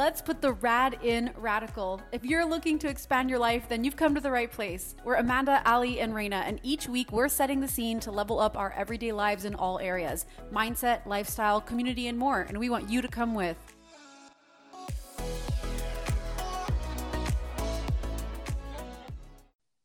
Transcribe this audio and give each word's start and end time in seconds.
Let's 0.00 0.22
put 0.22 0.40
the 0.40 0.54
rad 0.54 0.96
in 1.02 1.30
radical. 1.36 2.00
If 2.10 2.24
you're 2.24 2.46
looking 2.46 2.78
to 2.78 2.88
expand 2.88 3.28
your 3.28 3.38
life, 3.38 3.68
then 3.68 3.84
you've 3.84 3.96
come 3.96 4.14
to 4.14 4.20
the 4.22 4.30
right 4.30 4.50
place. 4.50 4.94
We're 5.04 5.16
Amanda, 5.16 5.60
Ali, 5.66 6.00
and 6.00 6.14
Reina, 6.14 6.42
and 6.46 6.58
each 6.62 6.88
week 6.88 7.12
we're 7.12 7.28
setting 7.28 7.60
the 7.60 7.68
scene 7.68 8.00
to 8.00 8.10
level 8.10 8.40
up 8.40 8.56
our 8.56 8.72
everyday 8.72 9.12
lives 9.12 9.44
in 9.44 9.54
all 9.54 9.78
areas 9.78 10.24
mindset, 10.50 11.04
lifestyle, 11.04 11.60
community, 11.60 12.06
and 12.06 12.16
more. 12.16 12.40
And 12.40 12.56
we 12.56 12.70
want 12.70 12.88
you 12.88 13.02
to 13.02 13.08
come 13.08 13.34
with. 13.34 13.58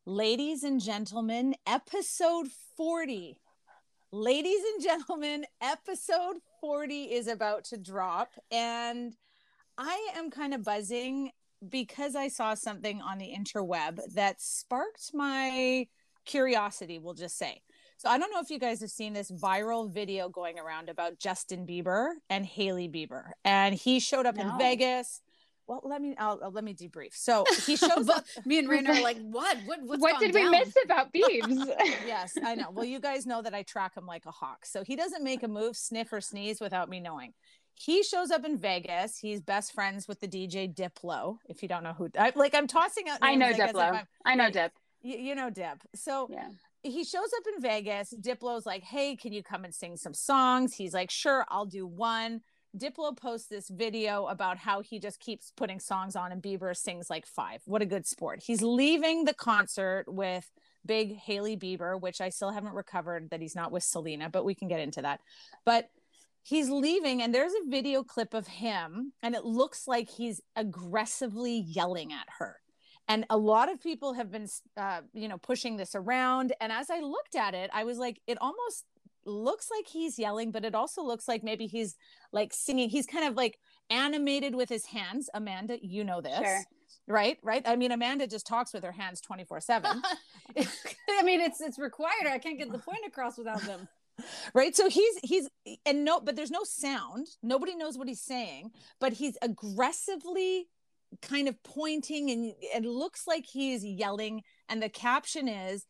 Ladies 0.05 0.63
and 0.63 0.79
gentlemen, 0.79 1.55
episode 1.67 2.47
40. 2.77 3.37
Ladies 4.13 4.61
and 4.75 4.81
gentlemen, 4.81 5.45
episode 5.59 6.37
40 6.61 7.03
is 7.03 7.27
about 7.27 7.65
to 7.65 7.77
drop. 7.77 8.31
And 8.49 9.13
I 9.77 10.09
am 10.15 10.31
kind 10.31 10.53
of 10.53 10.63
buzzing 10.63 11.31
because 11.67 12.15
I 12.15 12.27
saw 12.27 12.53
something 12.53 13.01
on 13.01 13.17
the 13.17 13.33
interweb 13.37 13.99
that 14.13 14.41
sparked 14.41 15.11
my 15.13 15.87
curiosity, 16.25 16.99
we'll 16.99 17.13
just 17.13 17.37
say. 17.37 17.61
So 17.97 18.09
I 18.09 18.17
don't 18.17 18.31
know 18.31 18.41
if 18.41 18.49
you 18.49 18.59
guys 18.59 18.81
have 18.81 18.89
seen 18.89 19.13
this 19.13 19.31
viral 19.31 19.91
video 19.91 20.27
going 20.27 20.59
around 20.59 20.89
about 20.89 21.17
Justin 21.17 21.65
Bieber 21.65 22.09
and 22.29 22.45
Hailey 22.45 22.89
Bieber. 22.89 23.31
And 23.45 23.73
he 23.73 23.99
showed 23.99 24.25
up 24.25 24.35
no. 24.35 24.43
in 24.43 24.57
Vegas. 24.57 25.21
Well, 25.67 25.81
let 25.83 26.01
me 26.01 26.13
I'll, 26.17 26.39
I'll, 26.43 26.51
let 26.51 26.63
me 26.63 26.75
debrief. 26.75 27.13
So 27.13 27.43
he 27.65 27.75
shows 27.77 28.07
up. 28.09 28.25
me 28.45 28.59
and 28.59 28.67
Raina 28.67 28.89
are 28.89 29.01
like, 29.01 29.17
what? 29.17 29.57
What? 29.65 29.79
what 29.99 30.19
did 30.19 30.33
down? 30.33 30.51
we 30.51 30.59
miss 30.59 30.75
about 30.83 31.11
Biebs? 31.11 31.65
yes, 32.05 32.33
I 32.43 32.55
know. 32.55 32.69
Well, 32.71 32.85
you 32.85 32.99
guys 32.99 33.25
know 33.25 33.41
that 33.41 33.55
I 33.55 33.63
track 33.63 33.95
him 33.95 34.05
like 34.05 34.25
a 34.25 34.31
hawk. 34.31 34.65
So 34.65 34.83
he 34.83 34.95
doesn't 34.95 35.23
make 35.23 35.41
a 35.41 35.47
move, 35.47 35.75
sniff, 35.75 36.13
or 36.13 36.21
sneeze 36.21 36.61
without 36.61 36.89
me 36.89 36.99
knowing 36.99 37.33
he 37.75 38.03
shows 38.03 38.31
up 38.31 38.45
in 38.45 38.57
Vegas. 38.57 39.17
He's 39.17 39.41
best 39.41 39.73
friends 39.73 40.07
with 40.07 40.19
the 40.19 40.27
DJ 40.27 40.73
Diplo. 40.73 41.37
If 41.47 41.61
you 41.61 41.67
don't 41.67 41.83
know 41.83 41.93
who, 41.93 42.09
I, 42.17 42.31
like 42.35 42.55
I'm 42.55 42.67
tossing 42.67 43.09
out. 43.09 43.19
I 43.21 43.35
know 43.35 43.51
Diplo. 43.51 44.03
I 44.25 44.35
know 44.35 44.49
Dip. 44.49 44.71
You, 45.01 45.17
you, 45.17 45.35
know 45.35 45.49
Dip. 45.49 45.83
So 45.93 46.29
yeah. 46.31 46.49
he 46.83 47.03
shows 47.03 47.29
up 47.37 47.43
in 47.53 47.61
Vegas. 47.61 48.13
Diplo's 48.19 48.65
like, 48.65 48.83
"Hey, 48.83 49.15
can 49.15 49.33
you 49.33 49.43
come 49.43 49.65
and 49.65 49.75
sing 49.75 49.97
some 49.97 50.13
songs?" 50.13 50.73
He's 50.73 50.93
like, 50.93 51.11
"Sure, 51.11 51.45
I'll 51.49 51.65
do 51.65 51.85
one." 51.85 52.41
Diplo 52.77 53.15
posts 53.15 53.47
this 53.47 53.69
video 53.69 54.25
about 54.25 54.57
how 54.57 54.81
he 54.81 54.99
just 54.99 55.19
keeps 55.19 55.51
putting 55.55 55.79
songs 55.79 56.15
on 56.15 56.31
and 56.31 56.41
Bieber 56.41 56.75
sings 56.75 57.09
like 57.09 57.25
five. 57.25 57.61
What 57.65 57.81
a 57.81 57.85
good 57.85 58.05
sport. 58.05 58.43
He's 58.45 58.61
leaving 58.61 59.23
the 59.23 59.33
concert 59.33 60.05
with 60.07 60.49
big 60.85 61.15
Hailey 61.15 61.55
Bieber, 61.55 61.99
which 61.99 62.19
I 62.19 62.29
still 62.29 62.51
haven't 62.51 62.73
recovered 62.73 63.29
that 63.29 63.41
he's 63.41 63.55
not 63.55 63.71
with 63.71 63.83
Selena, 63.83 64.29
but 64.29 64.43
we 64.43 64.55
can 64.55 64.67
get 64.67 64.81
into 64.81 65.01
that. 65.03 65.21
But 65.65 65.89
he's 66.45 66.69
leaving 66.69 67.23
and 67.23 67.33
there's 67.33 67.53
a 67.53 67.69
video 67.69 68.03
clip 68.03 68.35
of 68.35 68.45
him 68.45 69.13
and 69.23 69.33
it 69.33 69.43
looks 69.43 69.87
like 69.87 70.07
he's 70.07 70.41
aggressively 70.55 71.57
yelling 71.67 72.13
at 72.13 72.27
her. 72.37 72.57
And 73.07 73.25
a 73.29 73.37
lot 73.37 73.71
of 73.71 73.81
people 73.81 74.13
have 74.13 74.31
been 74.31 74.47
uh, 74.77 75.01
you 75.13 75.27
know 75.27 75.39
pushing 75.39 75.75
this 75.75 75.95
around. 75.95 76.53
And 76.61 76.71
as 76.71 76.89
i 76.89 76.99
looked 76.99 77.35
at 77.35 77.53
it 77.55 77.69
i 77.73 77.83
was 77.83 77.97
like 77.97 78.21
it 78.27 78.37
almost 78.39 78.85
looks 79.25 79.69
like 79.75 79.87
he's 79.87 80.19
yelling 80.19 80.51
but 80.51 80.63
it 80.63 80.75
also 80.75 81.01
looks 81.01 81.27
like 81.27 81.43
maybe 81.43 81.65
he's 81.65 81.95
like 82.31 82.53
singing. 82.53 82.89
He's 82.89 83.07
kind 83.07 83.27
of 83.27 83.35
like 83.35 83.57
animated 83.89 84.53
with 84.53 84.69
his 84.69 84.85
hands. 84.85 85.29
Amanda 85.33 85.77
you 85.81 86.03
know 86.03 86.21
this 86.21 86.37
sure. 86.37 86.61
right? 87.07 87.39
Right? 87.41 87.63
I 87.65 87.75
mean 87.75 87.91
amanda 87.91 88.27
just 88.27 88.45
talks 88.45 88.71
with 88.71 88.83
her 88.83 88.91
hands 88.91 89.19
24 89.19 89.61
7 89.61 90.01
i 90.57 91.23
mean 91.23 91.41
it's 91.41 91.59
it's 91.59 91.79
required. 91.79 92.27
I 92.27 92.37
can't 92.37 92.59
get 92.59 92.71
the 92.71 92.77
point 92.77 93.01
across 93.07 93.35
without 93.39 93.61
them 93.63 93.87
right 94.53 94.75
so 94.75 94.89
he's 94.89 95.15
he's 95.23 95.49
and 95.85 96.05
no 96.05 96.19
but 96.19 96.35
there's 96.35 96.51
no 96.51 96.63
sound 96.63 97.27
nobody 97.43 97.75
knows 97.75 97.97
what 97.97 98.07
he's 98.07 98.21
saying 98.21 98.71
but 98.99 99.13
he's 99.13 99.37
aggressively 99.41 100.67
kind 101.21 101.47
of 101.47 101.61
pointing 101.63 102.29
and 102.29 102.53
it 102.73 102.87
looks 102.87 103.27
like 103.27 103.45
he's 103.45 103.83
yelling 103.83 104.41
and 104.69 104.81
the 104.81 104.89
caption 104.89 105.47
is 105.47 105.85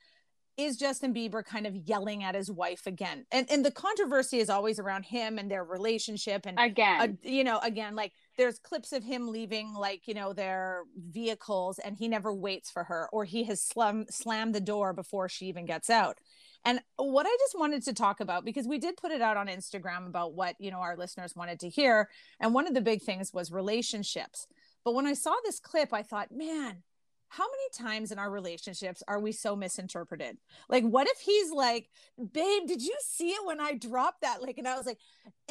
is 0.58 0.78
Justin 0.78 1.14
Bieber 1.14 1.44
kind 1.44 1.68
of 1.68 1.75
yelling 1.75 2.24
at 2.24 2.34
his 2.34 2.50
wife 2.50 2.85
again? 2.85 3.25
And 3.31 3.50
and 3.52 3.66
the 3.66 3.72
controversy 3.72 4.40
is 4.40 4.50
always 4.50 4.80
around 4.80 5.03
him 5.03 5.38
and 5.38 5.52
their 5.52 5.64
relationship 5.64 6.46
and 6.46 6.58
again, 6.59 7.02
uh, 7.02 7.08
you 7.30 7.44
know, 7.44 7.59
again 7.59 7.96
like 7.96 8.14
there's 8.38 8.59
clips 8.59 8.94
of 8.94 9.03
him 9.03 9.28
leaving 9.28 9.74
like, 9.74 10.08
you 10.08 10.14
know, 10.14 10.34
their 10.34 10.84
vehicles 10.97 11.80
and 11.80 11.97
he 11.97 12.08
never 12.08 12.34
waits 12.34 12.72
for 12.72 12.85
her 12.85 13.09
or 13.12 13.25
he 13.25 13.44
has 13.46 13.62
slum, 13.62 14.06
slammed 14.09 14.56
the 14.56 14.62
door 14.62 14.94
before 14.94 15.28
she 15.28 15.47
even 15.47 15.66
gets 15.66 15.90
out. 15.90 16.18
And 16.66 16.81
what 16.98 17.28
I 17.28 17.38
just 17.40 17.58
wanted 17.58 17.84
to 17.84 17.94
talk 17.94 18.20
about, 18.20 18.44
because 18.44 18.68
we 18.68 18.80
did 18.80 18.98
put 18.98 19.12
it 19.12 19.22
out 19.22 19.38
on 19.38 19.48
Instagram 19.48 20.08
about 20.08 20.34
what, 20.34 20.56
you 20.59 20.72
know, 20.72 20.80
our 20.80 20.98
listeners 20.98 21.36
wanted 21.36 21.59
to 21.59 21.70
hear. 21.70 22.09
And 22.40 22.56
one 22.56 22.68
of 22.68 22.74
the 22.74 22.81
big 22.81 23.03
things 23.03 23.31
was 23.31 23.52
relationships. 23.52 24.48
But 24.84 24.96
when 24.96 25.06
I 25.06 25.14
saw 25.14 25.36
this 25.44 25.59
clip, 25.59 25.94
I 25.94 26.02
thought, 26.02 26.31
man, 26.31 26.81
how 27.30 27.46
many 27.46 27.92
times 27.92 28.12
in 28.12 28.20
our 28.20 28.31
relationships 28.31 29.03
are 29.08 29.20
we 29.20 29.31
so 29.31 29.56
misinterpreted? 29.56 30.38
Like, 30.70 30.84
what 30.84 31.08
if 31.08 31.20
he's 31.20 31.52
like, 31.52 31.90
babe, 32.18 32.68
did 32.68 32.82
you 32.82 32.96
see 33.02 33.30
it 33.30 33.46
when 33.46 33.59
I 33.59 33.74
dropped 33.74 34.22
that? 34.22 34.42
Like, 34.42 34.58
and 34.58 34.68
I 34.68 34.76
was 34.76 34.86
like, 34.86 35.00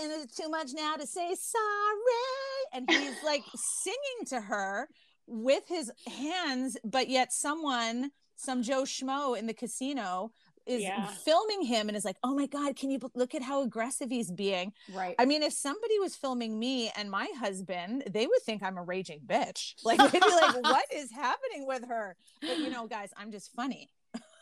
and 0.01 0.11
it's 0.13 0.37
too 0.37 0.49
much 0.49 0.71
now 0.75 0.97
to 0.97 1.07
say 1.07 1.35
sorry. 1.35 2.73
And 2.73 2.91
he's 2.91 3.23
like 3.25 3.43
singing 3.55 4.27
to 4.29 4.41
her 4.41 4.89
with 5.27 5.65
his 5.69 5.93
hands, 6.07 6.77
but 6.85 7.09
yet 7.09 7.33
someone, 7.33 8.11
some 8.37 8.63
Joe 8.63 8.83
Schmo 8.83 9.39
in 9.39 9.47
the 9.47 9.55
casino 9.55 10.33
is 10.67 10.83
yeah. 10.83 11.07
filming 11.07 11.63
him 11.63 11.89
and 11.89 11.97
is 11.97 12.05
like, 12.05 12.17
"Oh 12.23 12.35
my 12.35 12.47
god, 12.47 12.77
can 12.77 12.91
you 12.91 12.99
look 13.15 13.35
at 13.35 13.43
how 13.43 13.63
aggressive 13.63 14.11
he's 14.11 14.31
being?" 14.31 14.73
Right. 14.93 15.15
I 15.19 15.25
mean, 15.25 15.43
if 15.43 15.53
somebody 15.53 15.99
was 15.99 16.17
filming 16.17 16.59
me 16.59 16.91
and 16.97 17.11
my 17.11 17.29
husband, 17.39 18.05
they 18.11 18.27
would 18.27 18.43
think 18.43 18.63
I'm 18.63 18.77
a 18.77 18.83
raging 18.83 19.21
bitch. 19.27 19.75
Like 19.85 19.99
they'd 19.99 20.21
be 20.21 20.29
like, 20.29 20.55
"What 20.63 20.87
is 20.93 21.11
happening 21.11 21.67
with 21.67 21.87
her?" 21.89 22.17
But 22.41 22.59
you 22.59 22.71
know, 22.71 22.87
guys, 22.87 23.11
I'm 23.17 23.31
just 23.31 23.53
funny. 23.53 23.91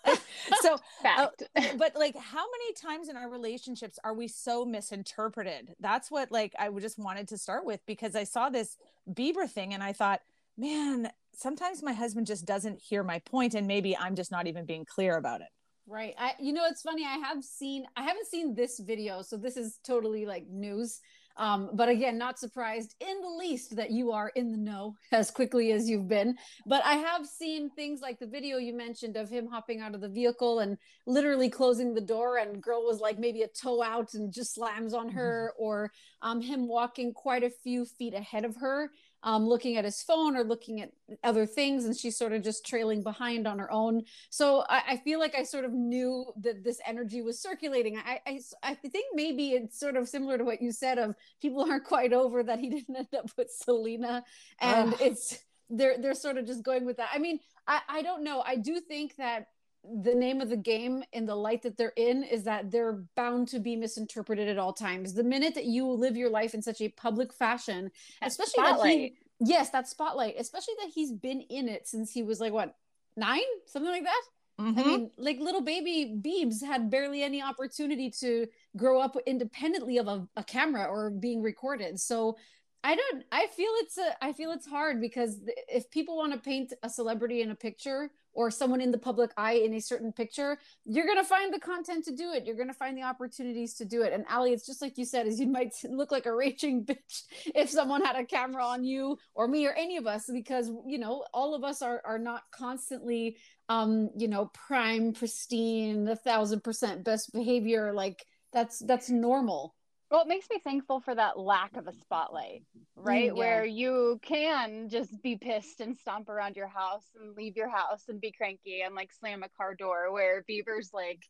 so 0.61 0.77
uh, 1.05 1.29
but 1.77 1.95
like 1.97 2.17
how 2.17 2.45
many 2.51 2.73
times 2.75 3.09
in 3.09 3.17
our 3.17 3.29
relationships 3.29 3.99
are 4.05 4.15
we 4.15 4.29
so 4.29 4.65
misinterpreted 4.65 5.75
that's 5.81 6.11
what 6.11 6.31
like 6.33 6.53
i 6.59 6.69
just 6.81 6.99
wanted 6.99 7.29
to 7.29 7.39
start 7.39 7.65
with 7.65 7.81
because 7.87 8.17
i 8.17 8.25
saw 8.25 8.49
this 8.49 8.77
bieber 9.11 9.49
thing 9.49 9.73
and 9.73 9.83
i 9.83 9.93
thought 9.93 10.21
man 10.57 11.11
sometimes 11.35 11.83
my 11.83 11.93
husband 11.93 12.27
just 12.27 12.45
doesn't 12.45 12.81
hear 12.81 13.03
my 13.03 13.19
point 13.21 13.55
and 13.55 13.67
maybe 13.67 13.97
i'm 13.97 14.15
just 14.15 14.31
not 14.31 14.47
even 14.47 14.65
being 14.65 14.85
clear 14.85 15.17
about 15.17 15.41
it 15.41 15.49
Right. 15.87 16.15
I 16.17 16.33
you 16.39 16.53
know 16.53 16.65
it's 16.67 16.83
funny 16.83 17.05
I 17.05 17.19
have 17.19 17.43
seen 17.43 17.85
I 17.97 18.03
haven't 18.03 18.29
seen 18.29 18.55
this 18.55 18.79
video 18.79 19.23
so 19.23 19.37
this 19.37 19.57
is 19.57 19.79
totally 19.85 20.27
like 20.27 20.47
news. 20.49 21.01
Um 21.37 21.71
but 21.75 21.89
again 21.89 22.19
not 22.19 22.39
surprised 22.39 22.95
in 23.01 23.21
the 23.21 23.29
least 23.29 23.75
that 23.77 23.91
you 23.91 24.13
are 24.13 24.31
in 24.37 24.53
the 24.53 24.59
know 24.59 24.95
as 25.13 25.31
quickly 25.31 25.73
as 25.73 25.91
you've 25.91 26.09
been. 26.09 26.37
But 26.67 26.85
I 26.85 26.95
have 26.95 27.27
seen 27.27 27.69
things 27.71 28.01
like 28.01 28.21
the 28.21 28.29
video 28.29 28.59
you 28.59 28.75
mentioned 28.75 29.17
of 29.17 29.29
him 29.29 29.47
hopping 29.49 29.81
out 29.81 29.95
of 29.95 30.01
the 30.01 30.09
vehicle 30.09 30.61
and 30.61 30.79
literally 31.07 31.51
closing 31.51 31.95
the 31.95 32.01
door 32.01 32.37
and 32.39 32.63
girl 32.63 32.85
was 32.85 33.01
like 33.01 33.19
maybe 33.19 33.43
a 33.43 33.49
toe 33.49 33.83
out 33.83 34.15
and 34.15 34.33
just 34.33 34.55
slams 34.55 34.95
on 34.95 35.09
her 35.09 35.53
mm-hmm. 35.53 35.65
or 35.65 35.93
um 36.23 36.41
him 36.41 36.69
walking 36.69 37.13
quite 37.13 37.43
a 37.43 37.51
few 37.51 37.85
feet 37.85 38.15
ahead 38.15 38.45
of 38.45 38.57
her 38.57 38.91
um, 39.23 39.47
looking 39.47 39.77
at 39.77 39.85
his 39.85 40.03
phone 40.03 40.37
or 40.37 40.45
looking 40.45 40.81
at 40.81 40.93
other 41.23 41.47
things, 41.47 41.85
and 41.85 41.97
she's 41.97 42.17
sort 42.17 42.33
of 42.33 42.43
just 42.43 42.67
trailing 42.67 43.03
behind 43.03 43.47
on 43.47 43.59
her 43.59 43.71
own. 43.73 44.03
So 44.31 44.65
I, 44.69 44.83
I 44.89 44.97
feel 44.99 45.19
like 45.21 45.35
I 45.35 45.45
sort 45.45 45.65
of 45.65 45.73
knew 45.73 46.33
that 46.41 46.65
this 46.65 46.81
energy 46.87 47.23
was 47.23 47.41
circulating. 47.41 47.99
I, 47.99 48.21
I, 48.27 48.41
I 48.63 48.75
think 48.75 49.07
maybe 49.15 49.51
it's 49.51 49.79
sort 49.79 49.97
of 49.97 50.09
similar 50.09 50.39
to 50.39 50.45
what 50.45 50.61
you 50.61 50.73
said 50.73 50.99
of 50.99 51.15
people 51.41 51.63
aren't 51.71 51.85
quite 51.85 52.13
over 52.13 52.43
that 52.43 52.59
he 52.59 52.69
didn't 52.71 52.97
end 52.97 53.15
up 53.17 53.31
with 53.37 53.51
Selena, 53.51 54.25
and 54.61 54.95
it's 55.01 55.39
they're 55.71 55.99
they're 55.99 56.15
sort 56.15 56.37
of 56.37 56.47
just 56.47 56.63
going 56.63 56.85
with 56.85 56.99
that. 56.99 57.11
I 57.13 57.19
mean, 57.19 57.41
I, 57.67 57.81
I 57.89 58.03
don't 58.03 58.25
know. 58.25 58.43
I 58.45 58.57
do 58.57 58.81
think 58.81 59.17
that 59.17 59.47
the 59.85 60.15
name 60.15 60.41
of 60.41 60.49
the 60.49 60.57
game 60.57 61.03
in 61.13 61.27
the 61.27 61.35
light 61.35 61.63
that 61.63 61.77
they're 61.77 61.93
in 61.97 62.23
is 62.23 62.45
that 62.45 62.71
they're 62.71 63.05
bound 63.17 63.49
to 63.49 63.59
be 63.59 63.75
misinterpreted 63.75 64.49
at 64.49 64.59
all 64.59 64.73
times. 64.73 65.15
The 65.15 65.25
minute 65.25 65.55
that 65.55 65.65
you 65.65 65.87
live 65.87 66.17
your 66.17 66.31
life 66.31 66.55
in 66.55 66.63
such 66.63 66.81
a 66.81 66.89
public 66.89 67.33
fashion, 67.33 67.91
especially 68.23 68.63
that 68.63 68.81
he, 68.85 69.15
yes, 69.41 69.71
that 69.71 69.89
spotlight, 69.89 70.37
especially 70.39 70.75
that 70.81 70.91
he's 70.95 71.11
been 71.11 71.41
in 71.41 71.69
it 71.69 71.89
since 71.89 72.13
he 72.13 72.23
was 72.23 72.41
like 72.41 72.53
what 72.53 72.77
nine, 73.17 73.41
something 73.67 73.91
like 73.91 74.05
that. 74.05 74.23
Mm-hmm. 74.61 74.79
I 74.79 74.85
mean, 74.85 75.11
like 75.17 75.41
little 75.41 75.63
baby 75.63 76.15
Beebs 76.21 76.63
had 76.63 76.91
barely 76.91 77.23
any 77.23 77.43
opportunity 77.43 78.11
to 78.21 78.47
grow 78.77 79.01
up 79.01 79.17
independently 79.27 79.99
of 79.99 80.07
a, 80.07 80.29
a 80.37 80.45
camera 80.45 80.85
or 80.85 81.11
being 81.11 81.43
recorded. 81.43 81.99
So 81.99 82.37
I 82.85 82.95
don't. 82.95 83.25
I 83.33 83.47
feel 83.49 83.71
it's 83.77 83.99
a. 83.99 84.25
I 84.25 84.33
feel 84.33 84.53
it's 84.53 84.67
hard 84.67 85.01
because 85.01 85.41
if 85.69 85.91
people 85.91 86.17
want 86.17 86.33
to 86.33 86.39
paint 86.39 86.73
a 86.83 86.91
celebrity 86.91 87.41
in 87.43 87.51
a 87.51 87.55
picture 87.55 88.11
or 88.35 88.51
someone 88.51 88.81
in 88.81 88.91
the 88.91 88.99
public 88.99 89.31
eye 89.37 89.55
in 89.55 89.75
a 89.75 89.81
certain 89.81 90.13
picture, 90.13 90.59
you're 90.85 91.07
gonna 91.07 91.25
find 91.25 91.53
the 91.53 91.59
content 91.59 92.05
to 92.05 92.15
do 92.15 92.33
it. 92.33 92.47
You're 92.47 92.57
gonna 92.57 92.73
find 92.73 92.97
the 92.97 93.03
opportunities 93.03 93.75
to 93.75 93.85
do 93.85 94.03
it. 94.03 94.13
And 94.13 94.25
Ali, 94.31 94.53
it's 94.53 94.67
just 94.67 94.83
like 94.83 94.99
you 94.99 95.05
said, 95.05 95.27
is 95.27 95.41
you 95.41 95.47
might 95.47 95.75
look 95.85 96.11
like 96.11 96.27
a 96.27 96.35
raging 96.35 96.85
bitch 96.87 97.23
if 97.55 97.71
someone 97.71 98.03
had 98.03 98.17
a 98.17 98.25
camera 98.25 98.65
on 98.65 98.85
you 98.85 99.19
or 99.35 99.49
me 99.49 99.67
or 99.67 99.73
any 99.73 99.97
of 99.97 100.07
us, 100.07 100.29
because 100.33 100.71
you 100.87 100.99
know 100.99 101.25
all 101.33 101.55
of 101.55 101.65
us 101.65 101.83
are 101.83 102.03
are 102.05 102.19
not 102.19 102.43
constantly, 102.53 103.37
um, 103.69 104.11
you 104.17 104.29
know, 104.29 104.51
prime, 104.67 105.13
pristine, 105.13 106.09
a 106.09 106.17
thousand 106.17 106.63
percent 106.63 107.05
best 107.05 107.33
behavior. 107.33 107.93
Like 107.93 108.25
that's 108.53 108.79
that's 108.81 109.11
normal 109.11 109.75
well, 110.13 110.21
it 110.21 110.29
makes 110.29 110.51
me 110.51 110.59
thankful 110.63 111.01
for 111.01 111.15
that 111.15 111.39
lack 111.39 111.75
of 111.75 111.89
a 111.89 111.93
spotlight, 111.95 112.65
right? 112.95 113.33
Mm, 113.33 113.37
yeah. 113.37 113.41
Where 113.41 113.65
you 113.65 114.21
can 114.23 114.91
just 114.91 115.23
be 115.23 115.37
pissed 115.37 115.81
and 115.81 115.97
stomp 115.97 116.29
around 116.29 116.55
your 116.55 116.69
house 116.69 117.07
and 117.19 117.35
leave 117.35 117.57
your 117.57 117.71
house 117.71 118.05
and 118.11 118.21
be 118.21 118.31
cranky 118.31 118.83
and 118.83 118.95
like 118.95 119.11
slam 119.11 119.43
a 119.43 119.49
car 119.57 119.75
door. 119.75 120.13
Where 120.13 120.45
Bieber's 120.49 120.91
like, 120.93 121.21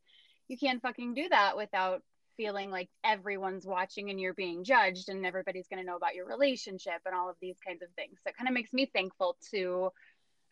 you 0.49 0.57
can't 0.57 0.81
fucking 0.81 1.13
do 1.13 1.29
that 1.29 1.55
without 1.55 2.01
feeling 2.35 2.71
like 2.71 2.89
everyone's 3.05 3.65
watching 3.65 4.09
and 4.09 4.19
you're 4.19 4.33
being 4.33 4.65
judged 4.65 5.07
and 5.07 5.25
everybody's 5.25 5.69
going 5.69 5.79
to 5.79 5.85
know 5.89 5.95
about 5.95 6.15
your 6.15 6.27
relationship 6.27 6.99
and 7.05 7.15
all 7.15 7.29
of 7.29 7.37
these 7.41 7.55
kinds 7.65 7.83
of 7.83 7.89
things. 7.95 8.19
So 8.21 8.31
it 8.31 8.37
kind 8.37 8.49
of 8.49 8.53
makes 8.53 8.73
me 8.73 8.91
thankful 8.93 9.37
to, 9.51 9.91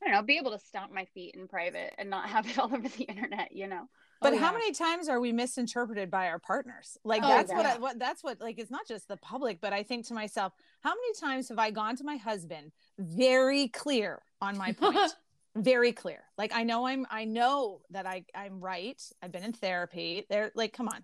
I 0.01 0.05
don't 0.05 0.13
know, 0.13 0.23
be 0.23 0.37
able 0.37 0.51
to 0.51 0.59
stomp 0.59 0.93
my 0.93 1.03
feet 1.13 1.35
in 1.35 1.49
private 1.49 1.95
and 1.97 2.09
not 2.09 2.29
have 2.29 2.49
it 2.49 2.57
all 2.57 2.73
over 2.73 2.87
the 2.87 3.03
internet, 3.03 3.51
you 3.51 3.67
know? 3.67 3.89
But 4.21 4.33
oh, 4.33 4.37
how 4.37 4.53
many 4.53 4.71
times 4.71 5.09
are 5.09 5.19
we 5.19 5.31
misinterpreted 5.31 6.11
by 6.11 6.27
our 6.27 6.37
partners? 6.37 6.95
Like 7.03 7.23
oh, 7.23 7.27
that's 7.27 7.51
yeah. 7.51 7.57
what, 7.57 7.65
I, 7.65 7.77
what 7.79 7.99
that's 7.99 8.23
what 8.23 8.39
like 8.39 8.59
it's 8.59 8.69
not 8.69 8.87
just 8.87 9.07
the 9.07 9.17
public, 9.17 9.59
but 9.59 9.73
I 9.73 9.81
think 9.81 10.07
to 10.07 10.13
myself, 10.13 10.53
how 10.81 10.91
many 10.91 11.13
times 11.19 11.49
have 11.49 11.57
I 11.57 11.71
gone 11.71 11.95
to 11.97 12.03
my 12.03 12.17
husband 12.17 12.71
very 12.99 13.67
clear 13.69 14.21
on 14.39 14.57
my 14.57 14.73
point? 14.73 15.15
very 15.55 15.91
clear. 15.91 16.19
Like 16.37 16.51
I 16.53 16.63
know 16.63 16.85
I'm 16.85 17.07
I 17.09 17.25
know 17.25 17.81
that 17.89 18.05
I 18.05 18.23
I'm 18.35 18.59
right. 18.59 19.01
I've 19.23 19.31
been 19.31 19.43
in 19.43 19.53
therapy. 19.53 20.25
There 20.29 20.51
like 20.55 20.73
come 20.73 20.87
on. 20.87 21.03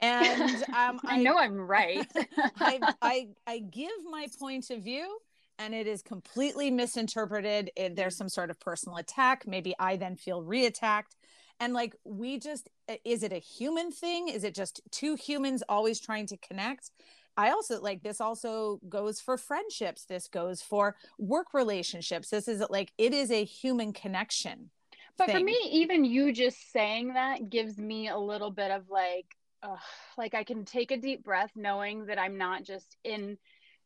And 0.00 0.62
um 0.68 1.00
I, 1.04 1.16
I 1.16 1.16
know 1.18 1.36
I'm 1.38 1.56
right. 1.56 2.06
I, 2.58 2.80
I 3.02 3.28
I 3.46 3.58
give 3.58 3.92
my 4.10 4.26
point 4.38 4.70
of 4.70 4.82
view 4.82 5.18
and 5.58 5.74
it 5.74 5.86
is 5.86 6.02
completely 6.02 6.70
misinterpreted. 6.70 7.70
It, 7.76 7.94
there's 7.94 8.16
some 8.16 8.28
sort 8.28 8.50
of 8.50 8.58
personal 8.58 8.96
attack. 8.96 9.46
Maybe 9.46 9.74
I 9.78 9.96
then 9.96 10.16
feel 10.16 10.42
re-attacked 10.42 11.14
and 11.60 11.72
like 11.72 11.94
we 12.04 12.38
just 12.38 12.68
is 13.04 13.22
it 13.22 13.32
a 13.32 13.38
human 13.38 13.90
thing? 13.90 14.28
Is 14.28 14.44
it 14.44 14.54
just 14.54 14.80
two 14.90 15.14
humans 15.14 15.62
always 15.68 16.00
trying 16.00 16.26
to 16.26 16.36
connect? 16.36 16.90
I 17.36 17.50
also 17.50 17.80
like 17.80 18.02
this 18.02 18.20
also 18.20 18.80
goes 18.88 19.20
for 19.20 19.36
friendships. 19.36 20.04
This 20.04 20.28
goes 20.28 20.62
for 20.62 20.96
work 21.18 21.54
relationships. 21.54 22.30
This 22.30 22.48
is 22.48 22.62
like 22.70 22.92
it 22.98 23.12
is 23.12 23.30
a 23.30 23.44
human 23.44 23.92
connection 23.92 24.70
but 25.16 25.26
thing. 25.26 25.36
for 25.36 25.44
me 25.44 25.56
even 25.70 26.04
you 26.04 26.32
just 26.32 26.72
saying 26.72 27.14
that 27.14 27.48
gives 27.48 27.78
me 27.78 28.08
a 28.08 28.18
little 28.18 28.50
bit 28.50 28.70
of 28.70 28.88
like 28.90 29.26
uh, 29.62 29.76
like 30.18 30.34
i 30.34 30.42
can 30.42 30.64
take 30.64 30.90
a 30.90 30.96
deep 30.96 31.24
breath 31.24 31.50
knowing 31.54 32.06
that 32.06 32.18
i'm 32.18 32.36
not 32.36 32.64
just 32.64 32.96
in 33.04 33.38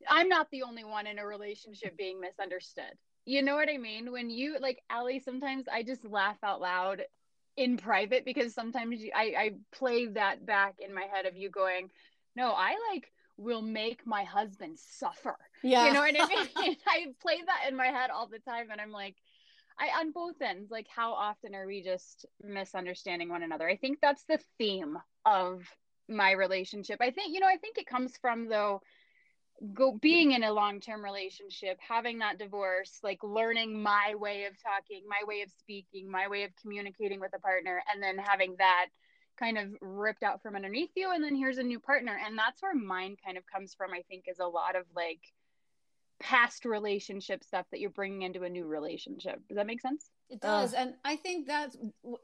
i'm 0.08 0.28
not 0.28 0.50
the 0.50 0.62
only 0.62 0.84
one 0.84 1.06
in 1.06 1.18
a 1.18 1.26
relationship 1.26 1.96
being 1.96 2.20
misunderstood. 2.20 2.92
You 3.24 3.42
know 3.42 3.56
what 3.56 3.68
I 3.68 3.76
mean? 3.76 4.10
When 4.10 4.30
you 4.30 4.56
like 4.58 4.80
Allie, 4.88 5.20
sometimes 5.20 5.66
I 5.70 5.82
just 5.82 6.02
laugh 6.02 6.38
out 6.42 6.62
loud 6.62 7.02
in 7.58 7.76
private 7.76 8.24
because 8.24 8.54
sometimes 8.54 9.02
you, 9.02 9.10
I, 9.14 9.34
I 9.36 9.50
play 9.72 10.06
that 10.06 10.46
back 10.46 10.76
in 10.78 10.94
my 10.94 11.06
head 11.12 11.26
of 11.26 11.36
you 11.36 11.50
going, 11.50 11.90
no, 12.36 12.52
I 12.52 12.76
like 12.92 13.12
will 13.36 13.62
make 13.62 14.06
my 14.06 14.22
husband 14.22 14.78
suffer. 14.78 15.36
Yeah. 15.62 15.88
You 15.88 15.92
know 15.92 16.00
what 16.00 16.14
I 16.18 16.26
mean? 16.28 16.76
I 16.86 17.06
play 17.20 17.38
that 17.44 17.68
in 17.68 17.76
my 17.76 17.86
head 17.86 18.10
all 18.10 18.28
the 18.28 18.38
time 18.38 18.68
and 18.70 18.80
I'm 18.80 18.92
like, 18.92 19.16
I 19.76 20.00
on 20.00 20.12
both 20.12 20.40
ends, 20.40 20.70
like 20.70 20.86
how 20.88 21.12
often 21.12 21.54
are 21.54 21.66
we 21.66 21.82
just 21.82 22.26
misunderstanding 22.42 23.28
one 23.28 23.42
another? 23.42 23.68
I 23.68 23.76
think 23.76 23.98
that's 24.00 24.24
the 24.24 24.38
theme 24.56 24.96
of 25.24 25.62
my 26.08 26.32
relationship. 26.32 26.98
I 27.00 27.10
think, 27.10 27.34
you 27.34 27.40
know, 27.40 27.46
I 27.48 27.56
think 27.56 27.76
it 27.76 27.86
comes 27.86 28.16
from 28.20 28.48
though 28.48 28.82
go 29.74 29.98
being 30.00 30.32
in 30.32 30.44
a 30.44 30.52
long-term 30.52 31.02
relationship 31.02 31.78
having 31.80 32.18
that 32.20 32.38
divorce 32.38 33.00
like 33.02 33.18
learning 33.24 33.82
my 33.82 34.14
way 34.16 34.44
of 34.44 34.52
talking 34.62 35.02
my 35.08 35.26
way 35.26 35.42
of 35.42 35.50
speaking 35.58 36.08
my 36.08 36.28
way 36.28 36.44
of 36.44 36.50
communicating 36.60 37.18
with 37.18 37.32
a 37.34 37.40
partner 37.40 37.82
and 37.92 38.00
then 38.00 38.16
having 38.18 38.54
that 38.58 38.86
kind 39.38 39.58
of 39.58 39.68
ripped 39.80 40.22
out 40.22 40.42
from 40.42 40.56
underneath 40.56 40.90
you 40.96 41.12
and 41.12 41.22
then 41.22 41.34
here's 41.34 41.58
a 41.58 41.62
new 41.62 41.78
partner. 41.78 42.18
And 42.26 42.36
that's 42.36 42.60
where 42.62 42.74
mine 42.74 43.16
kind 43.24 43.38
of 43.38 43.44
comes 43.46 43.74
from 43.74 43.92
i 43.92 44.02
think 44.08 44.24
is 44.26 44.38
a 44.38 44.46
lot 44.46 44.76
of 44.76 44.84
like 44.94 45.20
past 46.20 46.64
relationship 46.64 47.44
stuff 47.44 47.64
that 47.70 47.78
you're 47.78 47.90
bringing 47.90 48.22
into 48.22 48.42
a 48.42 48.48
new 48.48 48.66
relationship. 48.66 49.40
Does 49.48 49.54
that 49.54 49.68
make 49.68 49.80
sense? 49.80 50.10
It 50.28 50.40
does. 50.40 50.74
Uh, 50.74 50.78
and 50.78 50.94
i 51.04 51.16
think 51.16 51.46
that's 51.46 51.76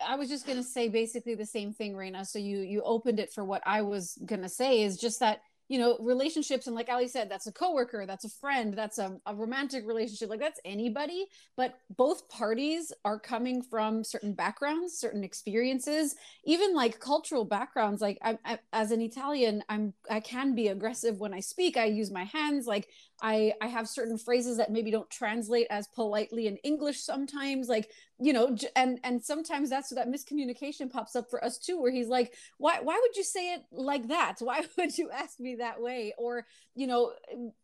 i 0.07 0.17
was 0.17 0.29
just 0.29 0.45
going 0.47 0.59
to 0.59 0.65
say 0.65 0.89
basically 0.89 1.35
the 1.35 1.47
same 1.47 1.73
thing 1.73 1.95
Raina 1.95 2.27
so 2.27 2.39
you 2.39 2.59
you 2.59 2.83
opened 2.83 3.19
it 3.19 3.33
for 3.33 3.45
what 3.45 3.63
i 3.65 3.81
was 3.81 4.19
going 4.27 4.43
to 4.43 4.49
say 4.49 4.83
is 4.83 4.99
just 4.99 5.21
that 5.21 5.41
you 5.69 5.79
know 5.79 5.97
relationships 6.01 6.67
and 6.67 6.77
like 6.77 6.89
ali 6.89 7.09
said 7.09 7.31
that's 7.31 7.47
a 7.47 7.53
coworker 7.53 8.05
that's 8.07 8.25
a 8.25 8.29
friend 8.29 8.75
that's 8.75 8.99
a, 8.99 9.17
a 9.27 9.35
romantic 9.35 9.87
relationship 9.87 10.29
like 10.29 10.41
that's 10.41 10.61
anybody 10.65 11.27
but 11.57 11.79
both 11.97 12.29
parties 12.29 12.93
are 13.05 13.19
coming 13.19 13.63
from 13.63 14.05
certain 14.05 14.35
backgrounds 14.35 14.99
certain 14.99 15.25
experiences 15.25 16.17
even 16.45 16.75
like 16.75 17.01
cultural 17.01 17.45
backgrounds 17.45 18.03
like 18.03 18.19
I, 18.23 18.39
I, 18.45 18.59
as 18.73 18.91
an 18.91 19.01
italian 19.01 19.63
i'm 19.69 19.95
i 20.11 20.21
can 20.21 20.55
be 20.55 20.69
aggressive 20.69 21.19
when 21.19 21.33
i 21.33 21.41
speak 21.41 21.77
i 21.77 21.87
use 21.87 22.11
my 22.11 22.25
hands 22.25 22.67
like 22.67 22.89
I 23.23 23.55
I 23.61 23.69
have 23.69 23.89
certain 23.89 24.19
phrases 24.19 24.57
that 24.59 24.71
maybe 24.71 24.91
don't 24.91 25.09
translate 25.09 25.67
as 25.71 25.87
politely 25.89 26.47
in 26.47 26.57
English 26.59 27.01
sometimes 27.01 27.69
like 27.69 27.91
you 28.21 28.33
know 28.33 28.57
and 28.77 29.01
and 29.03 29.23
sometimes 29.23 29.69
that's 29.69 29.91
that 29.91 30.09
miscommunication 30.09 30.91
pops 30.91 31.17
up 31.17 31.29
for 31.29 31.45
us 31.45 31.59
too 31.59 31.81
where 31.81 31.91
he's 31.91 32.07
like 32.07 32.33
why 32.59 32.79
why 32.81 32.99
would 33.01 33.17
you 33.17 33.25
say 33.25 33.55
it 33.55 33.63
like 33.73 34.09
that? 34.09 34.37
Why 34.39 34.63
would 34.79 34.97
you 34.97 35.11
ask 35.11 35.41
me 35.41 35.57
that 35.57 35.81
way? 35.81 36.15
Or 36.19 36.47
you 36.75 36.87
know 36.87 37.13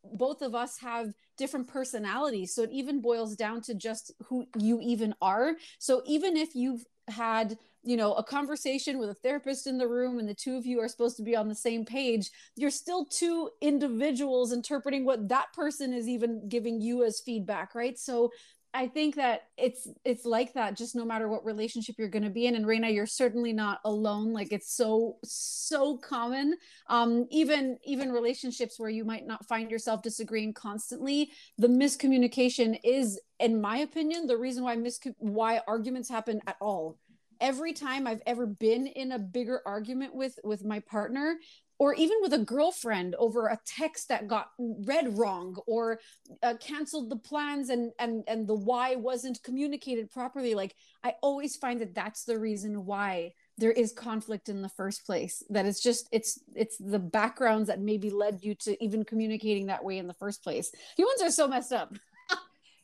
both 0.04 0.42
of 0.42 0.54
us 0.54 0.78
have 0.78 1.12
different 1.36 1.68
personalities 1.68 2.54
so 2.54 2.62
it 2.62 2.70
even 2.72 3.00
boils 3.00 3.36
down 3.36 3.62
to 3.62 3.74
just 3.74 4.12
who 4.26 4.46
you 4.58 4.80
even 4.82 5.14
are. 5.22 5.54
So 5.78 6.02
even 6.06 6.36
if 6.36 6.54
you've 6.54 6.84
had 7.08 7.56
you 7.82 7.96
know 7.96 8.14
a 8.14 8.22
conversation 8.22 8.98
with 8.98 9.08
a 9.10 9.14
therapist 9.14 9.66
in 9.66 9.78
the 9.78 9.88
room 9.88 10.18
and 10.18 10.28
the 10.28 10.34
two 10.34 10.56
of 10.56 10.66
you 10.66 10.80
are 10.80 10.88
supposed 10.88 11.16
to 11.16 11.22
be 11.22 11.34
on 11.34 11.48
the 11.48 11.54
same 11.54 11.84
page 11.84 12.30
you're 12.54 12.70
still 12.70 13.06
two 13.06 13.50
individuals 13.62 14.52
interpreting 14.52 15.04
what 15.04 15.28
that 15.28 15.52
person 15.54 15.92
is 15.92 16.06
even 16.06 16.46
giving 16.48 16.80
you 16.80 17.02
as 17.02 17.20
feedback 17.20 17.74
right? 17.74 17.98
So 17.98 18.30
I 18.72 18.86
think 18.86 19.16
that 19.16 19.42
it's 19.56 19.88
it's 20.04 20.24
like 20.24 20.54
that 20.54 20.76
just 20.76 20.94
no 20.94 21.04
matter 21.04 21.28
what 21.28 21.44
relationship 21.44 21.96
you're 21.98 22.08
going 22.08 22.22
to 22.22 22.30
be 22.30 22.46
in 22.46 22.54
and 22.54 22.64
Raina 22.64 22.92
you're 22.92 23.06
certainly 23.06 23.52
not 23.52 23.80
alone 23.84 24.32
like 24.32 24.52
it's 24.52 24.72
so 24.72 25.18
so 25.24 25.96
common. 25.96 26.54
Um 26.86 27.26
even 27.30 27.78
even 27.84 28.12
relationships 28.12 28.78
where 28.78 28.90
you 28.90 29.04
might 29.04 29.26
not 29.26 29.46
find 29.46 29.70
yourself 29.70 30.02
disagreeing 30.02 30.52
constantly 30.52 31.32
the 31.58 31.68
miscommunication 31.68 32.78
is 32.84 33.20
in 33.40 33.60
my 33.60 33.78
opinion 33.78 34.26
the 34.26 34.36
reason 34.36 34.62
why 34.62 34.76
mis 34.76 35.00
why 35.18 35.60
arguments 35.66 36.08
happen 36.08 36.40
at 36.46 36.56
all. 36.60 36.98
Every 37.40 37.72
time 37.72 38.06
I've 38.06 38.22
ever 38.26 38.46
been 38.46 38.86
in 38.86 39.12
a 39.12 39.18
bigger 39.18 39.62
argument 39.66 40.14
with 40.14 40.38
with 40.44 40.64
my 40.64 40.78
partner 40.80 41.36
or 41.80 41.94
even 41.94 42.18
with 42.20 42.34
a 42.34 42.38
girlfriend 42.38 43.16
over 43.18 43.46
a 43.46 43.58
text 43.66 44.10
that 44.10 44.28
got 44.28 44.50
read 44.58 45.18
wrong 45.18 45.56
or 45.66 45.98
uh, 46.42 46.54
canceled 46.60 47.10
the 47.10 47.16
plans 47.16 47.70
and 47.70 47.90
and 47.98 48.22
and 48.28 48.46
the 48.46 48.54
why 48.54 48.94
wasn't 48.94 49.42
communicated 49.42 50.10
properly 50.10 50.54
like 50.54 50.76
i 51.02 51.14
always 51.22 51.56
find 51.56 51.80
that 51.80 51.94
that's 51.94 52.24
the 52.24 52.38
reason 52.38 52.84
why 52.84 53.32
there 53.60 53.70
is 53.70 53.92
conflict 53.92 54.48
in 54.48 54.62
the 54.62 54.70
first 54.70 55.04
place. 55.04 55.42
That 55.50 55.66
it's 55.66 55.82
just 55.82 56.08
it's 56.10 56.40
it's 56.54 56.78
the 56.78 56.98
backgrounds 56.98 57.68
that 57.68 57.78
maybe 57.78 58.08
led 58.08 58.42
you 58.42 58.54
to 58.54 58.82
even 58.82 59.04
communicating 59.04 59.66
that 59.66 59.84
way 59.84 59.98
in 59.98 60.06
the 60.06 60.14
first 60.14 60.42
place. 60.42 60.72
Humans 60.96 61.22
are 61.22 61.30
so 61.30 61.46
messed 61.46 61.72
up 61.72 61.94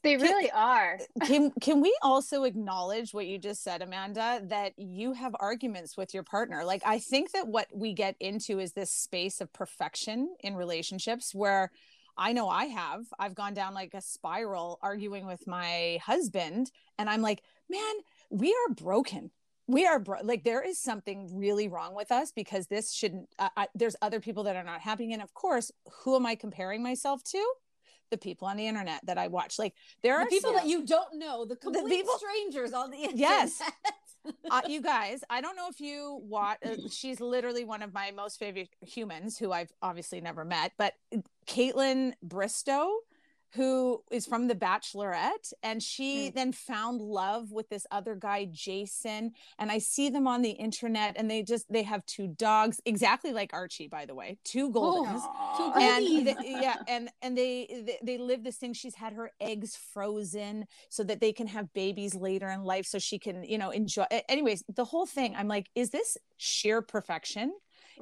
they 0.07 0.17
really 0.17 0.49
can, 0.49 0.57
are. 0.57 0.99
can 1.27 1.51
can 1.61 1.81
we 1.81 1.97
also 2.03 2.45
acknowledge 2.45 3.13
what 3.13 3.27
you 3.27 3.39
just 3.39 3.63
said, 3.63 3.83
Amanda, 3.83 4.41
that 4.45 4.73
you 4.79 5.13
have 5.13 5.35
arguments 5.41 5.97
with 5.97 6.15
your 6.15 6.23
partner? 6.23 6.65
Like 6.65 6.83
I 6.85 6.99
think 6.99 7.33
that 7.33 7.49
what 7.49 7.69
we 7.75 7.93
get 7.93 8.17
into 8.21 8.59
is 8.59 8.73
this 8.73 8.91
space 8.91 9.41
of 9.41 9.53
perfection 9.53 10.35
in 10.41 10.55
relationships 10.55 11.35
where 11.35 11.71
I 12.17 12.33
know 12.33 12.49
I 12.49 12.67
have. 12.67 13.05
I've 13.19 13.35
gone 13.35 13.53
down 13.53 13.75
like 13.75 13.93
a 13.93 14.01
spiral 14.01 14.79
arguing 14.83 15.27
with 15.27 15.47
my 15.47 15.99
husband 16.05 16.71
and 16.99 17.11
I'm 17.11 17.21
like, 17.21 17.43
"Man, 17.69 17.95
we 18.31 18.51
are 18.51 18.75
broken." 18.75 19.31
we 19.69 19.85
are 19.87 19.99
bro- 19.99 20.21
like 20.23 20.45
there 20.45 20.63
is 20.63 20.79
something 20.79 21.29
really 21.37 21.69
wrong 21.69 21.95
with 21.95 22.13
us 22.13 22.31
because 22.31 22.69
this 22.69 22.93
shouldn't 22.93 23.29
uh, 23.39 23.49
I, 23.57 23.67
there's 23.75 23.97
other 24.01 24.21
people 24.21 24.45
that 24.45 24.57
are 24.57 24.65
not 24.65 24.81
happy 24.81 25.13
and 25.13 25.23
of 25.23 25.35
course 25.35 25.73
who 25.91 26.15
am 26.17 26.27
i 26.27 26.35
comparing 26.35 26.83
myself 26.83 27.23
to 27.25 27.45
the 28.11 28.19
people 28.19 28.49
on 28.49 28.57
the 28.57 28.67
internet 28.67 29.05
that 29.07 29.19
I 29.19 29.29
watch. 29.29 29.59
Like 29.59 29.75
there 30.03 30.19
the 30.19 30.25
are 30.25 30.29
people 30.29 30.53
that 30.53 30.67
you 30.67 30.85
don't 30.85 31.19
know, 31.19 31.45
the 31.45 31.57
complete 31.57 31.85
the 31.85 31.89
people, 31.89 32.15
strangers 32.19 32.73
on 32.73 32.91
the 32.91 32.99
internet. 32.99 33.19
Yes. 33.19 33.63
uh, 34.51 34.63
you 34.69 34.81
guys, 34.81 35.23
I 35.31 35.41
don't 35.41 35.57
know 35.57 35.69
if 35.69 35.81
you 35.81 36.21
watch. 36.23 36.59
Uh, 36.65 36.77
she's 36.91 37.21
literally 37.21 37.65
one 37.65 37.83
of 37.83 37.93
my 37.93 38.11
most 38.11 38.39
favorite 38.39 38.71
humans, 38.81 39.39
who 39.39 39.53
I've 39.53 39.73
obviously 39.83 40.21
never 40.21 40.45
met. 40.45 40.73
But 40.79 40.95
Kaitlyn 41.47 42.13
Bristowe, 42.27 42.97
who 43.57 44.03
is 44.11 44.27
from 44.27 44.47
The 44.49 44.55
Bachelorette. 44.55 45.53
And 45.63 45.83
she 45.83 46.29
mm. 46.29 46.35
then 46.35 46.53
found 46.53 47.01
love 47.01 47.51
with 47.51 47.69
this 47.69 47.87
other 47.91 48.15
guy, 48.15 48.49
Jason. 48.51 49.33
And 49.59 49.71
I 49.71 49.79
see 49.79 50.11
them 50.11 50.27
on 50.27 50.43
the 50.43 50.51
internet 50.51 51.15
and 51.17 51.31
they 51.31 51.43
just, 51.43 51.71
they 51.73 51.83
have 51.83 52.05
two 52.07 52.29
dogs, 52.29 52.81
exactly 52.85 53.33
like 53.33 53.51
Archie, 53.53 53.89
by 53.89 54.07
the 54.07 54.15
way, 54.15 54.39
two 54.45 54.71
goldens. 54.71 55.23
Oh, 55.25 55.73
and 55.77 56.27
they, 56.27 56.37
yeah. 56.45 56.77
And, 56.87 57.09
and 57.23 57.37
they, 57.37 57.85
they, 57.87 57.99
they 58.03 58.19
live 58.19 58.45
this 58.45 58.57
thing. 58.57 58.75
She's 58.75 58.95
had 58.95 59.15
her 59.15 59.31
eggs 59.41 59.77
frozen 59.77 60.67
so 60.89 61.03
that 61.05 61.21
they 61.21 61.33
can 61.33 61.47
have 61.47 61.73
babies 61.73 62.15
later 62.15 62.49
in 62.49 62.63
life. 62.63 62.87
So 62.87 62.99
she 62.99 63.19
can, 63.19 63.43
you 63.43 63.59
know, 63.59 63.71
enjoy. 63.71 64.05
Anyways, 64.29 64.63
the 64.75 64.85
whole 64.85 65.07
thing, 65.07 65.35
I'm 65.37 65.49
like, 65.49 65.69
is 65.75 65.91
this 65.91 66.17
sheer 66.37 66.83
perfection? 66.83 67.53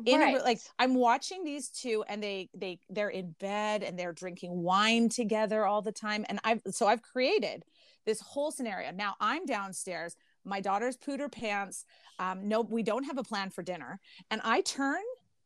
In 0.05 0.21
right. 0.21 0.43
like 0.43 0.61
i'm 0.79 0.95
watching 0.95 1.45
these 1.45 1.69
two 1.69 2.05
and 2.09 2.23
they 2.23 2.49
they 2.55 2.79
they're 2.91 3.11
in 3.11 3.35
bed 3.41 3.83
and 3.83 3.99
they're 3.99 4.13
drinking 4.13 4.63
wine 4.63 5.09
together 5.09 5.65
all 5.65 5.83
the 5.83 5.93
time. 5.93 6.25
And 6.29 6.41
i've 6.45 6.61
so 6.71 6.87
i've 6.87 7.03
created 7.03 7.65
this 8.07 8.21
whole 8.21 8.51
scenario. 8.51 8.91
Now 8.93 9.15
i'm 9.21 9.47
downstairs 9.47 10.17
my 10.45 10.61
daughter's 10.61 10.97
pooed 10.97 11.21
her 11.21 11.29
pants 11.29 11.85
um 12.19 12.49
no 12.49 12.61
we 12.61 12.83
don't 12.83 13.05
have 13.05 13.19
a 13.19 13.25
plan 13.25 13.51
for 13.51 13.63
dinner. 13.63 14.01
And 14.31 14.41
i 14.45 14.61
turn 14.61 15.03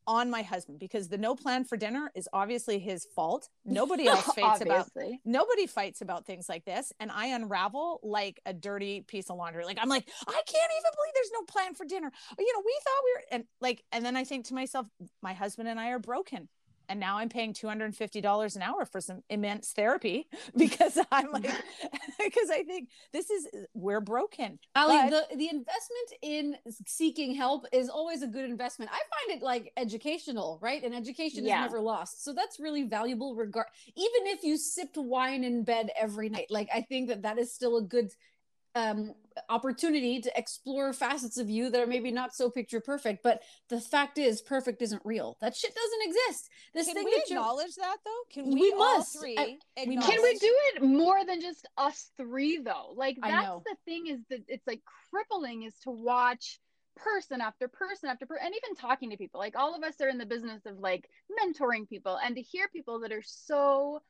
on 0.09 0.31
my 0.31 0.41
husband 0.41 0.79
because 0.79 1.09
the 1.09 1.19
no 1.19 1.37
plan 1.37 1.65
for 1.65 1.77
dinner 1.77 2.11
is 2.15 2.27
obviously 2.33 2.79
his 2.79 3.07
fault. 3.15 3.49
Nobody 3.65 4.09
else 4.09 4.25
fights 4.25 4.63
about 4.63 4.89
nobody 5.25 5.67
fights 5.67 6.01
about 6.01 6.25
things 6.25 6.49
like 6.49 6.65
this. 6.65 6.93
And 6.99 7.11
I 7.11 7.27
unravel 7.27 8.01
like 8.03 8.41
a 8.47 8.55
dirty 8.55 9.03
piece 9.03 9.29
of 9.29 9.37
laundry. 9.37 9.67
Like 9.67 9.79
I'm 9.81 9.91
like, 9.91 10.09
I 10.27 10.33
can't 10.33 10.73
even 10.81 10.91
believe 10.97 11.13
there's 11.15 11.31
no 11.35 11.43
plan 11.43 11.75
for 11.75 11.85
dinner. 11.85 12.11
You 12.39 12.53
know, 12.55 12.63
we 12.65 12.79
thought 12.83 13.05
we 13.05 13.13
were 13.13 13.23
and 13.33 13.45
like 13.61 13.85
and 13.93 14.05
then 14.05 14.17
I 14.17 14.25
think 14.25 14.47
to 14.47 14.55
myself, 14.55 14.87
my 15.23 15.35
husband 15.35 15.69
and 15.69 15.79
I 15.79 15.91
are 15.91 15.99
broken 15.99 16.49
and 16.89 16.99
now 17.01 17.19
I'm 17.19 17.29
paying 17.29 17.53
$250 17.53 18.57
an 18.57 18.63
hour 18.63 18.85
for 18.85 19.01
some 19.01 19.23
immense 19.29 19.73
therapy 19.73 20.29
because 20.57 20.99
I'm 21.11 21.29
mm. 21.29 21.33
like 21.33 21.45
because 22.25 22.51
I 22.51 22.63
think 22.65 22.91
this 23.13 23.31
is 23.31 23.47
uh, 23.47 23.59
we're 23.75 24.01
broken. 24.01 24.59
Ali, 24.75 25.11
but... 25.11 25.31
the, 25.31 25.37
the 25.37 25.49
investment 25.49 26.13
in 26.23 26.57
seeking 26.87 27.35
help 27.35 27.67
is 27.73 27.89
always 27.89 28.23
a 28.23 28.27
good 28.27 28.45
investment. 28.45 28.91
I 28.93 28.99
find 28.99 29.39
it 29.39 29.45
like 29.45 29.73
educational, 29.77 30.59
right? 30.63 30.83
And 30.83 30.95
education 30.95 31.45
yeah. 31.45 31.65
is 31.65 31.71
never 31.71 31.81
lost. 31.81 32.25
So 32.25 32.33
that's 32.33 32.59
really 32.61 32.85
valuable 32.85 33.35
regard 33.35 33.67
even 33.97 34.27
if 34.27 34.43
you 34.43 34.57
sipped 34.57 34.97
wine 34.97 35.45
in 35.45 35.65
bed 35.65 35.91
every 35.99 36.29
night. 36.29 36.47
Like 36.51 36.69
I 36.75 36.83
think 36.83 37.09
that 37.09 37.23
that 37.23 37.39
is 37.39 37.53
still 37.53 37.77
a 37.77 37.83
good 37.83 38.11
um, 38.75 39.15
opportunity 39.49 40.21
to 40.21 40.33
explore 40.37 40.93
facets 40.93 41.39
of 41.39 41.49
you 41.49 41.71
that 41.71 41.81
are 41.81 41.87
maybe 41.87 42.11
not 42.11 42.35
so 42.35 42.51
picture 42.51 42.81
perfect. 42.81 43.23
But 43.23 43.43
the 43.69 43.81
fact 43.81 44.19
is, 44.19 44.41
perfect 44.41 44.83
isn't 44.83 45.03
real. 45.05 45.37
That 45.41 45.57
shit 45.57 45.75
doesn't 45.75 46.03
exist. 46.03 46.51
This 46.75 46.87
Can 46.87 46.95
thing 46.97 47.05
we 47.05 47.15
that 47.15 47.31
acknowledge 47.31 47.75
that 47.77 47.97
though? 48.05 48.23
Can 48.33 48.47
we, 48.47 48.55
we 48.55 48.75
must. 48.75 49.19
three? 49.19 49.37
I, 49.39 49.57
Can 49.77 49.89
we 49.89 49.97
do 50.39 50.55
it 50.75 50.83
more 50.83 51.25
than 51.25 51.41
just 51.41 51.69
us 51.77 52.11
three 52.17 52.59
though? 52.59 52.93
Like 52.95 53.17
that's 53.21 53.49
the 53.65 53.77
thing 53.85 54.07
is 54.09 54.21
that 54.31 54.41
it's 54.49 54.67
like 54.67 54.83
crippling 55.11 55.63
is 55.63 55.75
to 55.85 55.91
watch 55.91 56.61
person 56.97 57.41
after 57.41 57.69
person 57.69 58.09
after 58.09 58.27
person 58.27 58.47
and 58.47 58.55
even 58.57 58.75
talking 58.75 59.11
to 59.11 59.17
people 59.17 59.39
like 59.39 59.57
all 59.57 59.73
of 59.73 59.85
us 59.85 59.95
are 60.01 60.09
in 60.09 60.19
the 60.19 60.27
business 60.27 60.67
of 60.67 60.81
like 60.81 61.09
mentoring 61.41 61.89
people 61.89 62.19
and 62.25 62.35
to 62.35 62.43
hear 62.43 62.67
people 62.73 62.99
that 62.99 63.13
are 63.13 63.23
so 63.25 64.03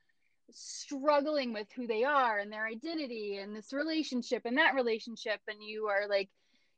struggling 0.50 1.52
with 1.52 1.66
who 1.74 1.86
they 1.86 2.04
are 2.04 2.38
and 2.38 2.52
their 2.52 2.66
identity 2.66 3.36
and 3.36 3.54
this 3.54 3.72
relationship 3.72 4.42
and 4.44 4.56
that 4.58 4.74
relationship. 4.74 5.40
And 5.48 5.62
you 5.62 5.86
are 5.86 6.08
like 6.08 6.30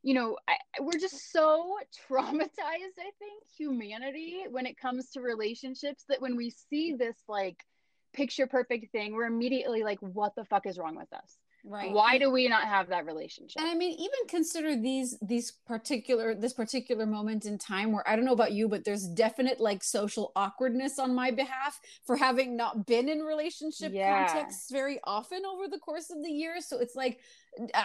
you 0.03 0.15
know 0.15 0.37
I, 0.49 0.55
we're 0.81 0.99
just 0.99 1.31
so 1.33 1.77
traumatized 2.11 2.99
i 2.99 3.11
think 3.19 3.43
humanity 3.59 4.45
when 4.51 4.67
it 4.67 4.79
comes 4.79 5.11
to 5.11 5.21
relationships 5.21 6.05
that 6.09 6.21
when 6.21 6.37
we 6.37 6.51
see 6.51 6.95
this 6.95 7.17
like 7.29 7.59
picture 8.13 8.47
perfect 8.47 8.93
thing 8.93 9.13
we're 9.13 9.27
immediately 9.27 9.83
like 9.83 9.99
what 10.01 10.35
the 10.35 10.45
fuck 10.45 10.67
is 10.67 10.79
wrong 10.79 10.97
with 10.97 11.13
us 11.13 11.37
right 11.65 11.93
why 11.93 12.19
do 12.19 12.31
we 12.31 12.49
not 12.49 12.65
have 12.65 12.89
that 12.89 13.05
relationship 13.07 13.61
and 13.61 13.69
i 13.69 13.75
mean 13.75 13.93
even 13.93 14.19
consider 14.29 14.77
these 14.77 15.17
these 15.23 15.53
particular 15.67 16.35
this 16.35 16.53
particular 16.53 17.07
moment 17.07 17.45
in 17.45 17.59
time 17.59 17.93
where 17.93 18.09
i 18.09 18.17
don't 18.17 18.25
know 18.25 18.33
about 18.33 18.53
you 18.53 18.69
but 18.69 18.85
there's 18.85 19.07
definite 19.09 19.61
like 19.61 19.83
social 19.83 20.33
awkwardness 20.37 20.99
on 20.99 21.15
my 21.15 21.31
behalf 21.31 21.81
for 22.07 22.17
having 22.17 22.57
not 22.57 22.87
been 22.87 23.09
in 23.09 23.21
relationship 23.21 23.93
yeah. 23.93 24.27
contexts 24.27 24.71
very 24.71 24.99
often 25.05 25.43
over 25.45 25.69
the 25.69 25.79
course 25.79 26.11
of 26.11 26.23
the 26.23 26.31
year 26.31 26.61
so 26.61 26.79
it's 26.79 26.97
like 26.97 27.21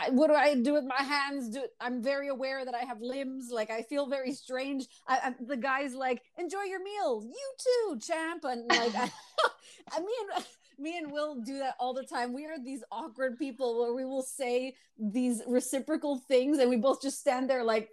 what 0.09 0.27
do 0.27 0.33
I 0.33 0.55
do 0.55 0.73
with 0.73 0.85
my 0.85 1.01
hands? 1.01 1.49
Do 1.49 1.63
I'm 1.81 2.01
very 2.01 2.27
aware 2.27 2.65
that 2.65 2.75
I 2.75 2.85
have 2.85 3.01
limbs. 3.01 3.49
Like 3.51 3.71
I 3.71 3.81
feel 3.81 4.07
very 4.07 4.31
strange. 4.31 4.85
I, 5.07 5.17
I, 5.23 5.33
the 5.39 5.57
guy's 5.57 5.93
like, 5.93 6.21
enjoy 6.37 6.63
your 6.63 6.83
meal. 6.83 7.23
You 7.23 7.53
too, 7.57 7.99
champ. 7.99 8.43
And 8.45 8.67
like, 8.69 8.95
I, 8.95 9.11
I 9.91 9.99
mean, 9.99 10.45
me 10.79 10.97
and 10.97 11.11
Will 11.11 11.35
do 11.35 11.59
that 11.59 11.75
all 11.79 11.93
the 11.93 12.03
time. 12.03 12.33
We 12.33 12.45
are 12.45 12.57
these 12.57 12.83
awkward 12.91 13.37
people 13.37 13.79
where 13.79 13.93
we 13.93 14.05
will 14.05 14.21
say 14.21 14.75
these 14.97 15.41
reciprocal 15.47 16.17
things 16.17 16.59
and 16.59 16.69
we 16.69 16.77
both 16.77 17.01
just 17.01 17.19
stand 17.19 17.49
there 17.49 17.63
like 17.63 17.89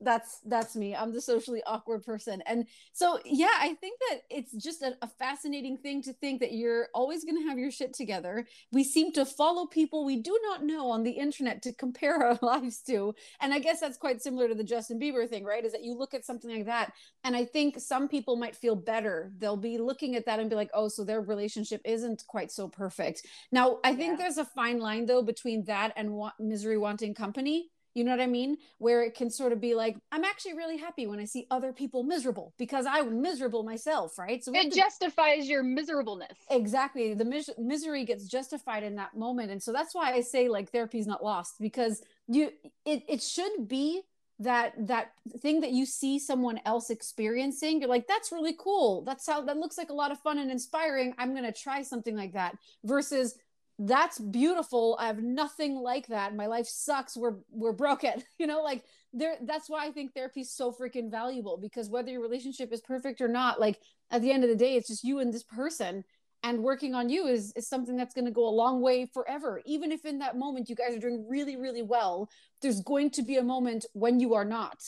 that's 0.00 0.40
that's 0.46 0.76
me. 0.76 0.94
I'm 0.94 1.12
the 1.12 1.20
socially 1.20 1.62
awkward 1.66 2.04
person. 2.04 2.42
And 2.46 2.66
so 2.92 3.18
yeah 3.24 3.54
i 3.58 3.74
think 3.74 3.98
that 4.08 4.20
it's 4.30 4.52
just 4.52 4.82
a, 4.82 4.96
a 5.02 5.08
fascinating 5.08 5.76
thing 5.76 6.02
to 6.02 6.12
think 6.12 6.40
that 6.40 6.52
you're 6.52 6.88
always 6.94 7.24
going 7.24 7.36
to 7.36 7.48
have 7.48 7.58
your 7.58 7.70
shit 7.70 7.92
together. 7.92 8.46
We 8.72 8.84
seem 8.84 9.12
to 9.12 9.24
follow 9.24 9.66
people 9.66 10.04
we 10.04 10.20
do 10.22 10.38
not 10.44 10.64
know 10.64 10.90
on 10.90 11.02
the 11.02 11.10
internet 11.10 11.62
to 11.62 11.72
compare 11.72 12.16
our 12.22 12.38
lives 12.42 12.80
to. 12.82 13.14
And 13.40 13.52
i 13.52 13.58
guess 13.58 13.80
that's 13.80 13.98
quite 13.98 14.22
similar 14.22 14.48
to 14.48 14.54
the 14.54 14.64
justin 14.64 15.00
bieber 15.00 15.28
thing 15.28 15.44
right? 15.44 15.64
Is 15.64 15.72
that 15.72 15.84
you 15.84 15.94
look 15.94 16.14
at 16.14 16.24
something 16.24 16.50
like 16.50 16.66
that 16.66 16.92
and 17.24 17.34
i 17.36 17.44
think 17.44 17.78
some 17.80 18.08
people 18.08 18.36
might 18.36 18.56
feel 18.56 18.76
better. 18.76 19.32
They'll 19.38 19.56
be 19.56 19.78
looking 19.78 20.16
at 20.16 20.26
that 20.26 20.40
and 20.40 20.50
be 20.50 20.56
like 20.56 20.70
oh 20.74 20.88
so 20.88 21.04
their 21.04 21.20
relationship 21.20 21.80
isn't 21.84 22.24
quite 22.26 22.52
so 22.52 22.68
perfect. 22.68 23.26
Now 23.52 23.78
i 23.84 23.94
think 23.94 24.12
yeah. 24.12 24.16
there's 24.24 24.38
a 24.38 24.44
fine 24.44 24.78
line 24.78 25.06
though 25.06 25.22
between 25.22 25.64
that 25.64 25.92
and 25.96 26.20
misery 26.38 26.78
wanting 26.78 27.14
company 27.14 27.70
you 27.94 28.04
know 28.04 28.10
what 28.10 28.20
I 28.20 28.26
mean? 28.26 28.56
Where 28.78 29.02
it 29.02 29.14
can 29.14 29.30
sort 29.30 29.52
of 29.52 29.60
be 29.60 29.74
like, 29.74 29.96
I'm 30.12 30.24
actually 30.24 30.54
really 30.54 30.76
happy 30.76 31.06
when 31.06 31.20
I 31.20 31.24
see 31.24 31.46
other 31.50 31.72
people 31.72 32.02
miserable 32.02 32.52
because 32.58 32.86
I'm 32.86 33.22
miserable 33.22 33.62
myself, 33.62 34.18
right? 34.18 34.42
So 34.42 34.52
it 34.54 34.72
to, 34.72 34.76
justifies 34.76 35.48
your 35.48 35.62
miserableness. 35.62 36.36
Exactly. 36.50 37.14
The 37.14 37.24
mis- 37.24 37.50
misery 37.58 38.04
gets 38.04 38.26
justified 38.26 38.82
in 38.82 38.96
that 38.96 39.16
moment. 39.16 39.50
And 39.50 39.62
so 39.62 39.72
that's 39.72 39.94
why 39.94 40.12
I 40.12 40.20
say 40.20 40.48
like 40.48 40.70
therapy 40.70 40.98
is 40.98 41.06
not 41.06 41.22
lost 41.22 41.54
because 41.60 42.02
you 42.26 42.50
it 42.84 43.02
it 43.08 43.22
should 43.22 43.68
be 43.68 44.02
that 44.40 44.72
that 44.88 45.12
thing 45.40 45.60
that 45.60 45.70
you 45.70 45.86
see 45.86 46.18
someone 46.18 46.58
else 46.66 46.90
experiencing 46.90 47.80
you're 47.80 47.88
like 47.88 48.08
that's 48.08 48.32
really 48.32 48.54
cool 48.58 49.02
that's 49.04 49.26
how 49.28 49.40
that 49.40 49.56
looks 49.56 49.78
like 49.78 49.90
a 49.90 49.94
lot 49.94 50.10
of 50.10 50.18
fun 50.18 50.38
and 50.38 50.50
inspiring 50.50 51.14
i'm 51.18 51.32
going 51.32 51.44
to 51.44 51.52
try 51.52 51.82
something 51.82 52.16
like 52.16 52.32
that 52.32 52.56
versus 52.82 53.36
that's 53.78 54.18
beautiful. 54.18 54.96
I 55.00 55.06
have 55.06 55.22
nothing 55.22 55.74
like 55.76 56.06
that. 56.08 56.36
My 56.36 56.46
life 56.46 56.66
sucks. 56.66 57.16
We're 57.16 57.36
we're 57.50 57.72
broken. 57.72 58.22
You 58.38 58.46
know 58.46 58.62
like 58.62 58.84
there 59.14 59.36
that's 59.42 59.70
why 59.70 59.86
i 59.86 59.92
think 59.92 60.12
therapy 60.12 60.40
is 60.40 60.52
so 60.52 60.72
freaking 60.72 61.10
valuable 61.10 61.56
because 61.56 61.88
whether 61.88 62.10
your 62.10 62.20
relationship 62.20 62.72
is 62.72 62.80
perfect 62.80 63.20
or 63.20 63.28
not 63.28 63.60
like 63.60 63.78
at 64.10 64.20
the 64.20 64.32
end 64.32 64.42
of 64.42 64.50
the 64.50 64.56
day 64.56 64.74
it's 64.74 64.88
just 64.88 65.04
you 65.04 65.20
and 65.20 65.32
this 65.32 65.44
person 65.44 66.04
and 66.42 66.62
working 66.62 66.94
on 66.94 67.08
you 67.08 67.26
is 67.26 67.52
is 67.56 67.66
something 67.66 67.96
that's 67.96 68.12
going 68.12 68.26
to 68.26 68.30
go 68.30 68.46
a 68.46 68.50
long 68.50 68.82
way 68.82 69.06
forever. 69.06 69.62
Even 69.64 69.90
if 69.90 70.04
in 70.04 70.18
that 70.18 70.36
moment 70.36 70.68
you 70.68 70.76
guys 70.76 70.94
are 70.94 71.00
doing 71.00 71.26
really 71.28 71.56
really 71.56 71.82
well 71.82 72.28
there's 72.60 72.80
going 72.82 73.10
to 73.10 73.22
be 73.22 73.36
a 73.36 73.42
moment 73.42 73.86
when 73.94 74.20
you 74.20 74.34
are 74.34 74.44
not. 74.44 74.82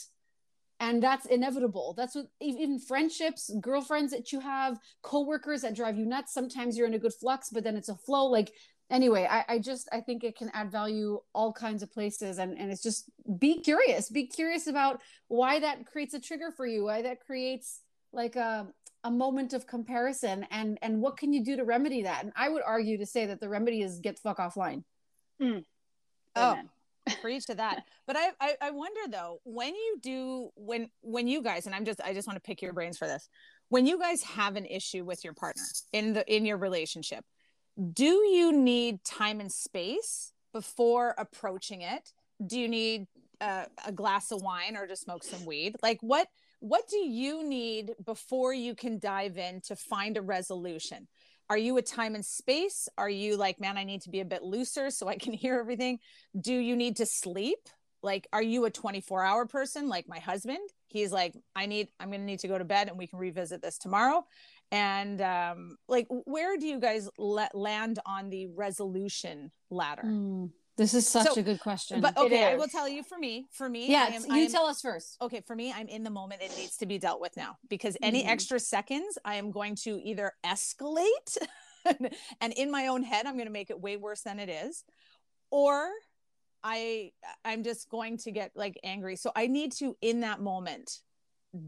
And 0.79 1.01
that's 1.01 1.25
inevitable. 1.25 1.95
That's 1.97 2.13
what 2.13 2.27
even 2.39 2.79
friendships 2.79 3.49
girlfriends 3.59 4.11
that 4.11 4.31
you 4.31 4.39
have 4.41 4.77
coworkers 5.01 5.61
that 5.61 5.75
drive 5.75 5.97
you 5.97 6.05
nuts 6.05 6.33
sometimes 6.33 6.77
you're 6.77 6.87
in 6.87 6.93
a 6.93 6.99
good 6.99 7.13
flux 7.13 7.49
but 7.49 7.63
then 7.63 7.77
it's 7.77 7.89
a 7.89 7.95
flow. 7.95 8.25
Like 8.25 8.51
anyway 8.89 9.27
I, 9.29 9.45
I 9.47 9.59
just 9.59 9.89
i 9.91 9.99
think 10.01 10.23
it 10.23 10.37
can 10.37 10.49
add 10.53 10.71
value 10.71 11.19
all 11.33 11.51
kinds 11.51 11.83
of 11.83 11.91
places 11.91 12.37
and 12.37 12.57
and 12.57 12.71
it's 12.71 12.83
just 12.83 13.09
be 13.39 13.59
curious. 13.59 14.09
Be 14.09 14.25
curious 14.27 14.67
about 14.67 15.01
why 15.27 15.59
that 15.59 15.85
creates 15.85 16.13
a 16.13 16.19
trigger 16.19 16.51
for 16.51 16.65
you 16.65 16.85
why 16.85 17.01
that 17.01 17.25
creates 17.25 17.81
like 18.13 18.35
a 18.35 18.67
a 19.03 19.11
moment 19.11 19.53
of 19.53 19.67
comparison 19.67 20.45
and 20.51 20.77
and 20.81 21.01
what 21.01 21.17
can 21.17 21.33
you 21.33 21.43
do 21.43 21.55
to 21.55 21.63
remedy 21.63 22.03
that? 22.03 22.23
And 22.23 22.33
i 22.35 22.49
would 22.49 22.63
argue 22.65 22.97
to 22.97 23.05
say 23.05 23.25
that 23.25 23.39
the 23.39 23.49
remedy 23.49 23.81
is 23.81 23.99
get 23.99 24.19
fuck 24.19 24.37
offline. 24.37 24.83
Mm. 25.41 25.63
oh 26.35 26.57
preach 27.21 27.45
to 27.47 27.55
that. 27.55 27.83
But 28.07 28.15
I, 28.15 28.29
I 28.39 28.55
i 28.61 28.71
wonder 28.71 29.01
though 29.09 29.41
when 29.43 29.75
you 29.75 29.97
do 30.01 30.49
when 30.55 30.89
when 31.01 31.27
you 31.27 31.43
guys 31.43 31.65
and 31.65 31.75
i'm 31.75 31.83
just 31.83 31.99
i 32.01 32.13
just 32.13 32.25
want 32.25 32.37
to 32.37 32.41
pick 32.41 32.61
your 32.61 32.71
brains 32.71 32.97
for 32.97 33.05
this. 33.05 33.27
When 33.67 33.85
you 33.85 33.99
guys 33.99 34.23
have 34.23 34.55
an 34.55 34.65
issue 34.65 35.03
with 35.03 35.25
your 35.25 35.33
partner 35.33 35.63
in 35.91 36.13
the 36.13 36.23
in 36.33 36.45
your 36.45 36.55
relationship 36.55 37.25
do 37.77 38.05
you 38.05 38.51
need 38.51 39.03
time 39.03 39.39
and 39.39 39.51
space 39.51 40.33
before 40.53 41.13
approaching 41.17 41.81
it? 41.81 42.11
Do 42.45 42.59
you 42.59 42.67
need 42.67 43.07
uh, 43.39 43.65
a 43.85 43.91
glass 43.91 44.31
of 44.31 44.41
wine 44.41 44.75
or 44.75 44.87
to 44.87 44.95
smoke 44.95 45.23
some 45.23 45.45
weed? 45.45 45.75
Like 45.83 45.99
what 46.01 46.27
what 46.59 46.87
do 46.87 46.97
you 46.97 47.47
need 47.47 47.91
before 48.03 48.51
you 48.51 48.73
can 48.73 48.97
dive 48.97 49.37
in 49.37 49.61
to 49.67 49.75
find 49.75 50.17
a 50.17 50.21
resolution? 50.21 51.07
Are 51.49 51.57
you 51.57 51.77
a 51.77 51.83
time 51.83 52.15
and 52.15 52.25
space? 52.25 52.89
Are 52.97 53.09
you 53.09 53.37
like 53.37 53.59
man 53.59 53.77
i 53.77 53.83
need 53.83 54.01
to 54.01 54.09
be 54.09 54.21
a 54.21 54.25
bit 54.25 54.41
looser 54.43 54.89
so 54.89 55.07
i 55.07 55.15
can 55.15 55.33
hear 55.43 55.59
everything. 55.59 55.99
Do 56.39 56.55
you 56.55 56.75
need 56.75 56.97
to 56.97 57.05
sleep? 57.05 57.69
Like 58.01 58.27
are 58.33 58.41
you 58.41 58.65
a 58.65 58.71
24 58.71 59.23
hour 59.23 59.45
person 59.45 59.87
like 59.87 60.07
my 60.07 60.19
husband? 60.19 60.69
He's 60.87 61.11
like 61.11 61.35
i 61.55 61.67
need 61.67 61.89
i'm 61.99 62.09
going 62.09 62.21
to 62.21 62.25
need 62.25 62.39
to 62.39 62.47
go 62.47 62.57
to 62.57 62.65
bed 62.65 62.87
and 62.87 62.97
we 62.97 63.05
can 63.05 63.19
revisit 63.19 63.61
this 63.61 63.77
tomorrow 63.77 64.25
and 64.71 65.21
um 65.21 65.77
like 65.87 66.07
where 66.09 66.57
do 66.57 66.67
you 66.67 66.79
guys 66.79 67.09
let 67.17 67.55
land 67.55 67.99
on 68.05 68.29
the 68.29 68.47
resolution 68.47 69.51
ladder? 69.69 70.03
Mm, 70.03 70.51
this 70.75 70.93
is 70.93 71.07
such 71.07 71.27
so, 71.27 71.39
a 71.39 71.43
good 71.43 71.59
question. 71.59 72.01
but 72.01 72.17
okay 72.17 72.45
i 72.45 72.55
will 72.55 72.67
tell 72.67 72.87
you 72.87 73.03
for 73.03 73.17
me 73.17 73.47
for 73.51 73.69
me 73.69 73.89
yeah 73.89 74.07
am, 74.07 74.23
you 74.25 74.43
am, 74.43 74.51
tell 74.51 74.65
us 74.65 74.81
first. 74.81 75.17
Okay 75.21 75.41
for 75.45 75.55
me 75.55 75.73
i'm 75.75 75.87
in 75.87 76.03
the 76.03 76.09
moment 76.09 76.41
it 76.41 76.55
needs 76.57 76.77
to 76.77 76.85
be 76.85 76.97
dealt 76.97 77.21
with 77.21 77.35
now 77.37 77.57
because 77.69 77.97
any 78.01 78.23
mm. 78.23 78.27
extra 78.27 78.59
seconds 78.59 79.17
i 79.25 79.35
am 79.35 79.51
going 79.51 79.75
to 79.75 79.99
either 80.03 80.31
escalate 80.45 81.37
and 82.41 82.53
in 82.53 82.69
my 82.69 82.87
own 82.87 83.03
head 83.03 83.25
i'm 83.25 83.35
going 83.35 83.47
to 83.47 83.51
make 83.51 83.69
it 83.69 83.79
way 83.79 83.97
worse 83.97 84.21
than 84.21 84.39
it 84.39 84.49
is 84.49 84.83
or 85.49 85.89
i 86.63 87.11
i'm 87.45 87.63
just 87.63 87.89
going 87.89 88.17
to 88.17 88.31
get 88.31 88.51
like 88.55 88.77
angry. 88.83 89.15
So 89.15 89.31
i 89.35 89.47
need 89.47 89.71
to 89.73 89.95
in 90.01 90.21
that 90.21 90.41
moment 90.41 90.99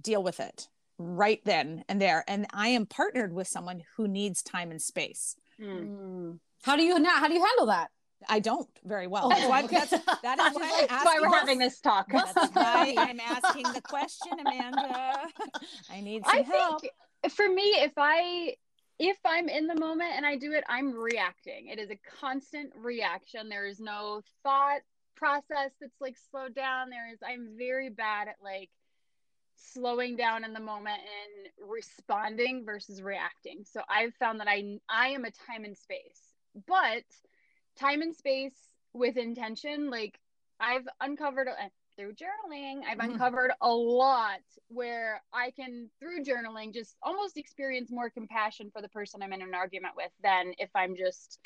deal 0.02 0.22
with 0.22 0.40
it 0.40 0.68
right 1.00 1.42
then 1.46 1.84
and 1.90 2.00
there. 2.00 2.24
And 2.28 2.46
I 2.54 2.68
am 2.70 2.86
partnered 2.86 3.34
with 3.34 3.48
someone 3.48 3.82
who 3.96 4.08
needs 4.08 4.44
time 4.44 4.70
and 4.70 4.82
space. 4.82 5.36
Mm. 5.60 6.40
How 6.62 6.76
do 6.76 6.84
you 6.84 7.00
not? 7.00 7.20
How 7.20 7.28
do 7.28 7.34
you 7.34 7.44
handle 7.44 7.68
that? 7.68 7.90
I 8.28 8.40
don't 8.40 8.68
very 8.84 9.08
well. 9.08 9.30
That's 9.30 9.48
why, 9.48 9.66
that's, 9.66 9.92
that 9.92 10.40
is 10.40 10.56
why, 10.56 10.86
that's 10.90 11.06
why 11.06 11.20
we're 11.22 11.30
having 11.30 11.58
this 11.58 11.80
talk. 11.80 12.12
That's 12.12 12.34
why 12.54 12.94
I'm 12.98 13.20
asking 13.20 13.64
the 13.74 13.82
question, 13.82 14.34
Amanda. 14.40 15.22
I 15.90 16.02
need 16.02 16.26
some 16.26 16.40
I 16.40 16.42
help. 16.42 16.82
Think 16.82 16.94
for 17.34 17.48
me, 17.48 17.64
if 17.78 17.94
I 17.98 18.56
if 19.00 19.18
I'm 19.26 19.48
in 19.48 19.68
the 19.68 19.80
moment 19.80 20.12
and 20.16 20.26
I 20.26 20.36
do 20.36 20.52
it, 20.52 20.66
I'm 20.68 20.94
reacting. 20.94 21.68
It 21.68 21.80
is 21.80 21.90
a 21.90 22.00
constant 22.20 22.74
reaction. 22.76 23.48
There 23.48 23.66
is 23.66 23.80
no 23.80 24.22
thought 24.44 24.82
process 25.16 25.72
that's 25.80 26.02
like 26.02 26.18
slowed 26.30 26.56
down. 26.56 26.90
There 26.90 27.10
is 27.12 27.20
I'm 27.26 27.56
very 27.58 27.90
bad 27.90 28.28
at 28.28 28.36
like 28.44 28.70
slowing 29.74 30.16
down 30.16 30.44
in 30.44 30.54
the 30.54 30.60
moment 30.60 31.00
and 31.00 31.70
responding 31.70 32.66
versus 32.66 33.02
reacting. 33.02 33.64
So 33.66 33.82
I've 33.90 34.14
found 34.16 34.40
that 34.40 34.48
I 34.48 34.80
I 34.90 35.10
am 35.10 35.26
a 35.26 35.32
time 35.32 35.66
and 35.66 35.78
space. 35.78 36.34
But 36.68 37.04
time 37.80 38.02
and 38.02 38.16
space 38.16 38.56
with 38.94 39.18
intention, 39.18 39.90
like 39.90 40.20
I've 40.60 40.88
uncovered 41.00 41.48
uh, 41.48 41.70
through 41.96 42.14
journaling, 42.14 42.82
I've 42.90 42.98
mm-hmm. 42.98 43.12
uncovered 43.12 43.52
a 43.62 43.70
lot 43.70 44.40
where 44.70 45.22
I 45.34 45.52
can 45.52 45.90
through 46.00 46.24
journaling 46.24 46.74
just 46.74 46.96
almost 47.04 47.38
experience 47.38 47.92
more 47.92 48.10
compassion 48.10 48.72
for 48.74 48.82
the 48.82 48.90
person 48.90 49.22
I'm 49.22 49.34
in 49.34 49.42
an 49.42 49.54
argument 49.54 49.94
with 49.96 50.12
than 50.24 50.54
if 50.58 50.70
I'm 50.76 50.96
just 50.96 51.40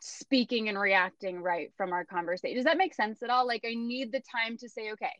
speaking 0.00 0.68
and 0.68 0.78
reacting 0.78 1.40
right 1.40 1.72
from 1.76 1.92
our 1.92 2.04
conversation. 2.04 2.56
Does 2.56 2.64
that 2.64 2.76
make 2.76 2.94
sense 2.94 3.22
at 3.22 3.30
all? 3.30 3.46
Like 3.46 3.64
I 3.66 3.74
need 3.74 4.12
the 4.12 4.20
time 4.20 4.56
to 4.58 4.68
say, 4.68 4.92
okay, 4.92 5.12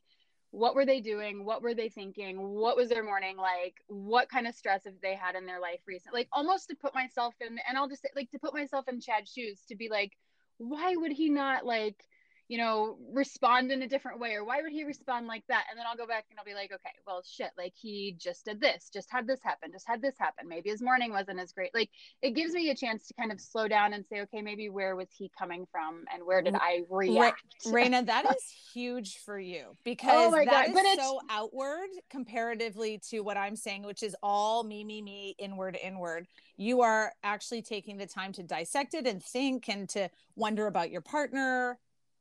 what 0.54 0.74
were 0.74 0.86
they 0.86 1.00
doing? 1.00 1.44
What 1.44 1.62
were 1.62 1.74
they 1.74 1.88
thinking? 1.88 2.40
What 2.54 2.76
was 2.76 2.88
their 2.88 3.02
morning 3.02 3.36
like? 3.36 3.74
What 3.88 4.28
kind 4.28 4.46
of 4.46 4.54
stress 4.54 4.84
have 4.84 4.94
they 5.02 5.14
had 5.14 5.34
in 5.34 5.46
their 5.46 5.60
life 5.60 5.80
recently? 5.86 6.20
Like 6.20 6.28
almost 6.32 6.68
to 6.68 6.76
put 6.76 6.94
myself 6.94 7.34
in 7.40 7.58
and 7.68 7.76
i'll 7.76 7.88
just 7.88 8.02
say 8.02 8.08
like 8.14 8.30
to 8.30 8.38
put 8.38 8.54
myself 8.54 8.86
in 8.88 9.00
chad's 9.00 9.32
shoes 9.32 9.60
to 9.68 9.76
be 9.76 9.88
like 9.88 10.12
why 10.58 10.94
would 10.96 11.12
he 11.12 11.28
not 11.28 11.66
like 11.66 12.04
you 12.48 12.58
know, 12.58 12.98
respond 13.10 13.72
in 13.72 13.82
a 13.82 13.88
different 13.88 14.20
way 14.20 14.34
or 14.34 14.44
why 14.44 14.60
would 14.60 14.72
he 14.72 14.84
respond 14.84 15.26
like 15.26 15.44
that? 15.48 15.64
And 15.70 15.78
then 15.78 15.86
I'll 15.88 15.96
go 15.96 16.06
back 16.06 16.26
and 16.30 16.38
I'll 16.38 16.44
be 16.44 16.54
like, 16.54 16.72
okay, 16.72 16.90
well, 17.06 17.22
shit, 17.24 17.50
like 17.56 17.72
he 17.74 18.14
just 18.18 18.44
did 18.44 18.60
this, 18.60 18.90
just 18.92 19.10
had 19.10 19.26
this 19.26 19.40
happen, 19.42 19.72
just 19.72 19.88
had 19.88 20.02
this 20.02 20.14
happen. 20.18 20.46
Maybe 20.46 20.68
his 20.68 20.82
morning 20.82 21.10
wasn't 21.10 21.40
as 21.40 21.52
great. 21.52 21.74
Like 21.74 21.90
it 22.20 22.30
gives 22.30 22.52
me 22.52 22.68
a 22.68 22.74
chance 22.74 23.06
to 23.08 23.14
kind 23.14 23.32
of 23.32 23.40
slow 23.40 23.66
down 23.66 23.94
and 23.94 24.04
say, 24.04 24.20
okay, 24.22 24.42
maybe 24.42 24.68
where 24.68 24.94
was 24.94 25.08
he 25.16 25.30
coming 25.38 25.66
from 25.72 26.04
and 26.12 26.24
where 26.24 26.42
did 26.42 26.54
I 26.54 26.82
react? 26.90 27.42
Raina, 27.66 28.04
that 28.06 28.26
is 28.26 28.54
huge 28.74 29.18
for 29.24 29.38
you 29.38 29.64
oh 29.68 29.76
because 29.82 30.34
oh 30.34 30.44
that 30.44 30.74
God, 30.74 30.84
is 30.86 30.98
so 30.98 31.20
outward 31.30 31.88
comparatively 32.10 33.00
to 33.10 33.20
what 33.20 33.38
I'm 33.38 33.56
saying, 33.56 33.84
which 33.84 34.02
is 34.02 34.14
all 34.22 34.64
me, 34.64 34.84
me, 34.84 35.00
me, 35.00 35.34
inward, 35.38 35.78
inward. 35.82 36.26
You 36.58 36.82
are 36.82 37.12
actually 37.22 37.62
taking 37.62 37.96
the 37.96 38.06
time 38.06 38.32
to 38.34 38.42
dissect 38.42 38.92
it 38.92 39.06
and 39.06 39.22
think 39.22 39.68
and 39.68 39.88
to 39.90 40.10
wonder 40.36 40.66
about 40.66 40.90
your 40.90 41.00
partner 41.00 41.78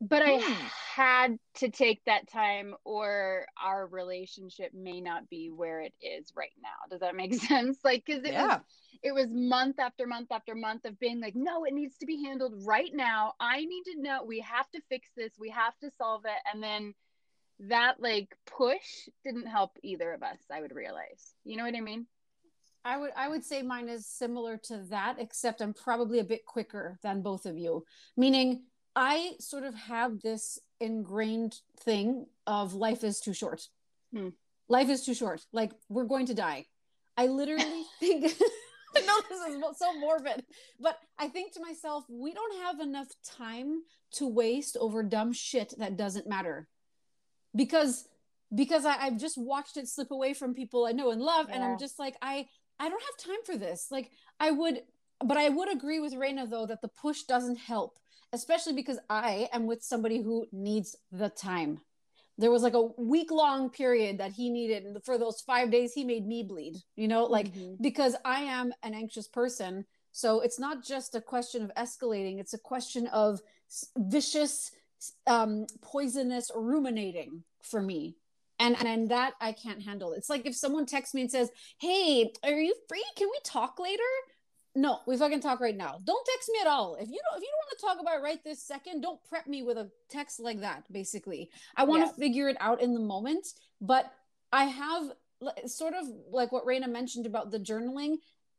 but 0.10 0.22
I 0.22 0.44
had 0.96 1.38
to 1.56 1.70
take 1.70 2.04
that 2.06 2.30
time, 2.30 2.76
or 2.84 3.46
our 3.64 3.88
relationship 3.88 4.74
may 4.74 5.02
not 5.02 5.30
be 5.30 5.50
where 5.50 5.82
it 5.82 5.94
is 6.02 6.32
right 6.36 6.54
now. 6.62 6.90
Does 6.90 7.00
that 7.00 7.16
make 7.16 7.34
sense? 7.42 7.80
Like, 7.84 8.04
because 8.06 8.24
it 8.24 8.34
yeah. 8.34 8.48
was 8.48 8.60
it 9.02 9.14
was 9.14 9.28
month 9.30 9.80
after 9.80 10.08
month 10.08 10.32
after 10.32 10.56
month 10.56 10.86
of 10.86 11.00
being 11.00 11.20
like, 11.20 11.36
no, 11.36 11.66
it 11.66 11.74
needs 11.74 11.98
to 11.98 12.06
be 12.06 12.24
handled 12.24 12.54
right 12.66 12.92
now. 12.94 13.34
I 13.40 13.66
need 13.66 13.84
to 13.94 14.02
know. 14.02 14.24
We 14.26 14.40
have 14.40 14.70
to 14.72 14.82
fix 14.90 15.10
this. 15.16 15.34
We 15.38 15.50
have 15.50 15.78
to 15.80 15.92
solve 15.98 16.24
it. 16.26 16.54
And 16.54 16.64
then 16.64 16.94
that 17.68 18.00
like 18.00 18.36
push 18.46 19.10
didn't 19.24 19.48
help 19.48 19.78
either 19.84 20.12
of 20.14 20.24
us. 20.24 20.40
I 20.52 20.62
would 20.62 20.74
realize. 20.74 21.34
You 21.44 21.58
know 21.58 21.64
what 21.64 21.76
I 21.76 21.82
mean? 21.82 22.08
I 22.86 22.98
would 22.98 23.12
I 23.16 23.30
would 23.30 23.44
say 23.44 23.62
mine 23.62 23.90
is 23.90 24.06
similar 24.06 24.58
to 24.66 24.78
that, 24.90 25.16
except 25.20 25.62
I'm 25.62 25.74
probably 25.74 26.20
a 26.20 26.26
bit 26.26 26.46
quicker 26.46 27.00
than 27.02 27.22
both 27.22 27.46
of 27.46 27.58
you. 27.58 27.86
Meaning 28.18 28.64
I 28.96 29.34
sort 29.40 29.64
of 29.64 29.74
have 29.76 30.22
this 30.22 30.60
ingrained 30.80 31.60
thing 31.80 32.28
of 32.46 32.74
life 32.74 33.04
is 33.04 33.20
too 33.20 33.34
short. 33.34 33.68
Hmm. 34.14 34.30
Life 34.68 34.90
is 34.90 35.06
too 35.06 35.14
short. 35.14 35.42
Like 35.52 35.72
we're 35.90 36.06
going 36.06 36.28
to 36.28 36.34
die. 36.34 36.66
I 37.18 37.28
literally 37.28 37.84
think 38.00 38.34
I 38.96 39.02
know 39.02 39.22
this 39.28 39.40
is 39.40 39.78
so 39.80 40.00
morbid, 40.00 40.46
but 40.80 41.00
I 41.18 41.28
think 41.28 41.54
to 41.54 41.62
myself, 41.62 42.04
we 42.10 42.34
don't 42.34 42.62
have 42.62 42.80
enough 42.80 43.08
time 43.26 43.82
to 44.14 44.28
waste 44.28 44.78
over 44.80 45.02
dumb 45.02 45.34
shit 45.34 45.74
that 45.80 45.98
doesn't 45.98 46.28
matter. 46.28 46.68
Because 47.56 48.08
because 48.54 48.86
I, 48.86 48.94
have 48.94 49.18
just 49.18 49.36
watched 49.36 49.78
it 49.78 49.88
slip 49.88 50.12
away 50.12 50.36
from 50.36 50.54
people 50.54 50.86
I 50.86 50.92
know 50.92 51.10
and 51.10 51.22
love, 51.22 51.48
yeah. 51.50 51.56
and 51.56 51.64
I'm 51.64 51.80
just 51.80 51.98
like, 51.98 52.16
I 52.22 52.46
I 52.80 52.90
don't 52.90 53.02
have 53.02 53.32
time 53.32 53.44
for 53.46 53.58
this. 53.58 53.88
Like 53.90 54.12
I 54.40 54.52
would 54.52 54.82
but 55.26 55.38
I 55.38 55.50
would 55.50 55.72
agree 55.72 56.00
with 56.00 56.14
Reina 56.14 56.46
though 56.46 56.68
that 56.68 56.82
the 56.82 56.90
push 56.90 57.24
doesn't 57.24 57.58
help 57.58 57.98
especially 58.34 58.74
because 58.74 59.00
I 59.10 59.48
am 59.54 59.68
with 59.68 59.84
somebody 59.84 60.22
who 60.22 60.48
needs 60.52 60.96
the 61.12 61.30
time. 61.30 61.80
There 62.40 62.52
was 62.52 62.64
like 62.64 62.74
a 62.74 62.90
week 62.98 63.32
long 63.32 63.70
period 63.70 64.18
that 64.18 64.32
he 64.32 64.50
needed. 64.50 64.84
And 64.84 65.04
for 65.06 65.20
those 65.20 65.42
five 65.42 65.70
days, 65.70 65.94
he 65.94 66.04
made 66.04 66.28
me 66.28 66.42
bleed, 66.42 66.78
you 66.96 67.08
know, 67.08 67.26
like 67.26 67.54
mm-hmm. 67.54 67.76
because 67.80 68.16
I 68.26 68.42
am 68.42 68.74
an 68.82 68.96
anxious 68.96 69.28
person. 69.28 69.86
So 70.12 70.42
it's 70.42 70.60
not 70.60 70.84
just 70.84 71.16
a 71.16 71.22
question 71.22 71.64
of 71.64 71.72
escalating, 71.76 72.40
it's 72.40 72.54
a 72.54 72.60
question 72.60 73.08
of 73.08 73.40
vicious, 73.98 74.72
um, 75.28 75.68
poisonous 75.82 76.50
ruminating 76.56 77.44
for 77.62 77.82
me. 77.82 78.16
And, 78.60 78.78
and 78.78 78.88
and 78.88 79.10
that 79.10 79.34
I 79.42 79.52
can't 79.52 79.82
handle. 79.82 80.14
It's 80.14 80.30
like 80.30 80.46
if 80.46 80.56
someone 80.56 80.86
texts 80.86 81.14
me 81.16 81.22
and 81.22 81.32
says, 81.32 81.50
"Hey, 81.80 82.32
are 82.44 82.52
you 82.52 82.76
free? 82.88 83.04
Can 83.18 83.28
we 83.30 83.40
talk 83.44 83.80
later?" 83.80 84.04
No, 84.76 85.00
we 85.06 85.18
fucking 85.18 85.42
talk 85.42 85.60
right 85.60 85.78
now. 85.78 86.00
Don't 86.04 86.26
text 86.26 86.50
me 86.52 86.60
at 86.62 86.68
all. 86.68 86.96
If 86.96 87.08
you 87.08 87.20
don't, 87.30 87.38
if 87.38 87.44
you 87.44 87.50
don't 87.50 87.60
want 87.60 87.80
to 87.80 87.86
talk 87.86 88.02
about 88.02 88.20
it 88.20 88.24
right 88.24 88.44
this 88.44 88.64
second, 88.64 89.02
don't 89.02 89.24
prep 89.30 89.46
me 89.46 89.62
with 89.62 89.78
a 89.78 89.90
text 90.10 90.40
like 90.40 90.62
that. 90.62 90.84
Basically, 90.92 91.52
I 91.76 91.84
want 91.84 92.04
to 92.04 92.08
yeah. 92.08 92.28
figure 92.28 92.50
it 92.50 92.58
out 92.60 92.82
in 92.82 92.94
the 92.94 93.00
moment. 93.00 93.48
But 93.80 94.12
I 94.52 94.66
have 94.66 95.12
sort 95.68 95.94
of 95.94 96.08
like 96.32 96.52
what 96.52 96.66
Raina 96.66 96.90
mentioned 96.90 97.28
about 97.28 97.52
the 97.52 97.60
journaling. 97.60 98.16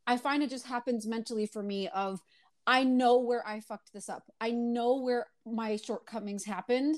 I 0.06 0.16
find 0.16 0.42
it 0.42 0.50
just 0.50 0.66
happens 0.66 1.06
mentally 1.06 1.46
for 1.46 1.62
me. 1.62 1.88
Of 1.88 2.20
I 2.64 2.84
know 2.84 3.18
where 3.18 3.46
I 3.46 3.58
fucked 3.58 3.92
this 3.92 4.08
up. 4.08 4.30
I 4.40 4.52
know 4.52 5.00
where 5.00 5.26
my 5.44 5.76
shortcomings 5.76 6.44
happened 6.44 6.96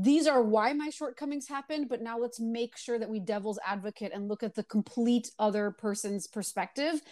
these 0.00 0.26
are 0.26 0.42
why 0.42 0.72
my 0.72 0.88
shortcomings 0.88 1.46
happened 1.46 1.88
but 1.88 2.00
now 2.00 2.18
let's 2.18 2.40
make 2.40 2.76
sure 2.78 2.98
that 2.98 3.10
we 3.10 3.20
devil's 3.20 3.58
advocate 3.66 4.12
and 4.14 4.28
look 4.28 4.42
at 4.42 4.54
the 4.54 4.62
complete 4.64 5.30
other 5.38 5.70
person's 5.70 6.26
perspective 6.26 7.02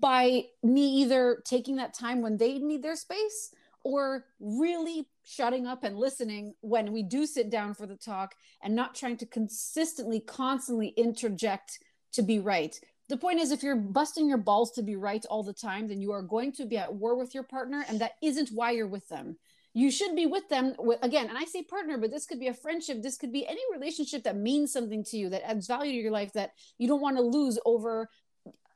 by 0.00 0.42
me 0.62 0.86
either 1.02 1.42
taking 1.44 1.76
that 1.76 1.94
time 1.94 2.20
when 2.20 2.36
they 2.36 2.58
need 2.58 2.82
their 2.82 2.96
space 2.96 3.54
or 3.84 4.24
really 4.40 5.06
shutting 5.24 5.66
up 5.66 5.84
and 5.84 5.96
listening 5.96 6.54
when 6.60 6.92
we 6.92 7.02
do 7.02 7.24
sit 7.26 7.50
down 7.50 7.74
for 7.74 7.86
the 7.86 7.96
talk 7.96 8.34
and 8.62 8.74
not 8.74 8.94
trying 8.94 9.16
to 9.16 9.26
consistently 9.26 10.18
constantly 10.18 10.88
interject 10.96 11.78
to 12.12 12.22
be 12.22 12.38
right. 12.38 12.80
The 13.08 13.18
point 13.18 13.38
is 13.38 13.52
if 13.52 13.62
you're 13.62 13.76
busting 13.76 14.28
your 14.28 14.38
balls 14.38 14.72
to 14.72 14.82
be 14.82 14.96
right 14.96 15.24
all 15.26 15.42
the 15.42 15.52
time 15.52 15.86
then 15.86 16.00
you 16.00 16.10
are 16.12 16.22
going 16.22 16.52
to 16.52 16.64
be 16.64 16.78
at 16.78 16.92
war 16.92 17.16
with 17.16 17.34
your 17.34 17.44
partner 17.44 17.84
and 17.88 18.00
that 18.00 18.12
isn't 18.22 18.48
why 18.48 18.70
you're 18.72 18.88
with 18.88 19.06
them 19.08 19.36
you 19.76 19.90
should 19.90 20.14
be 20.14 20.24
with 20.24 20.48
them 20.48 20.74
again 21.02 21.28
and 21.28 21.36
i 21.36 21.44
say 21.44 21.62
partner 21.62 21.98
but 21.98 22.10
this 22.10 22.26
could 22.26 22.40
be 22.40 22.46
a 22.46 22.54
friendship 22.54 23.02
this 23.02 23.16
could 23.16 23.32
be 23.32 23.46
any 23.46 23.60
relationship 23.72 24.22
that 24.22 24.36
means 24.36 24.72
something 24.72 25.04
to 25.04 25.16
you 25.16 25.28
that 25.28 25.46
adds 25.46 25.66
value 25.66 25.92
to 25.92 25.98
your 25.98 26.12
life 26.12 26.32
that 26.32 26.52
you 26.78 26.88
don't 26.88 27.02
want 27.02 27.16
to 27.16 27.22
lose 27.22 27.58
over 27.66 28.08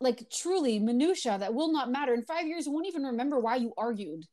like 0.00 0.30
truly 0.30 0.78
minutia 0.78 1.38
that 1.38 1.54
will 1.54 1.72
not 1.72 1.90
matter. 1.90 2.14
In 2.14 2.22
five 2.22 2.46
years 2.46 2.66
you 2.66 2.72
won't 2.72 2.86
even 2.86 3.02
remember 3.04 3.38
why 3.40 3.56
you 3.56 3.72
argued 3.76 4.24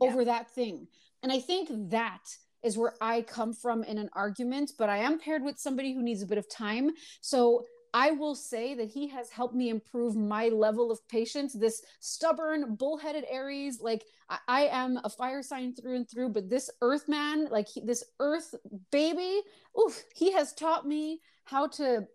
yeah. 0.00 0.08
over 0.08 0.24
that 0.24 0.50
thing. 0.50 0.86
And 1.22 1.32
i 1.32 1.40
think 1.40 1.68
that 1.90 2.22
is 2.62 2.78
where 2.78 2.94
i 3.00 3.22
come 3.22 3.52
from 3.52 3.84
in 3.84 3.98
an 3.98 4.08
argument 4.14 4.72
but 4.78 4.88
i 4.88 4.98
am 4.98 5.18
paired 5.18 5.42
with 5.42 5.58
somebody 5.58 5.94
who 5.94 6.02
needs 6.02 6.22
a 6.22 6.26
bit 6.26 6.38
of 6.38 6.50
time. 6.50 6.90
So 7.20 7.64
I 7.94 8.10
will 8.10 8.34
say 8.34 8.74
that 8.74 8.88
he 8.88 9.06
has 9.08 9.30
helped 9.30 9.54
me 9.54 9.68
improve 9.68 10.16
my 10.16 10.48
level 10.48 10.90
of 10.90 11.06
patience. 11.06 11.52
This 11.52 11.80
stubborn, 12.00 12.74
bullheaded 12.74 13.24
Aries, 13.30 13.80
like 13.80 14.04
I, 14.28 14.38
I 14.48 14.60
am 14.66 14.98
a 15.04 15.08
fire 15.08 15.42
sign 15.42 15.74
through 15.74 15.94
and 15.94 16.10
through, 16.10 16.30
but 16.30 16.50
this 16.50 16.68
Earth 16.82 17.08
man, 17.08 17.46
like 17.50 17.68
he, 17.68 17.80
this 17.80 18.02
Earth 18.18 18.56
baby, 18.90 19.42
oof, 19.80 20.02
he 20.12 20.32
has 20.32 20.52
taught 20.52 20.84
me 20.84 21.20
how 21.44 21.68
to 21.68 22.08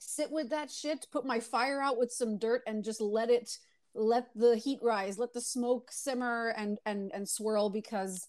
sit 0.00 0.32
with 0.32 0.50
that 0.50 0.68
shit, 0.68 1.06
put 1.12 1.24
my 1.24 1.38
fire 1.38 1.80
out 1.80 1.96
with 1.96 2.10
some 2.10 2.36
dirt, 2.36 2.62
and 2.66 2.82
just 2.82 3.00
let 3.00 3.30
it 3.30 3.56
let 3.94 4.28
the 4.34 4.56
heat 4.56 4.80
rise, 4.82 5.16
let 5.16 5.32
the 5.32 5.40
smoke 5.40 5.92
simmer 5.92 6.54
and 6.56 6.78
and 6.84 7.12
and 7.14 7.28
swirl 7.28 7.70
because 7.70 8.26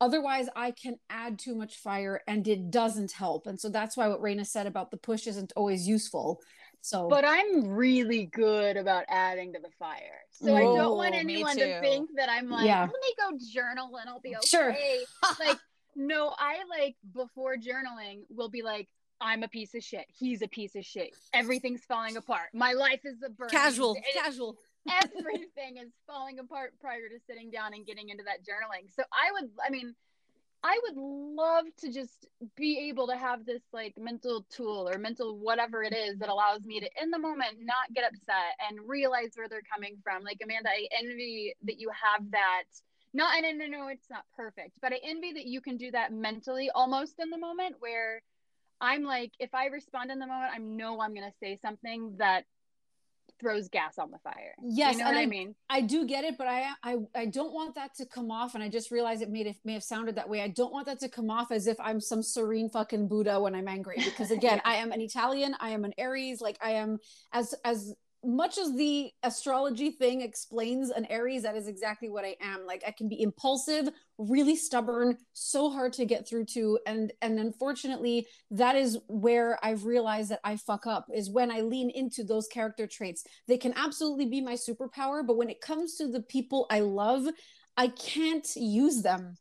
Otherwise, 0.00 0.48
I 0.54 0.70
can 0.70 0.96
add 1.10 1.38
too 1.38 1.56
much 1.56 1.76
fire 1.76 2.22
and 2.28 2.46
it 2.46 2.70
doesn't 2.70 3.12
help. 3.12 3.46
And 3.46 3.60
so 3.60 3.68
that's 3.68 3.96
why 3.96 4.08
what 4.08 4.22
Raina 4.22 4.46
said 4.46 4.66
about 4.66 4.90
the 4.90 4.96
push 4.96 5.26
isn't 5.26 5.52
always 5.56 5.88
useful. 5.88 6.40
So, 6.80 7.08
but 7.08 7.24
I'm 7.26 7.66
really 7.66 8.26
good 8.26 8.76
about 8.76 9.04
adding 9.08 9.52
to 9.54 9.58
the 9.58 9.70
fire. 9.78 10.22
So 10.30 10.54
I 10.54 10.60
don't 10.60 10.96
want 10.96 11.14
anyone 11.14 11.56
to 11.56 11.80
think 11.80 12.10
that 12.16 12.28
I'm 12.28 12.48
like, 12.48 12.66
yeah. 12.66 12.82
let 12.82 12.90
me 12.90 13.14
go 13.18 13.36
journal 13.52 13.90
and 13.96 14.08
I'll 14.08 14.20
be 14.20 14.36
okay. 14.36 14.46
Sure. 14.46 14.76
like, 15.40 15.58
no, 15.96 16.32
I 16.38 16.58
like 16.70 16.96
before 17.12 17.56
journaling 17.56 18.20
will 18.30 18.48
be 18.48 18.62
like, 18.62 18.88
I'm 19.20 19.42
a 19.42 19.48
piece 19.48 19.74
of 19.74 19.82
shit. 19.82 20.06
He's 20.16 20.42
a 20.42 20.48
piece 20.48 20.76
of 20.76 20.84
shit. 20.84 21.10
Everything's 21.34 21.84
falling 21.84 22.16
apart. 22.16 22.50
My 22.54 22.72
life 22.72 23.00
is 23.04 23.16
a 23.26 23.30
burn. 23.30 23.48
Casual, 23.48 23.96
casual. 24.14 24.56
Everything 24.90 25.76
is 25.78 25.90
falling 26.06 26.38
apart 26.38 26.74
prior 26.80 27.08
to 27.08 27.18
sitting 27.26 27.50
down 27.50 27.74
and 27.74 27.86
getting 27.86 28.08
into 28.08 28.24
that 28.24 28.40
journaling. 28.40 28.92
So 28.94 29.02
I 29.12 29.32
would, 29.32 29.50
I 29.64 29.70
mean, 29.70 29.94
I 30.62 30.78
would 30.82 30.96
love 30.96 31.66
to 31.78 31.92
just 31.92 32.26
be 32.56 32.88
able 32.88 33.06
to 33.06 33.16
have 33.16 33.46
this 33.46 33.62
like 33.72 33.94
mental 33.96 34.44
tool 34.50 34.88
or 34.88 34.98
mental 34.98 35.38
whatever 35.38 35.84
it 35.84 35.94
is 35.94 36.18
that 36.18 36.28
allows 36.28 36.62
me 36.64 36.80
to, 36.80 36.88
in 37.00 37.10
the 37.10 37.18
moment, 37.18 37.58
not 37.60 37.94
get 37.94 38.04
upset 38.04 38.56
and 38.68 38.88
realize 38.88 39.30
where 39.34 39.48
they're 39.48 39.62
coming 39.72 39.98
from. 40.02 40.24
Like, 40.24 40.40
Amanda, 40.42 40.70
I 40.70 40.88
envy 40.98 41.54
that 41.64 41.78
you 41.78 41.90
have 41.90 42.30
that. 42.32 42.64
Not, 43.14 43.42
and 43.42 43.62
I 43.62 43.66
know 43.66 43.88
it's 43.88 44.10
not 44.10 44.24
perfect, 44.36 44.72
but 44.82 44.92
I 44.92 44.98
envy 45.02 45.32
that 45.32 45.46
you 45.46 45.60
can 45.60 45.76
do 45.76 45.90
that 45.92 46.12
mentally 46.12 46.70
almost 46.74 47.14
in 47.18 47.30
the 47.30 47.38
moment 47.38 47.76
where 47.78 48.20
I'm 48.80 49.04
like, 49.04 49.32
if 49.38 49.54
I 49.54 49.66
respond 49.66 50.10
in 50.10 50.18
the 50.18 50.26
moment, 50.26 50.52
I 50.54 50.58
know 50.58 51.00
I'm 51.00 51.14
going 51.14 51.28
to 51.28 51.36
say 51.40 51.58
something 51.62 52.16
that 52.18 52.44
throws 53.40 53.68
gas 53.68 53.98
on 53.98 54.10
the 54.10 54.18
fire. 54.18 54.54
Yes, 54.62 54.94
you 54.94 55.00
know 55.00 55.06
what 55.06 55.16
I, 55.16 55.22
I, 55.22 55.26
mean. 55.26 55.54
I 55.68 55.80
do 55.80 56.06
get 56.06 56.24
it, 56.24 56.36
but 56.38 56.46
I, 56.46 56.70
I 56.82 56.96
I 57.14 57.26
don't 57.26 57.52
want 57.52 57.74
that 57.76 57.94
to 57.96 58.06
come 58.06 58.30
off. 58.30 58.54
And 58.54 58.62
I 58.62 58.68
just 58.68 58.90
realized 58.90 59.22
it 59.22 59.30
made 59.30 59.46
it 59.46 59.56
may 59.64 59.72
have 59.74 59.82
sounded 59.82 60.16
that 60.16 60.28
way. 60.28 60.42
I 60.42 60.48
don't 60.48 60.72
want 60.72 60.86
that 60.86 61.00
to 61.00 61.08
come 61.08 61.30
off 61.30 61.50
as 61.50 61.66
if 61.66 61.78
I'm 61.80 62.00
some 62.00 62.22
serene 62.22 62.68
fucking 62.68 63.08
Buddha 63.08 63.40
when 63.40 63.54
I'm 63.54 63.68
angry. 63.68 63.96
Because 63.96 64.30
again, 64.30 64.60
I 64.64 64.76
am 64.76 64.92
an 64.92 65.00
Italian. 65.00 65.54
I 65.60 65.70
am 65.70 65.84
an 65.84 65.92
Aries. 65.98 66.40
Like 66.40 66.58
I 66.62 66.72
am 66.72 66.98
as 67.32 67.54
as 67.64 67.94
much 68.24 68.58
as 68.58 68.74
the 68.74 69.10
astrology 69.22 69.90
thing 69.90 70.22
explains 70.22 70.90
an 70.90 71.06
Aries, 71.06 71.44
that 71.44 71.56
is 71.56 71.68
exactly 71.68 72.08
what 72.08 72.24
I 72.24 72.36
am. 72.40 72.66
Like 72.66 72.82
I 72.86 72.90
can 72.90 73.08
be 73.08 73.22
impulsive, 73.22 73.88
really 74.18 74.56
stubborn, 74.56 75.16
so 75.32 75.70
hard 75.70 75.92
to 75.94 76.04
get 76.04 76.28
through 76.28 76.46
to. 76.46 76.78
And 76.86 77.12
and 77.22 77.38
unfortunately, 77.38 78.26
that 78.50 78.74
is 78.74 78.98
where 79.08 79.58
I've 79.62 79.84
realized 79.84 80.30
that 80.30 80.40
I 80.42 80.56
fuck 80.56 80.86
up 80.86 81.06
is 81.14 81.30
when 81.30 81.50
I 81.50 81.60
lean 81.60 81.90
into 81.90 82.24
those 82.24 82.48
character 82.48 82.86
traits. 82.86 83.24
They 83.46 83.56
can 83.56 83.72
absolutely 83.76 84.26
be 84.26 84.40
my 84.40 84.54
superpower, 84.54 85.24
but 85.26 85.36
when 85.36 85.50
it 85.50 85.60
comes 85.60 85.94
to 85.96 86.10
the 86.10 86.22
people 86.22 86.66
I 86.70 86.80
love, 86.80 87.26
I 87.76 87.88
can't 87.88 88.48
use 88.56 89.02
them. 89.02 89.36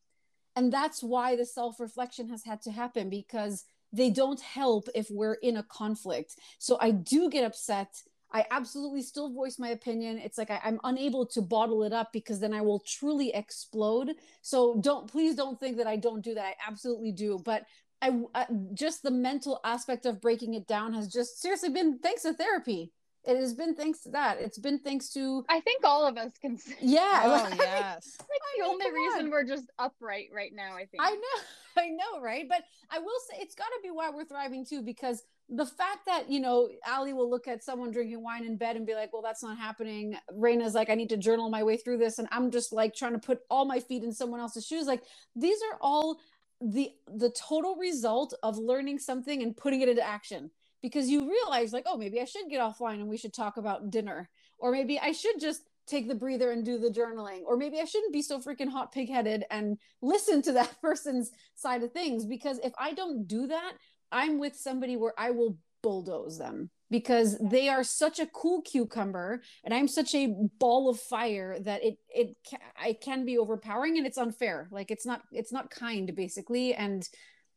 And 0.55 0.71
that's 0.71 1.01
why 1.01 1.35
the 1.35 1.45
self-reflection 1.45 2.29
has 2.29 2.43
had 2.43 2.61
to 2.63 2.71
happen 2.71 3.09
because 3.09 3.65
they 3.93 4.09
don't 4.09 4.41
help 4.41 4.87
if 4.93 5.07
we're 5.09 5.35
in 5.35 5.57
a 5.57 5.63
conflict. 5.63 6.35
So 6.59 6.77
I 6.79 6.91
do 6.91 7.29
get 7.29 7.43
upset 7.43 7.89
I 8.31 8.45
absolutely 8.51 9.01
still 9.01 9.29
voice 9.29 9.57
my 9.57 9.69
opinion. 9.69 10.17
It's 10.17 10.37
like 10.37 10.51
I, 10.51 10.59
am 10.63 10.79
unable 10.83 11.25
to 11.27 11.41
bottle 11.41 11.83
it 11.83 11.93
up 11.93 12.11
because 12.11 12.39
then 12.39 12.53
I 12.53 12.61
will 12.61 12.79
truly 12.79 13.33
explode. 13.33 14.11
So 14.41 14.79
don't 14.81 15.09
please 15.09 15.35
don't 15.35 15.59
think 15.59 15.77
that 15.77 15.87
I 15.87 15.95
don't 15.95 16.23
do 16.23 16.33
that. 16.33 16.45
I 16.45 16.53
absolutely 16.67 17.11
do. 17.11 17.39
But 17.43 17.65
I, 18.01 18.19
I 18.35 18.45
just 18.73 19.01
the 19.03 19.11
mental 19.11 19.59
aspect 19.63 20.05
of 20.05 20.21
breaking 20.21 20.53
it 20.55 20.67
down 20.67 20.93
has 20.93 21.07
just 21.07 21.41
seriously 21.41 21.69
been 21.69 21.99
thanks 21.99 22.23
to 22.23 22.33
therapy. 22.33 22.91
It 23.27 23.35
has 23.35 23.53
been 23.53 23.75
thanks 23.75 24.03
to 24.03 24.11
that. 24.11 24.39
It's 24.39 24.57
been 24.57 24.79
thanks 24.79 25.09
to. 25.09 25.43
I 25.49 25.59
think 25.59 25.83
all 25.83 26.07
of 26.07 26.17
us 26.17 26.31
can. 26.41 26.57
Yeah. 26.79 27.23
Oh 27.25 27.29
like, 27.49 27.59
yes. 27.59 28.15
like 28.19 28.27
the 28.55 28.63
mean, 28.63 28.71
only 28.71 28.91
reason 28.91 29.25
on. 29.25 29.31
we're 29.31 29.43
just 29.43 29.69
upright 29.77 30.29
right 30.33 30.51
now. 30.53 30.75
I 30.75 30.85
think. 30.85 31.01
I 31.01 31.11
know. 31.11 31.43
I 31.77 31.89
know, 31.89 32.21
right? 32.21 32.47
But 32.47 32.63
I 32.89 32.99
will 32.99 33.19
say 33.29 33.37
it's 33.41 33.53
got 33.53 33.65
to 33.65 33.79
be 33.83 33.91
why 33.91 34.09
we're 34.09 34.25
thriving 34.25 34.65
too, 34.65 34.81
because 34.81 35.23
the 35.49 35.65
fact 35.65 36.05
that 36.05 36.29
you 36.29 36.39
know 36.39 36.69
Ali 36.87 37.13
will 37.13 37.29
look 37.29 37.47
at 37.47 37.63
someone 37.63 37.91
drinking 37.91 38.21
wine 38.21 38.43
in 38.43 38.57
bed 38.57 38.75
and 38.75 38.85
be 38.85 38.95
like, 38.95 39.13
"Well, 39.13 39.21
that's 39.21 39.43
not 39.43 39.57
happening." 39.57 40.17
Raina's 40.31 40.75
like, 40.75 40.89
"I 40.89 40.95
need 40.95 41.09
to 41.09 41.17
journal 41.17 41.49
my 41.49 41.63
way 41.63 41.77
through 41.77 41.97
this," 41.97 42.19
and 42.19 42.27
I'm 42.31 42.51
just 42.51 42.73
like 42.73 42.93
trying 42.93 43.13
to 43.13 43.19
put 43.19 43.41
all 43.49 43.65
my 43.65 43.79
feet 43.79 44.03
in 44.03 44.11
someone 44.11 44.39
else's 44.39 44.65
shoes. 44.65 44.87
Like 44.87 45.03
these 45.35 45.59
are 45.71 45.77
all 45.81 46.19
the 46.59 46.91
the 47.07 47.29
total 47.29 47.75
result 47.75 48.33
of 48.43 48.57
learning 48.57 48.99
something 48.99 49.41
and 49.41 49.55
putting 49.55 49.81
it 49.81 49.89
into 49.89 50.05
action 50.05 50.51
because 50.81 51.09
you 51.09 51.29
realize 51.29 51.71
like, 51.71 51.85
oh, 51.87 51.97
maybe 51.97 52.19
I 52.19 52.25
should 52.25 52.49
get 52.49 52.61
offline 52.61 52.95
and 52.95 53.07
we 53.07 53.17
should 53.17 53.33
talk 53.33 53.57
about 53.57 53.89
dinner, 53.89 54.29
or 54.59 54.71
maybe 54.71 54.99
I 54.99 55.11
should 55.13 55.39
just 55.39 55.63
take 55.87 56.09
the 56.09 56.15
breather 56.15 56.51
and 56.51 56.65
do 56.65 56.77
the 56.77 56.89
journaling 56.89 57.43
or 57.45 57.55
maybe 57.55 57.79
i 57.79 57.85
shouldn't 57.85 58.11
be 58.11 58.21
so 58.21 58.39
freaking 58.39 58.69
hot 58.69 58.91
pig-headed 58.91 59.45
and 59.49 59.77
listen 60.01 60.41
to 60.41 60.51
that 60.51 60.75
person's 60.81 61.31
side 61.55 61.81
of 61.81 61.91
things 61.93 62.25
because 62.25 62.59
if 62.59 62.73
i 62.77 62.93
don't 62.93 63.25
do 63.27 63.47
that 63.47 63.73
I'm 64.11 64.39
with 64.39 64.55
somebody 64.55 64.95
where 64.95 65.13
I 65.17 65.31
will 65.31 65.57
bulldoze 65.83 66.37
them 66.37 66.69
because 66.89 67.37
they 67.39 67.69
are 67.69 67.83
such 67.83 68.19
a 68.19 68.27
cool 68.27 68.61
cucumber 68.61 69.41
and 69.63 69.73
I'm 69.73 69.87
such 69.87 70.15
a 70.15 70.33
ball 70.59 70.89
of 70.89 70.99
fire 70.99 71.57
that 71.59 71.83
it 71.83 71.97
it 72.09 72.35
I 72.81 72.93
can 72.93 73.25
be 73.25 73.37
overpowering 73.37 73.97
and 73.97 74.07
it's 74.07 74.17
unfair. 74.17 74.67
Like 74.71 74.91
it's 74.91 75.05
not 75.05 75.21
it's 75.31 75.51
not 75.51 75.69
kind 75.69 76.13
basically 76.15 76.73
and 76.73 77.07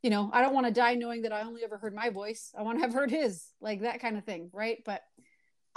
you 0.02 0.10
know, 0.10 0.30
I 0.32 0.40
don't 0.40 0.54
want 0.54 0.66
to 0.66 0.72
die 0.72 0.94
knowing 0.94 1.22
that 1.22 1.32
I 1.32 1.42
only 1.42 1.62
ever 1.62 1.76
heard 1.76 1.94
my 1.94 2.08
voice. 2.08 2.52
I 2.58 2.62
want 2.62 2.78
to 2.78 2.82
have 2.82 2.94
heard 2.94 3.10
his, 3.10 3.46
like 3.60 3.82
that 3.82 4.00
kind 4.00 4.16
of 4.16 4.24
thing, 4.24 4.48
right? 4.50 4.78
But 4.86 5.02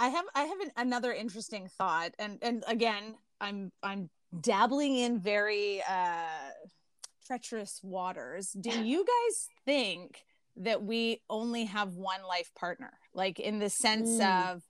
I 0.00 0.08
have 0.08 0.24
I 0.34 0.44
have 0.44 0.60
an, 0.60 0.70
another 0.76 1.12
interesting 1.12 1.68
thought 1.78 2.12
and 2.18 2.38
and 2.42 2.64
again, 2.66 3.14
I'm 3.40 3.70
I'm 3.82 4.10
dabbling 4.40 4.96
in 4.96 5.20
very 5.20 5.82
uh 5.88 6.50
treacherous 7.26 7.80
waters. 7.82 8.50
Do 8.50 8.70
you 8.84 9.04
guys 9.04 9.48
think 9.64 10.24
that 10.56 10.82
we 10.82 11.20
only 11.28 11.64
have 11.64 11.94
one 11.94 12.22
life 12.22 12.50
partner 12.54 12.92
like 13.12 13.40
in 13.40 13.58
the 13.58 13.70
sense 13.70 14.08
mm. 14.10 14.52
of 14.52 14.62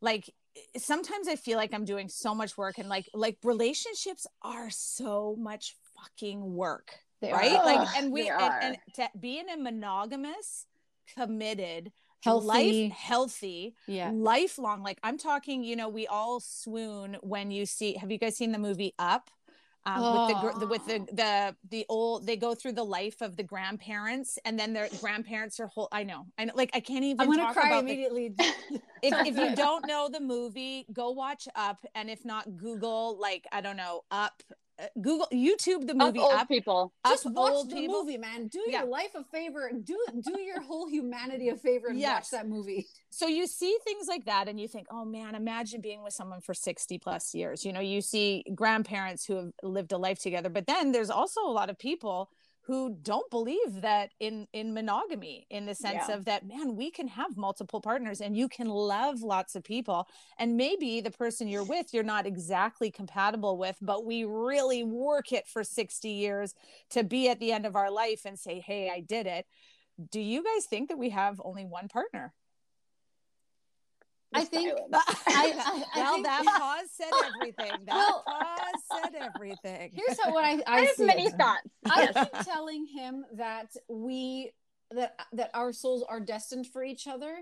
like 0.00 0.32
sometimes 0.76 1.28
i 1.28 1.36
feel 1.36 1.56
like 1.56 1.72
i'm 1.72 1.84
doing 1.84 2.08
so 2.08 2.34
much 2.34 2.58
work 2.58 2.78
and 2.78 2.88
like 2.88 3.08
like 3.14 3.38
relationships 3.42 4.26
are 4.42 4.70
so 4.70 5.34
much 5.38 5.76
fucking 5.96 6.54
work 6.54 6.92
they 7.20 7.32
right? 7.32 7.52
Are. 7.52 7.64
like 7.64 7.88
and 7.96 8.12
we 8.12 8.28
and, 8.28 8.52
and 8.62 8.76
to 8.94 9.08
be 9.18 9.38
in 9.38 9.48
a 9.48 9.56
monogamous 9.56 10.66
committed 11.14 11.92
healthy. 12.22 12.46
life 12.46 12.92
healthy 12.92 13.74
yeah. 13.86 14.10
lifelong 14.12 14.82
like 14.82 14.98
i'm 15.02 15.18
talking 15.18 15.64
you 15.64 15.76
know 15.76 15.88
we 15.88 16.06
all 16.06 16.40
swoon 16.40 17.16
when 17.20 17.50
you 17.50 17.64
see 17.66 17.94
have 17.94 18.10
you 18.10 18.18
guys 18.18 18.36
seen 18.36 18.52
the 18.52 18.58
movie 18.58 18.94
up 18.98 19.30
um, 19.84 19.96
oh. 19.98 20.44
with 20.44 20.60
the 20.60 20.66
with 20.66 20.86
the 20.86 20.98
the 21.12 21.56
the 21.70 21.86
old 21.88 22.26
they 22.26 22.36
go 22.36 22.54
through 22.54 22.72
the 22.72 22.84
life 22.84 23.20
of 23.20 23.36
the 23.36 23.42
grandparents 23.42 24.38
and 24.44 24.58
then 24.58 24.72
their 24.72 24.88
grandparents 25.00 25.58
are 25.58 25.66
whole 25.66 25.88
I 25.90 26.04
know 26.04 26.26
I 26.38 26.44
know 26.44 26.52
like 26.54 26.70
I 26.74 26.80
can't 26.80 27.04
even 27.04 27.20
I'm 27.20 27.36
gonna 27.36 27.52
cry 27.52 27.78
immediately 27.78 28.34
if, 28.38 29.26
if 29.26 29.36
you 29.36 29.54
don't 29.56 29.86
know 29.86 30.08
the 30.10 30.20
movie 30.20 30.86
go 30.92 31.10
watch 31.10 31.48
up 31.56 31.84
and 31.94 32.08
if 32.08 32.24
not 32.24 32.56
Google 32.56 33.18
like 33.20 33.46
I 33.50 33.60
don't 33.60 33.76
know 33.76 34.02
up 34.10 34.42
Uh, 34.82 34.86
Google 35.00 35.28
YouTube 35.32 35.86
the 35.86 35.94
movie 35.94 36.18
up, 36.18 36.32
up 36.32 36.48
people. 36.48 36.92
Just 37.06 37.30
watch 37.30 37.68
the 37.68 37.74
people. 37.74 38.02
movie, 38.02 38.18
man. 38.18 38.48
Do 38.48 38.62
yeah. 38.66 38.80
your 38.80 38.88
life 38.88 39.14
a 39.14 39.22
favor 39.24 39.70
do 39.84 39.96
do 40.22 40.40
your 40.40 40.60
whole 40.60 40.88
humanity 40.88 41.50
a 41.50 41.56
favor 41.56 41.88
and 41.88 41.98
yes. 41.98 42.32
watch 42.32 42.40
that 42.40 42.48
movie. 42.48 42.86
So 43.10 43.26
you 43.26 43.46
see 43.46 43.76
things 43.84 44.08
like 44.08 44.24
that 44.24 44.48
and 44.48 44.58
you 44.58 44.66
think, 44.66 44.86
"Oh 44.90 45.04
man, 45.04 45.34
imagine 45.34 45.80
being 45.80 46.02
with 46.02 46.14
someone 46.14 46.40
for 46.40 46.54
60 46.54 46.98
plus 46.98 47.34
years." 47.34 47.64
You 47.64 47.72
know, 47.72 47.80
you 47.80 48.00
see 48.00 48.44
grandparents 48.54 49.24
who 49.24 49.36
have 49.36 49.52
lived 49.62 49.92
a 49.92 49.98
life 49.98 50.18
together, 50.18 50.48
but 50.48 50.66
then 50.66 50.92
there's 50.92 51.10
also 51.10 51.42
a 51.42 51.52
lot 51.52 51.70
of 51.70 51.78
people 51.78 52.30
who 52.64 52.96
don't 53.02 53.28
believe 53.30 53.80
that 53.80 54.10
in 54.20 54.46
in 54.52 54.72
monogamy 54.72 55.46
in 55.50 55.66
the 55.66 55.74
sense 55.74 56.04
yeah. 56.08 56.14
of 56.14 56.24
that 56.24 56.46
man 56.46 56.76
we 56.76 56.90
can 56.90 57.08
have 57.08 57.36
multiple 57.36 57.80
partners 57.80 58.20
and 58.20 58.36
you 58.36 58.48
can 58.48 58.68
love 58.68 59.22
lots 59.22 59.54
of 59.54 59.64
people 59.64 60.06
and 60.38 60.56
maybe 60.56 61.00
the 61.00 61.10
person 61.10 61.48
you're 61.48 61.64
with 61.64 61.92
you're 61.92 62.02
not 62.02 62.26
exactly 62.26 62.90
compatible 62.90 63.58
with 63.58 63.76
but 63.82 64.04
we 64.04 64.24
really 64.24 64.84
work 64.84 65.32
it 65.32 65.46
for 65.46 65.64
60 65.64 66.08
years 66.08 66.54
to 66.90 67.02
be 67.02 67.28
at 67.28 67.40
the 67.40 67.52
end 67.52 67.66
of 67.66 67.76
our 67.76 67.90
life 67.90 68.22
and 68.24 68.38
say 68.38 68.60
hey 68.60 68.90
I 68.94 69.00
did 69.00 69.26
it 69.26 69.46
do 70.10 70.20
you 70.20 70.42
guys 70.42 70.66
think 70.66 70.88
that 70.88 70.98
we 70.98 71.10
have 71.10 71.40
only 71.44 71.64
one 71.64 71.88
partner 71.88 72.32
I 74.34 74.44
think 74.44 74.72
I, 74.92 75.02
I, 75.28 75.84
I 75.94 75.96
well 75.96 76.14
think, 76.14 76.26
that 76.26 76.44
pause 76.44 76.88
said 76.92 77.10
everything. 77.36 77.84
That 77.86 77.94
well, 77.94 78.24
pause 78.26 79.02
said 79.04 79.30
everything. 79.34 79.92
Here's 79.94 80.18
how 80.22 80.32
what 80.32 80.44
I, 80.44 80.62
I, 80.66 80.78
I 80.78 80.80
have 80.80 80.98
many 80.98 81.26
it. 81.26 81.34
thoughts. 81.34 81.68
I 81.86 82.06
keep 82.06 82.44
telling 82.44 82.86
him 82.86 83.24
that 83.34 83.68
we 83.88 84.52
that 84.90 85.18
that 85.32 85.50
our 85.54 85.72
souls 85.72 86.04
are 86.08 86.20
destined 86.20 86.66
for 86.66 86.82
each 86.82 87.06
other. 87.06 87.36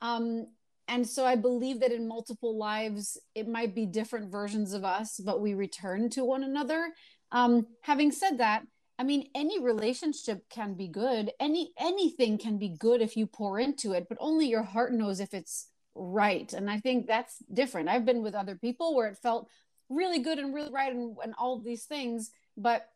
Um, 0.00 0.46
and 0.88 1.06
so 1.06 1.24
I 1.24 1.34
believe 1.34 1.80
that 1.80 1.90
in 1.92 2.06
multiple 2.06 2.56
lives 2.56 3.18
it 3.34 3.48
might 3.48 3.74
be 3.74 3.86
different 3.86 4.30
versions 4.30 4.72
of 4.72 4.84
us, 4.84 5.18
but 5.24 5.40
we 5.40 5.54
return 5.54 6.10
to 6.10 6.24
one 6.24 6.44
another. 6.44 6.92
Um, 7.32 7.66
having 7.80 8.12
said 8.12 8.38
that, 8.38 8.62
I 8.98 9.04
mean 9.04 9.30
any 9.34 9.60
relationship 9.60 10.48
can 10.50 10.74
be 10.74 10.88
good. 10.88 11.32
Any 11.40 11.72
anything 11.78 12.38
can 12.38 12.58
be 12.58 12.68
good 12.68 13.00
if 13.00 13.16
you 13.16 13.26
pour 13.26 13.58
into 13.58 13.92
it, 13.92 14.06
but 14.08 14.18
only 14.20 14.46
your 14.48 14.62
heart 14.62 14.92
knows 14.92 15.20
if 15.20 15.32
it's 15.32 15.68
right. 15.96 16.52
And 16.52 16.70
I 16.70 16.78
think 16.78 17.06
that's 17.06 17.38
different. 17.52 17.88
I've 17.88 18.04
been 18.04 18.22
with 18.22 18.34
other 18.34 18.54
people 18.54 18.94
where 18.94 19.08
it 19.08 19.18
felt 19.18 19.48
really 19.88 20.18
good 20.18 20.38
and 20.38 20.54
really 20.54 20.70
right 20.72 20.92
and, 20.92 21.16
and 21.22 21.34
all 21.38 21.58
these 21.58 21.84
things, 21.84 22.30
but 22.56 22.88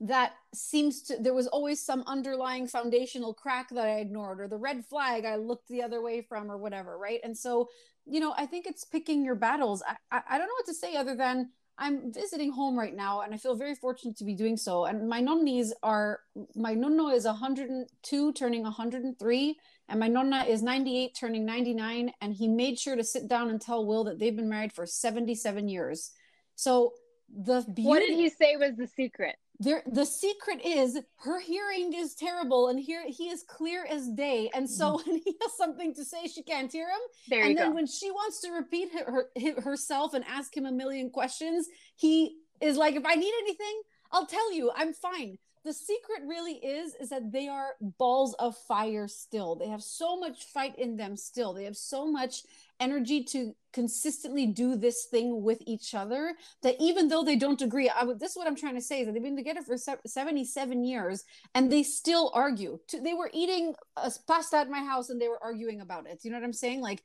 that 0.00 0.32
seems 0.54 1.02
to 1.02 1.16
there 1.18 1.34
was 1.34 1.46
always 1.46 1.84
some 1.84 2.02
underlying 2.06 2.66
foundational 2.66 3.34
crack 3.34 3.68
that 3.70 3.86
I 3.86 3.98
ignored 3.98 4.40
or 4.40 4.48
the 4.48 4.56
red 4.56 4.84
flag 4.86 5.26
I 5.26 5.36
looked 5.36 5.68
the 5.68 5.82
other 5.82 6.00
way 6.00 6.22
from 6.22 6.50
or 6.50 6.56
whatever, 6.56 6.96
right? 6.96 7.20
And 7.22 7.36
so, 7.36 7.68
you 8.06 8.18
know, 8.18 8.32
I 8.36 8.46
think 8.46 8.66
it's 8.66 8.84
picking 8.84 9.24
your 9.24 9.34
battles. 9.34 9.82
I, 9.86 9.96
I, 10.10 10.22
I 10.30 10.38
don't 10.38 10.46
know 10.46 10.54
what 10.54 10.66
to 10.66 10.74
say 10.74 10.96
other 10.96 11.14
than 11.14 11.50
I'm 11.80 12.12
visiting 12.12 12.52
home 12.52 12.78
right 12.78 12.94
now 12.94 13.22
and 13.22 13.32
I 13.32 13.38
feel 13.38 13.56
very 13.56 13.74
fortunate 13.74 14.16
to 14.18 14.24
be 14.24 14.34
doing 14.34 14.56
so. 14.56 14.84
And 14.84 15.08
my 15.08 15.20
nonnies 15.20 15.72
are, 15.82 16.20
my 16.54 16.74
nonno 16.74 17.12
is 17.12 17.24
102 17.24 18.32
turning 18.34 18.62
103 18.62 19.56
and 19.88 19.98
my 19.98 20.06
nonna 20.06 20.44
is 20.44 20.62
98 20.62 21.16
turning 21.18 21.44
99 21.44 22.12
and 22.20 22.34
he 22.34 22.48
made 22.48 22.78
sure 22.78 22.96
to 22.96 23.02
sit 23.02 23.28
down 23.28 23.50
and 23.50 23.60
tell 23.60 23.84
will 23.84 24.04
that 24.04 24.18
they've 24.18 24.36
been 24.36 24.48
married 24.48 24.72
for 24.72 24.86
77 24.86 25.68
years 25.68 26.12
so 26.54 26.92
the 27.28 27.62
beauty 27.62 27.88
what 27.88 28.00
did 28.00 28.14
he 28.14 28.28
say 28.30 28.56
was 28.56 28.76
the 28.76 28.86
secret 28.86 29.36
there 29.60 29.82
the 29.92 30.06
secret 30.06 30.64
is 30.64 30.98
her 31.16 31.38
hearing 31.38 31.92
is 31.92 32.14
terrible 32.14 32.68
and 32.68 32.80
here 32.80 33.04
he 33.06 33.28
is 33.28 33.44
clear 33.46 33.86
as 33.88 34.08
day 34.08 34.50
and 34.54 34.68
so 34.68 34.96
mm-hmm. 34.96 35.10
when 35.10 35.20
he 35.24 35.36
has 35.40 35.52
something 35.56 35.94
to 35.94 36.04
say 36.04 36.26
she 36.26 36.42
can't 36.42 36.72
hear 36.72 36.88
him 36.88 37.00
there 37.28 37.44
and 37.44 37.56
then 37.56 37.68
go. 37.68 37.74
when 37.74 37.86
she 37.86 38.10
wants 38.10 38.40
to 38.40 38.50
repeat 38.50 38.88
her, 38.92 39.28
her, 39.38 39.60
herself 39.60 40.14
and 40.14 40.24
ask 40.26 40.56
him 40.56 40.64
a 40.64 40.72
million 40.72 41.10
questions 41.10 41.68
he 41.94 42.36
is 42.60 42.76
like 42.76 42.96
if 42.96 43.04
i 43.04 43.14
need 43.14 43.32
anything 43.42 43.82
i'll 44.12 44.26
tell 44.26 44.52
you 44.52 44.72
i'm 44.74 44.94
fine 44.94 45.36
the 45.64 45.72
secret 45.72 46.22
really 46.26 46.54
is 46.54 46.94
is 46.94 47.10
that 47.10 47.32
they 47.32 47.48
are 47.48 47.74
balls 47.80 48.34
of 48.34 48.56
fire 48.56 49.06
still. 49.08 49.56
They 49.56 49.68
have 49.68 49.82
so 49.82 50.18
much 50.18 50.44
fight 50.44 50.78
in 50.78 50.96
them 50.96 51.16
still. 51.16 51.52
They 51.52 51.64
have 51.64 51.76
so 51.76 52.10
much 52.10 52.42
energy 52.80 53.22
to 53.24 53.54
consistently 53.72 54.46
do 54.46 54.74
this 54.74 55.04
thing 55.04 55.42
with 55.42 55.62
each 55.66 55.94
other 55.94 56.34
that 56.62 56.76
even 56.80 57.08
though 57.08 57.22
they 57.22 57.36
don't 57.36 57.60
agree 57.60 57.90
I 57.90 58.04
would, 58.04 58.18
this 58.18 58.32
is 58.32 58.36
what 58.36 58.46
i'm 58.46 58.56
trying 58.56 58.74
to 58.74 58.80
say 58.80 59.00
is 59.00 59.06
that 59.06 59.12
they've 59.12 59.22
been 59.22 59.36
together 59.36 59.60
for 59.62 59.76
77 59.76 60.84
years 60.84 61.24
and 61.54 61.70
they 61.70 61.82
still 61.82 62.30
argue. 62.34 62.80
They 62.92 63.14
were 63.14 63.30
eating 63.34 63.74
a 63.96 64.10
pasta 64.26 64.56
at 64.56 64.70
my 64.70 64.80
house 64.80 65.10
and 65.10 65.20
they 65.20 65.28
were 65.28 65.42
arguing 65.42 65.82
about 65.82 66.06
it. 66.06 66.20
You 66.22 66.30
know 66.30 66.38
what 66.38 66.44
i'm 66.44 66.52
saying? 66.54 66.80
Like 66.80 67.02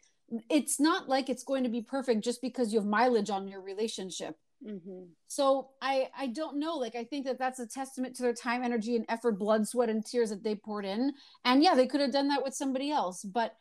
it's 0.49 0.79
not 0.79 1.09
like 1.09 1.29
it's 1.29 1.43
going 1.43 1.63
to 1.63 1.69
be 1.69 1.81
perfect 1.81 2.23
just 2.23 2.41
because 2.41 2.73
you 2.73 2.79
have 2.79 2.87
mileage 2.87 3.29
on 3.29 3.47
your 3.47 3.61
relationship 3.61 4.37
Mm-hmm. 4.65 5.05
So 5.27 5.69
I 5.81 6.09
I 6.17 6.27
don't 6.27 6.59
know. 6.59 6.75
Like 6.75 6.95
I 6.95 7.03
think 7.03 7.25
that 7.25 7.39
that's 7.39 7.59
a 7.59 7.67
testament 7.67 8.15
to 8.15 8.23
their 8.23 8.33
time, 8.33 8.63
energy, 8.63 8.95
and 8.95 9.05
effort, 9.09 9.37
blood, 9.37 9.67
sweat, 9.67 9.89
and 9.89 10.05
tears 10.05 10.29
that 10.29 10.43
they 10.43 10.55
poured 10.55 10.85
in. 10.85 11.13
And 11.43 11.63
yeah, 11.63 11.75
they 11.75 11.87
could 11.87 12.01
have 12.01 12.11
done 12.11 12.29
that 12.29 12.43
with 12.43 12.53
somebody 12.53 12.91
else, 12.91 13.23
but 13.23 13.55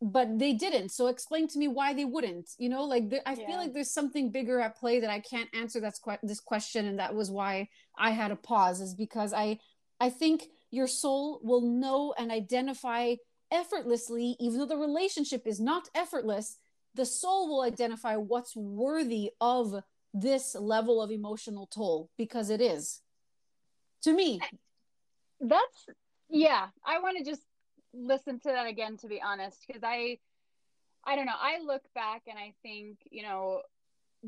but 0.00 0.38
they 0.38 0.52
didn't. 0.52 0.90
So 0.90 1.08
explain 1.08 1.48
to 1.48 1.58
me 1.58 1.66
why 1.68 1.92
they 1.92 2.04
wouldn't. 2.04 2.50
You 2.58 2.68
know, 2.68 2.84
like 2.84 3.12
I 3.26 3.34
yeah. 3.34 3.46
feel 3.46 3.56
like 3.56 3.72
there's 3.72 3.90
something 3.90 4.30
bigger 4.30 4.60
at 4.60 4.76
play 4.76 5.00
that 5.00 5.10
I 5.10 5.20
can't 5.20 5.48
answer. 5.54 5.80
That's 5.80 5.98
que- 5.98 6.18
this 6.22 6.40
question, 6.40 6.86
and 6.86 6.98
that 6.98 7.14
was 7.14 7.30
why 7.30 7.68
I 7.98 8.10
had 8.10 8.30
a 8.30 8.36
pause. 8.36 8.80
Is 8.80 8.94
because 8.94 9.32
I 9.32 9.58
I 10.00 10.10
think 10.10 10.44
your 10.70 10.86
soul 10.86 11.40
will 11.42 11.62
know 11.62 12.14
and 12.16 12.30
identify 12.30 13.14
effortlessly, 13.50 14.36
even 14.38 14.58
though 14.58 14.66
the 14.66 14.76
relationship 14.76 15.46
is 15.46 15.60
not 15.60 15.88
effortless. 15.94 16.58
The 16.94 17.06
soul 17.06 17.48
will 17.48 17.62
identify 17.62 18.16
what's 18.16 18.56
worthy 18.56 19.30
of 19.40 19.82
this 20.14 20.54
level 20.54 21.02
of 21.02 21.10
emotional 21.10 21.66
toll 21.66 22.10
because 22.16 22.50
it 22.50 22.60
is. 22.60 23.02
To 24.02 24.12
me. 24.12 24.40
That's 25.40 25.86
yeah 26.28 26.66
i 26.84 26.98
want 26.98 27.16
to 27.18 27.24
just 27.24 27.42
listen 27.94 28.38
to 28.38 28.48
that 28.48 28.66
again 28.66 28.96
to 28.98 29.08
be 29.08 29.20
honest 29.24 29.64
because 29.66 29.82
i 29.82 30.18
i 31.04 31.16
don't 31.16 31.26
know. 31.26 31.32
I 31.40 31.58
look 31.64 31.82
back 31.94 32.22
and 32.26 32.38
i 32.38 32.52
think 32.62 32.98
you 33.10 33.22
know 33.22 33.62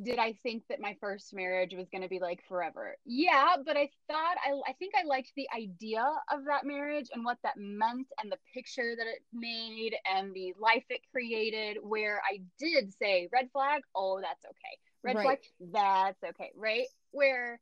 did 0.03 0.19
i 0.19 0.33
think 0.43 0.63
that 0.69 0.81
my 0.81 0.97
first 1.01 1.35
marriage 1.35 1.75
was 1.75 1.89
going 1.91 2.03
to 2.03 2.09
be 2.09 2.21
like 2.21 2.43
forever? 2.49 2.97
Yeah 3.05 3.57
but 3.67 3.77
i 3.77 3.91
thought 4.09 4.37
I, 4.47 4.71
I 4.71 4.73
think 4.75 4.95
i 4.99 5.07
liked 5.07 5.33
the 5.37 5.49
idea 5.55 6.05
of 6.33 6.45
that 6.47 6.65
marriage 6.65 7.09
and 7.13 7.25
what 7.25 7.39
that 7.43 7.57
meant 7.57 8.07
and 8.23 8.31
the 8.31 8.39
picture 8.55 8.95
that 8.97 9.07
it 9.07 9.23
made 9.33 9.95
and 10.11 10.33
the 10.33 10.55
life 10.59 10.85
it 10.89 11.01
created 11.13 11.79
where 11.83 12.23
i 12.31 12.41
did 12.59 12.95
say 12.95 13.29
red 13.33 13.51
flag? 13.53 13.83
Oh 13.95 14.21
that's 14.23 14.45
okay 14.45 14.79
red 15.03 15.17
right. 15.17 15.25
flag 15.25 15.39
that's 15.73 16.23
okay 16.23 16.51
right? 16.57 16.87
Where 17.13 17.61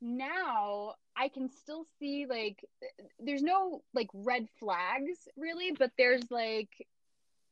now 0.00 0.94
i 1.16 1.28
can 1.28 1.50
still 1.50 1.84
see 1.98 2.24
like 2.28 2.64
there's 3.18 3.42
no 3.42 3.82
like 3.94 4.08
red 4.14 4.46
flags 4.60 5.26
really 5.36 5.72
but 5.76 5.90
there's 5.98 6.22
like 6.30 6.68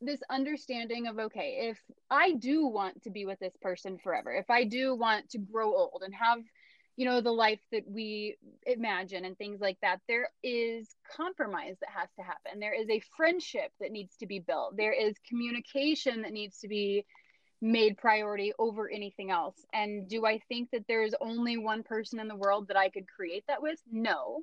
this 0.00 0.20
understanding 0.30 1.08
of 1.08 1.18
okay 1.18 1.68
if 1.70 1.78
i 2.08 2.32
do 2.34 2.66
want 2.66 3.02
to 3.02 3.10
be 3.10 3.26
with 3.26 3.38
this 3.40 3.56
person 3.60 3.98
forever 3.98 4.30
if 4.30 4.48
i 4.48 4.62
do 4.62 4.94
want 4.94 5.28
to 5.28 5.38
grow 5.38 5.74
old 5.74 6.02
and 6.04 6.14
have 6.14 6.38
you 6.96 7.04
know 7.04 7.20
the 7.20 7.32
life 7.32 7.60
that 7.72 7.82
we 7.86 8.36
imagine 8.66 9.24
and 9.24 9.36
things 9.36 9.60
like 9.60 9.78
that 9.82 10.00
there 10.08 10.28
is 10.42 10.94
compromise 11.14 11.76
that 11.80 11.90
has 11.94 12.08
to 12.16 12.22
happen. 12.22 12.58
There 12.58 12.74
is 12.74 12.88
a 12.88 13.02
friendship 13.16 13.70
that 13.80 13.92
needs 13.92 14.16
to 14.16 14.26
be 14.26 14.38
built. 14.38 14.76
There 14.76 14.92
is 14.92 15.14
communication 15.28 16.22
that 16.22 16.32
needs 16.32 16.58
to 16.60 16.68
be 16.68 17.04
made 17.60 17.96
priority 17.96 18.52
over 18.58 18.90
anything 18.90 19.30
else. 19.30 19.56
And 19.72 20.08
do 20.08 20.26
I 20.26 20.40
think 20.48 20.70
that 20.72 20.84
there's 20.88 21.14
only 21.20 21.56
one 21.56 21.82
person 21.82 22.20
in 22.20 22.28
the 22.28 22.36
world 22.36 22.68
that 22.68 22.76
I 22.76 22.88
could 22.88 23.08
create 23.08 23.44
that 23.48 23.62
with? 23.62 23.80
No. 23.90 24.42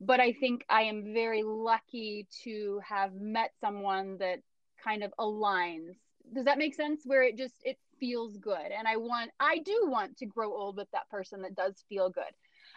But 0.00 0.20
I 0.20 0.32
think 0.32 0.64
I 0.68 0.82
am 0.82 1.12
very 1.14 1.42
lucky 1.42 2.26
to 2.44 2.80
have 2.86 3.14
met 3.14 3.52
someone 3.60 4.18
that 4.18 4.40
kind 4.82 5.02
of 5.02 5.12
aligns. 5.18 5.96
Does 6.32 6.44
that 6.44 6.58
make 6.58 6.74
sense? 6.74 7.02
Where 7.04 7.22
it 7.22 7.36
just 7.36 7.54
it 7.64 7.78
feels 7.98 8.36
good. 8.36 8.70
And 8.76 8.86
I 8.86 8.96
want 8.96 9.30
I 9.40 9.58
do 9.58 9.86
want 9.86 10.18
to 10.18 10.26
grow 10.26 10.52
old 10.52 10.76
with 10.76 10.90
that 10.92 11.08
person 11.08 11.42
that 11.42 11.54
does 11.54 11.84
feel 11.88 12.10
good. 12.10 12.24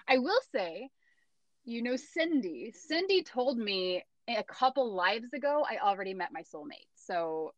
I 0.08 0.20
will 0.20 0.40
say, 0.52 0.90
you 1.66 1.82
know 1.82 1.96
Cindy. 1.96 2.72
Cindy 2.72 3.24
told 3.24 3.58
me 3.58 4.04
a 4.28 4.44
couple 4.44 4.94
lives 4.94 5.34
ago 5.34 5.66
I 5.70 5.78
already 5.78 6.14
met 6.14 6.34
my 6.34 6.42
soulmate. 6.42 6.88
So 6.96 7.54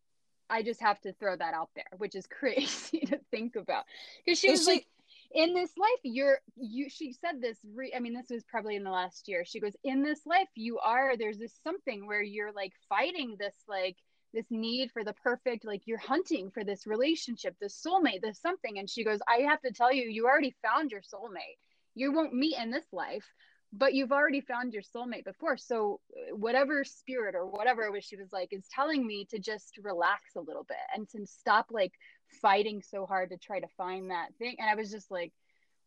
I 0.49 0.63
just 0.63 0.81
have 0.81 0.99
to 1.01 1.13
throw 1.13 1.35
that 1.35 1.53
out 1.53 1.69
there, 1.75 1.85
which 1.97 2.15
is 2.15 2.27
crazy 2.39 2.99
to 3.01 3.19
think 3.31 3.55
about. 3.55 3.85
Because 4.25 4.39
she 4.39 4.49
was 4.49 4.65
she- 4.65 4.71
like, 4.71 4.88
in 5.31 5.53
this 5.53 5.71
life, 5.77 5.99
you're 6.03 6.39
you. 6.57 6.89
She 6.89 7.13
said 7.13 7.39
this. 7.39 7.57
Re, 7.75 7.93
I 7.95 7.99
mean, 7.99 8.15
this 8.15 8.31
was 8.31 8.43
probably 8.45 8.75
in 8.75 8.83
the 8.83 8.89
last 8.89 9.27
year. 9.27 9.45
She 9.45 9.59
goes, 9.59 9.73
in 9.83 10.01
this 10.01 10.25
life, 10.25 10.47
you 10.55 10.79
are. 10.79 11.15
There's 11.15 11.38
this 11.38 11.53
something 11.63 12.07
where 12.07 12.23
you're 12.23 12.51
like 12.51 12.73
fighting 12.88 13.35
this 13.38 13.53
like 13.67 13.97
this 14.33 14.45
need 14.49 14.91
for 14.91 15.03
the 15.03 15.13
perfect 15.13 15.65
like 15.65 15.81
you're 15.85 15.97
hunting 15.97 16.51
for 16.51 16.63
this 16.63 16.85
relationship 16.85 17.55
this 17.59 17.83
soulmate 17.83 18.21
this 18.21 18.39
something 18.39 18.77
and 18.77 18.89
she 18.89 19.03
goes 19.03 19.19
i 19.27 19.38
have 19.38 19.59
to 19.62 19.71
tell 19.71 19.91
you 19.91 20.03
you 20.03 20.27
already 20.27 20.55
found 20.62 20.91
your 20.91 21.01
soulmate 21.01 21.57
you 21.95 22.12
won't 22.12 22.33
meet 22.33 22.55
in 22.57 22.69
this 22.69 22.85
life 22.91 23.25
but 23.71 23.93
you've 23.93 24.12
already 24.12 24.41
found 24.41 24.73
your 24.73 24.84
soulmate 24.84 25.25
before. 25.25 25.58
So 25.58 25.99
uh, 26.13 26.36
whatever 26.36 26.84
spirit 26.84 27.36
or 27.36 27.45
whatever 27.45 27.84
it 27.84 27.91
was 27.91 28.03
she 28.03 28.15
was 28.17 28.32
like 28.32 28.51
is 28.51 28.65
telling 28.73 29.05
me 29.05 29.25
to 29.32 29.39
just 29.39 29.77
relax 29.82 30.36
a 30.36 30.41
little 30.41 30.63
bit 30.63 30.77
and 30.95 31.08
to 31.10 31.25
stop 31.25 31.67
like 31.69 31.93
fighting 32.41 32.82
so 32.82 33.05
hard 33.05 33.29
to 33.29 33.38
try 33.38 33.60
to 33.60 33.67
find 33.77 34.12
that 34.12 34.29
thing. 34.38 34.55
And 34.60 34.69
i 34.69 34.75
was 34.75 34.91
just 34.91 35.12
like 35.12 35.34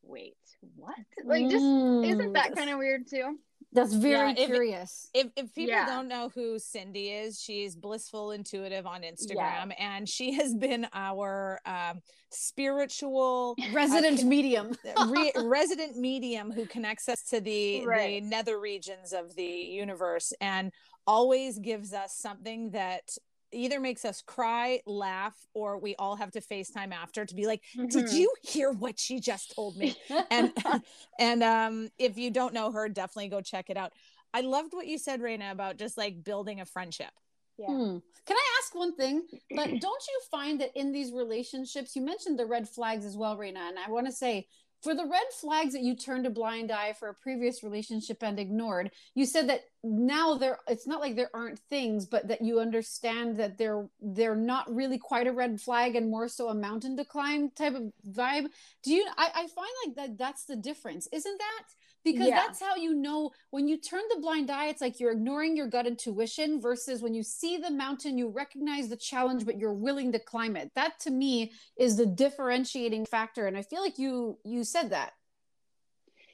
wait 0.05 0.37
what? 0.77 0.95
Like 1.25 1.49
just 1.49 1.65
mm. 1.65 2.09
isn't 2.09 2.33
that 2.33 2.57
kind 2.57 2.71
of 2.71 2.79
weird 2.79 3.09
too 3.09 3.39
that's 3.73 3.95
very 3.95 4.35
yeah, 4.37 4.47
curious. 4.47 5.09
If, 5.15 5.29
if, 5.29 5.45
if 5.45 5.55
people 5.55 5.75
yeah. 5.75 5.87
don't 5.87 6.09
know 6.09 6.31
who 6.35 6.59
Cindy 6.59 7.09
is, 7.09 7.41
she's 7.41 7.75
blissful 7.75 8.33
intuitive 8.33 8.87
on 8.87 9.03
Instagram, 9.03 9.69
yeah. 9.69 9.75
and 9.79 10.09
she 10.09 10.33
has 10.41 10.55
been 10.55 10.87
our 10.93 11.61
um, 11.65 12.01
spiritual 12.31 13.57
resident 13.73 14.23
uh, 14.23 14.27
medium, 14.27 14.77
re- 15.09 15.33
resident 15.37 15.97
medium 15.97 16.53
who 16.53 16.67
connects 16.67 17.09
us 17.09 17.23
to 17.31 17.41
the 17.41 17.87
right. 17.87 18.23
the 18.23 18.29
nether 18.29 18.61
regions 18.61 19.13
of 19.13 19.35
the 19.35 19.43
universe, 19.43 20.33
and 20.41 20.73
always 21.07 21.59
gives 21.59 21.93
us 21.93 22.15
something 22.15 22.71
that 22.71 23.17
either 23.53 23.81
makes 23.81 24.05
us 24.05 24.23
cry, 24.23 24.81
laugh, 24.87 25.35
or 25.55 25.79
we 25.79 25.95
all 25.97 26.17
have 26.17 26.33
to 26.33 26.41
FaceTime 26.41 26.93
after 26.93 27.25
to 27.25 27.35
be 27.35 27.47
like, 27.47 27.63
mm-hmm. 27.77 27.87
"Did 27.87 28.13
you 28.13 28.33
hear 28.43 28.73
what 28.73 28.99
she 28.99 29.21
just 29.21 29.55
told 29.55 29.77
me?" 29.77 29.97
and 30.31 30.53
and 31.19 31.43
um, 31.43 31.91
if 31.99 32.19
you 32.19 32.31
don't 32.31 32.55
know 32.55 32.73
her, 32.73 32.89
definitely 32.89 33.29
go 33.29 33.41
check 33.41 33.71
it 33.71 33.77
out. 33.77 33.93
I 34.35 34.41
loved 34.41 34.73
what 34.73 34.87
you 34.87 34.99
said, 34.99 35.21
Raina, 35.21 35.51
about 35.53 35.77
just 35.77 35.99
like 35.99 36.25
building 36.25 36.61
a 36.61 36.65
friendship. 36.65 37.11
Yeah. 37.59 37.67
Hmm. 37.67 37.99
Can 38.27 38.37
I 38.37 38.47
ask 38.61 38.75
one 38.75 38.97
thing? 38.97 39.23
But 39.55 39.67
don't 39.81 39.83
you 39.83 40.21
find 40.31 40.61
that 40.61 40.71
in 40.75 40.93
these 40.93 41.13
relationships, 41.13 41.95
you 41.95 42.03
mentioned 42.03 42.39
the 42.39 42.47
red 42.47 42.69
flags 42.69 43.05
as 43.05 43.17
well, 43.17 43.37
Raina, 43.37 43.69
and 43.69 43.79
I 43.79 43.91
want 43.91 44.07
to 44.07 44.13
say 44.13 44.47
for 44.83 44.95
the 44.95 45.07
red 45.07 45.23
flags 45.33 45.73
that 45.73 45.83
you 45.83 45.95
turned 45.95 46.27
a 46.27 46.31
blind 46.31 46.71
eye 46.71 46.93
for 46.93 47.09
a 47.09 47.15
previous 47.15 47.63
relationship 47.63 48.23
and 48.23 48.39
ignored 48.39 48.91
you 49.15 49.25
said 49.25 49.49
that 49.49 49.63
now 49.85 50.35
there 50.35 50.59
it's 50.69 50.87
not 50.87 51.01
like 51.01 51.17
there 51.17 51.31
aren't 51.35 51.59
things 51.59 52.07
but 52.07 52.29
that 52.29 52.43
you 52.43 52.61
understand 52.61 53.37
that 53.37 53.59
they're 53.59 53.87
they're 54.01 54.37
not 54.37 54.73
really 54.73 54.99
quite 54.99 55.27
a 55.27 55.33
red 55.33 55.61
flag 55.61 55.97
and 55.97 56.11
more 56.11 56.29
so 56.29 56.49
a 56.49 56.55
mountain 56.55 56.97
to 56.97 57.05
climb 57.05 57.51
type 57.51 57.75
of 57.75 57.93
vibe. 58.09 58.47
Do 58.83 58.93
you 58.93 59.05
i, 59.17 59.31
I 59.35 59.47
find 59.49 59.71
like 59.87 59.97
that 59.97 60.19
that's 60.19 60.45
the 60.45 60.57
difference. 60.57 61.09
Isn't 61.13 61.39
that 61.39 61.65
because 62.05 62.29
yeah. 62.29 62.37
that's 62.37 62.61
how 62.61 62.77
you 62.77 62.95
know 62.95 63.31
when 63.51 63.69
you 63.69 63.77
turn 63.77 64.03
the 64.15 64.21
blind 64.21 64.51
eye 64.51 64.67
it's 64.67 64.81
like 64.81 64.99
you're 65.01 65.13
ignoring 65.13 65.57
your 65.57 65.67
gut 65.67 65.87
intuition 65.87 66.61
versus 66.61 67.03
when 67.03 67.15
you 67.15 67.23
see 67.23 67.57
the 67.57 67.71
mountain 67.71 68.19
you 68.19 68.29
recognize 68.29 68.89
the 68.89 68.97
challenge 68.97 69.45
but 69.45 69.59
you're 69.59 69.73
willing 69.73 70.13
to 70.13 70.19
climb 70.19 70.57
it. 70.57 70.71
That 70.75 70.99
to 71.01 71.11
me 71.11 71.53
is 71.77 71.97
the 71.97 72.07
differentiating 72.07 73.07
factor 73.07 73.47
and 73.47 73.57
i 73.57 73.63
feel 73.63 73.83
like 73.83 73.99
you 73.99 74.39
you 74.45 74.65
said 74.65 74.91
that. 74.91 75.13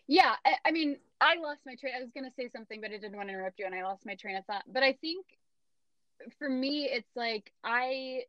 Yeah 0.07 0.35
i, 0.45 0.55
I 0.65 0.71
mean 0.71 0.97
i 1.21 1.37
lost 1.37 1.61
my 1.67 1.75
train 1.75 1.95
i 1.97 2.01
was 2.01 2.11
going 2.13 2.25
to 2.25 2.35
say 2.37 2.49
something 2.55 2.81
but 2.81 2.91
i 2.91 2.95
didn't 2.95 3.17
want 3.17 3.29
to 3.29 3.35
interrupt 3.35 3.59
you 3.59 3.67
and 3.67 3.75
i 3.75 3.83
lost 3.83 4.07
my 4.07 4.15
train 4.15 4.37
of 4.37 4.45
thought. 4.47 4.65
But 4.67 4.83
i 4.83 4.93
think 4.95 5.25
for 6.39 6.49
me 6.49 6.89
it's 6.91 7.11
like 7.15 7.53
i 7.63 8.23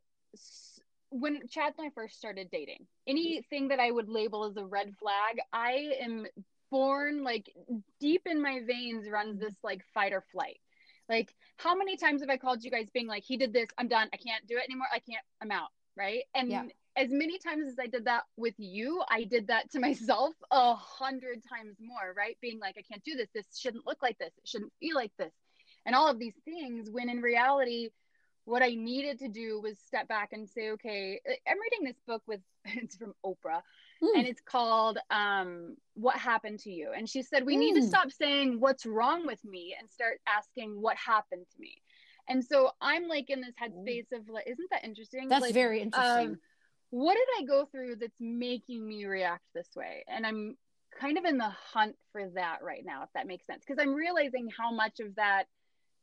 when 1.10 1.46
Chad 1.48 1.74
and 1.76 1.86
I 1.88 1.90
first 1.90 2.16
started 2.16 2.50
dating, 2.50 2.86
anything 3.06 3.68
that 3.68 3.80
I 3.80 3.90
would 3.90 4.08
label 4.08 4.44
as 4.44 4.56
a 4.56 4.64
red 4.64 4.94
flag, 4.98 5.40
I 5.52 5.92
am 6.00 6.26
born 6.70 7.22
like 7.24 7.52
deep 8.00 8.22
in 8.26 8.40
my 8.42 8.60
veins 8.66 9.08
runs 9.10 9.40
this 9.40 9.54
like 9.62 9.82
fight 9.92 10.12
or 10.12 10.24
flight. 10.32 10.58
Like, 11.10 11.34
how 11.56 11.74
many 11.74 11.96
times 11.96 12.20
have 12.20 12.30
I 12.30 12.36
called 12.36 12.62
you 12.62 12.70
guys 12.70 12.88
being 12.94 13.08
like, 13.08 13.24
he 13.24 13.36
did 13.36 13.52
this, 13.52 13.66
I'm 13.76 13.88
done, 13.88 14.08
I 14.12 14.16
can't 14.16 14.46
do 14.46 14.56
it 14.56 14.64
anymore, 14.64 14.86
I 14.94 15.00
can't, 15.00 15.24
I'm 15.42 15.50
out, 15.50 15.70
right? 15.96 16.22
And 16.36 16.50
yeah. 16.50 16.62
as 16.96 17.10
many 17.10 17.36
times 17.38 17.66
as 17.66 17.80
I 17.80 17.88
did 17.88 18.04
that 18.04 18.22
with 18.36 18.54
you, 18.58 19.02
I 19.10 19.24
did 19.24 19.48
that 19.48 19.72
to 19.72 19.80
myself 19.88 20.34
a 20.52 20.74
hundred 20.76 21.42
times 21.48 21.78
more, 21.80 22.14
right? 22.16 22.38
Being 22.40 22.60
like, 22.60 22.76
I 22.78 22.82
can't 22.82 23.02
do 23.02 23.16
this, 23.16 23.28
this 23.34 23.58
shouldn't 23.58 23.88
look 23.88 23.98
like 24.02 24.18
this, 24.18 24.32
it 24.38 24.48
shouldn't 24.48 24.72
feel 24.78 24.94
like 24.94 25.10
this, 25.18 25.32
and 25.84 25.96
all 25.96 26.08
of 26.08 26.20
these 26.20 26.36
things. 26.44 26.88
When 26.90 27.08
in 27.10 27.20
reality, 27.20 27.88
what 28.44 28.62
I 28.62 28.74
needed 28.74 29.18
to 29.18 29.28
do 29.28 29.60
was 29.60 29.78
step 29.80 30.06
back 30.06 30.28
and 30.32 30.48
say, 30.48 30.70
okay, 30.70 31.20
I'm 31.26 31.60
reading 31.60 31.84
this 31.84 32.00
book 32.06 32.22
with 32.28 32.40
it's 32.66 32.96
from 32.96 33.14
Oprah 33.26 33.62
mm. 34.02 34.18
and 34.18 34.26
it's 34.26 34.40
called 34.40 34.98
um, 35.10 35.76
What 35.94 36.16
Happened 36.16 36.60
to 36.60 36.70
You. 36.70 36.90
And 36.96 37.08
she 37.08 37.22
said, 37.22 37.44
we 37.44 37.56
mm. 37.56 37.60
need 37.60 37.74
to 37.74 37.80
hmm. 37.80 37.88
stop 37.88 38.12
saying 38.12 38.60
what's 38.60 38.86
wrong 38.86 39.26
with 39.26 39.44
me 39.44 39.74
and 39.78 39.90
start 39.90 40.20
asking 40.26 40.80
what 40.80 40.96
happened 40.96 41.46
to 41.54 41.60
me. 41.60 41.82
And 42.28 42.44
so 42.44 42.70
I'm 42.80 43.08
like 43.08 43.28
in 43.28 43.40
this 43.40 43.54
headspace 43.60 44.12
of 44.12 44.28
like, 44.28 44.46
isn't 44.46 44.70
that 44.70 44.84
interesting? 44.84 45.28
That's 45.28 45.42
like, 45.42 45.54
very 45.54 45.80
interesting. 45.80 46.28
Um, 46.28 46.38
what 46.90 47.14
did 47.14 47.26
I 47.38 47.44
go 47.44 47.66
through 47.66 47.96
that's 47.96 48.20
making 48.20 48.86
me 48.86 49.04
react 49.04 49.44
this 49.54 49.68
way? 49.74 50.04
And 50.08 50.26
I'm 50.26 50.56
kind 50.98 51.18
of 51.18 51.24
in 51.24 51.38
the 51.38 51.48
hunt 51.48 51.96
for 52.12 52.28
that 52.34 52.58
right 52.62 52.84
now, 52.84 53.02
if 53.02 53.08
that 53.14 53.26
makes 53.26 53.46
sense. 53.46 53.64
Because 53.66 53.80
I'm 53.80 53.94
realizing 53.94 54.48
how 54.56 54.72
much 54.72 55.00
of 55.00 55.14
that 55.16 55.44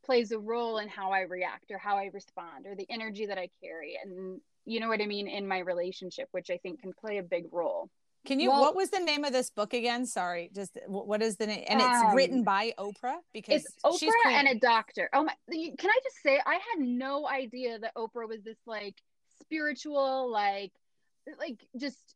plays 0.05 0.31
a 0.31 0.39
role 0.39 0.77
in 0.77 0.87
how 0.87 1.11
I 1.11 1.21
react 1.21 1.71
or 1.71 1.77
how 1.77 1.97
I 1.97 2.09
respond 2.13 2.65
or 2.65 2.75
the 2.75 2.89
energy 2.89 3.25
that 3.25 3.37
I 3.37 3.49
carry. 3.61 3.97
And 4.01 4.39
you 4.67 4.79
know 4.79 4.89
what 4.89 5.01
I 5.01 5.05
mean 5.05 5.27
in 5.27 5.47
my 5.47 5.59
relationship, 5.59 6.27
which 6.31 6.49
I 6.49 6.57
think 6.57 6.81
can 6.81 6.93
play 6.93 7.17
a 7.17 7.23
big 7.23 7.45
role. 7.51 7.89
Can 8.25 8.41
you? 8.41 8.49
Well, 8.49 8.61
what 8.61 8.75
was 8.75 8.89
the 8.89 8.99
name 8.99 9.23
of 9.23 9.31
this 9.31 9.49
book 9.49 9.73
again? 9.73 10.05
Sorry, 10.05 10.51
just 10.53 10.77
what 10.87 11.21
is 11.21 11.37
the 11.37 11.47
name? 11.47 11.63
And 11.69 11.79
it's 11.79 12.03
um, 12.03 12.13
written 12.13 12.43
by 12.43 12.73
Oprah 12.77 13.19
because 13.33 13.63
it's 13.63 13.75
Oprah 13.85 14.31
and 14.31 14.49
a 14.49 14.59
doctor. 14.59 15.09
Oh 15.13 15.23
my! 15.23 15.33
Can 15.49 15.89
I 15.89 15.99
just 16.03 16.21
say 16.21 16.39
I 16.45 16.55
had 16.55 16.79
no 16.79 17.27
idea 17.27 17.79
that 17.79 17.95
Oprah 17.95 18.27
was 18.27 18.43
this 18.43 18.57
like 18.65 18.95
spiritual, 19.39 20.29
like, 20.29 20.73
like 21.39 21.65
just 21.79 22.15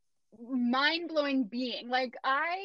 mind 0.50 1.08
blowing 1.08 1.46
being. 1.46 1.88
Like 1.88 2.16
I 2.26 2.58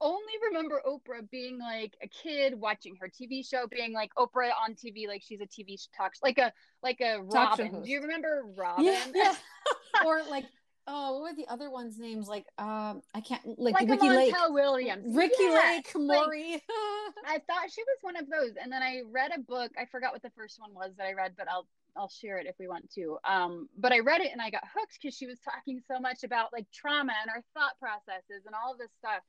only 0.00 0.32
remember 0.48 0.80
Oprah 0.86 1.28
being 1.30 1.58
like 1.58 1.96
a 2.02 2.08
kid 2.08 2.54
watching 2.58 2.96
her 3.00 3.08
TV 3.08 3.46
show, 3.48 3.66
being 3.66 3.92
like 3.92 4.14
Oprah 4.14 4.50
on 4.62 4.74
TV, 4.74 5.08
like 5.08 5.22
she's 5.22 5.40
a 5.40 5.46
TV 5.46 5.78
talk, 5.96 6.12
like 6.22 6.38
a 6.38 6.52
like 6.82 7.00
a 7.00 7.20
Robin. 7.22 7.82
Do 7.82 7.90
you 7.90 8.00
remember 8.02 8.44
Robin? 8.56 8.84
Yeah, 8.84 9.04
yeah. 9.14 9.34
or 10.06 10.22
like 10.28 10.44
oh, 10.86 11.14
what 11.14 11.22
were 11.22 11.34
the 11.34 11.48
other 11.48 11.70
ones' 11.70 11.98
names? 11.98 12.28
Like 12.28 12.46
um, 12.58 13.02
I 13.14 13.20
can't 13.20 13.58
like, 13.58 13.74
like 13.74 13.88
Ricki 13.88 14.08
Lake 14.08 14.34
Williams, 14.48 15.16
Ricki 15.16 15.34
yeah, 15.40 15.76
Lake, 15.76 15.90
Maury. 15.94 16.52
Like, 16.52 16.62
I 17.26 17.38
thought 17.46 17.70
she 17.70 17.82
was 17.82 17.98
one 18.02 18.16
of 18.16 18.28
those, 18.28 18.52
and 18.60 18.70
then 18.70 18.82
I 18.82 19.02
read 19.10 19.32
a 19.34 19.40
book. 19.40 19.72
I 19.78 19.86
forgot 19.86 20.12
what 20.12 20.22
the 20.22 20.30
first 20.36 20.60
one 20.60 20.74
was 20.74 20.92
that 20.98 21.06
I 21.06 21.12
read, 21.12 21.32
but 21.36 21.48
I'll 21.50 21.66
I'll 21.96 22.08
share 22.08 22.38
it 22.38 22.46
if 22.46 22.56
we 22.58 22.68
want 22.68 22.90
to. 22.94 23.18
Um, 23.24 23.68
but 23.78 23.92
I 23.92 24.00
read 24.00 24.20
it 24.20 24.30
and 24.32 24.40
I 24.40 24.50
got 24.50 24.64
hooked 24.74 24.98
because 25.00 25.16
she 25.16 25.26
was 25.26 25.38
talking 25.40 25.80
so 25.88 25.98
much 25.98 26.24
about 26.24 26.52
like 26.52 26.66
trauma 26.72 27.14
and 27.22 27.30
our 27.30 27.42
thought 27.54 27.78
processes 27.80 28.44
and 28.46 28.54
all 28.54 28.72
of 28.72 28.78
this 28.78 28.90
stuff. 28.98 29.22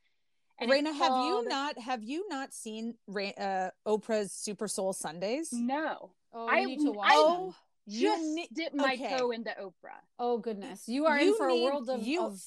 And 0.60 0.72
Raina, 0.72 0.94
have 0.94 1.26
you 1.26 1.48
not 1.48 1.78
have 1.78 2.04
you 2.04 2.26
not 2.30 2.54
seen 2.54 2.96
uh, 3.10 3.70
Oprah's 3.88 4.32
Super 4.32 4.68
Soul 4.68 4.94
Sundays? 4.94 5.50
No. 5.54 6.12
Oh, 6.34 6.48
I 6.50 6.66
need 6.66 6.82
to 6.82 6.92
watch. 6.92 7.12
I 7.12 7.50
just 7.88 8.24
ne- 8.24 8.50
dipped 8.54 8.76
my 8.76 8.94
okay. 8.94 9.18
toe 9.18 9.32
into 9.32 9.52
Oprah. 9.52 10.02
Oh 10.20 10.38
goodness, 10.40 10.84
you 10.88 11.06
are 11.06 11.20
you 11.20 11.32
in 11.32 11.38
for 11.38 11.48
need, 11.48 11.62
a 11.62 11.66
world 11.66 11.90
of, 11.90 12.06
you, 12.06 12.22
of 12.22 12.42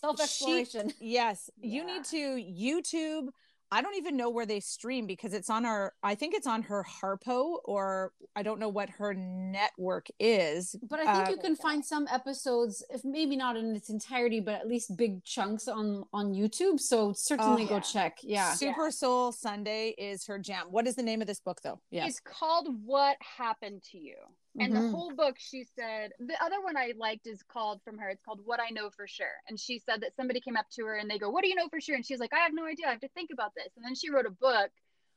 self 0.00 0.20
exploration. 0.20 0.92
Yes, 1.00 1.50
yeah. 1.58 1.74
you 1.74 1.86
need 1.86 2.04
to 2.04 2.16
YouTube 2.16 3.28
I 3.76 3.82
don't 3.82 3.96
even 3.96 4.16
know 4.16 4.30
where 4.30 4.46
they 4.46 4.60
stream 4.60 5.06
because 5.06 5.34
it's 5.34 5.50
on 5.50 5.66
our 5.66 5.92
I 6.02 6.14
think 6.14 6.32
it's 6.32 6.46
on 6.46 6.62
her 6.62 6.82
Harpo 6.82 7.58
or 7.66 8.12
I 8.34 8.42
don't 8.42 8.58
know 8.58 8.70
what 8.70 8.88
her 8.88 9.12
network 9.12 10.06
is. 10.18 10.74
But 10.88 11.00
I 11.00 11.14
think 11.14 11.28
uh, 11.28 11.30
you 11.32 11.36
can 11.36 11.56
find 11.56 11.84
some 11.84 12.08
episodes 12.10 12.82
if 12.88 13.04
maybe 13.04 13.36
not 13.36 13.54
in 13.54 13.76
its 13.76 13.90
entirety 13.90 14.40
but 14.40 14.54
at 14.54 14.66
least 14.66 14.96
big 14.96 15.22
chunks 15.24 15.68
on 15.68 16.04
on 16.14 16.32
YouTube. 16.32 16.80
So 16.80 17.12
certainly 17.12 17.64
oh, 17.64 17.66
go 17.66 17.74
yeah. 17.74 17.80
check. 17.80 18.16
Yeah. 18.22 18.54
Super 18.54 18.84
yeah. 18.84 18.90
Soul 18.90 19.30
Sunday 19.30 19.94
is 19.98 20.24
her 20.24 20.38
jam. 20.38 20.68
What 20.70 20.86
is 20.86 20.94
the 20.94 21.02
name 21.02 21.20
of 21.20 21.26
this 21.26 21.40
book 21.40 21.60
though? 21.62 21.78
Yes. 21.90 22.08
It's 22.08 22.20
called 22.20 22.68
What 22.82 23.18
Happened 23.20 23.82
to 23.92 23.98
You. 23.98 24.16
And 24.58 24.72
mm-hmm. 24.72 24.82
the 24.82 24.90
whole 24.90 25.12
book, 25.14 25.36
she 25.38 25.64
said, 25.76 26.12
the 26.18 26.42
other 26.42 26.60
one 26.62 26.76
I 26.76 26.92
liked 26.98 27.26
is 27.26 27.42
called 27.42 27.80
from 27.84 27.98
her, 27.98 28.08
it's 28.08 28.22
called 28.22 28.40
What 28.44 28.60
I 28.60 28.70
Know 28.70 28.90
for 28.90 29.06
Sure. 29.06 29.26
And 29.48 29.58
she 29.60 29.78
said 29.78 30.00
that 30.00 30.16
somebody 30.16 30.40
came 30.40 30.56
up 30.56 30.66
to 30.76 30.84
her 30.86 30.96
and 30.96 31.10
they 31.10 31.18
go, 31.18 31.30
What 31.30 31.42
do 31.42 31.48
you 31.48 31.54
know 31.54 31.68
for 31.68 31.80
sure? 31.80 31.94
And 31.94 32.04
she's 32.04 32.20
like, 32.20 32.32
I 32.32 32.40
have 32.40 32.54
no 32.54 32.64
idea. 32.64 32.86
I 32.86 32.90
have 32.90 33.00
to 33.00 33.08
think 33.08 33.30
about 33.32 33.54
this. 33.54 33.68
And 33.76 33.84
then 33.84 33.94
she 33.94 34.10
wrote 34.10 34.26
a 34.26 34.30
book 34.30 34.70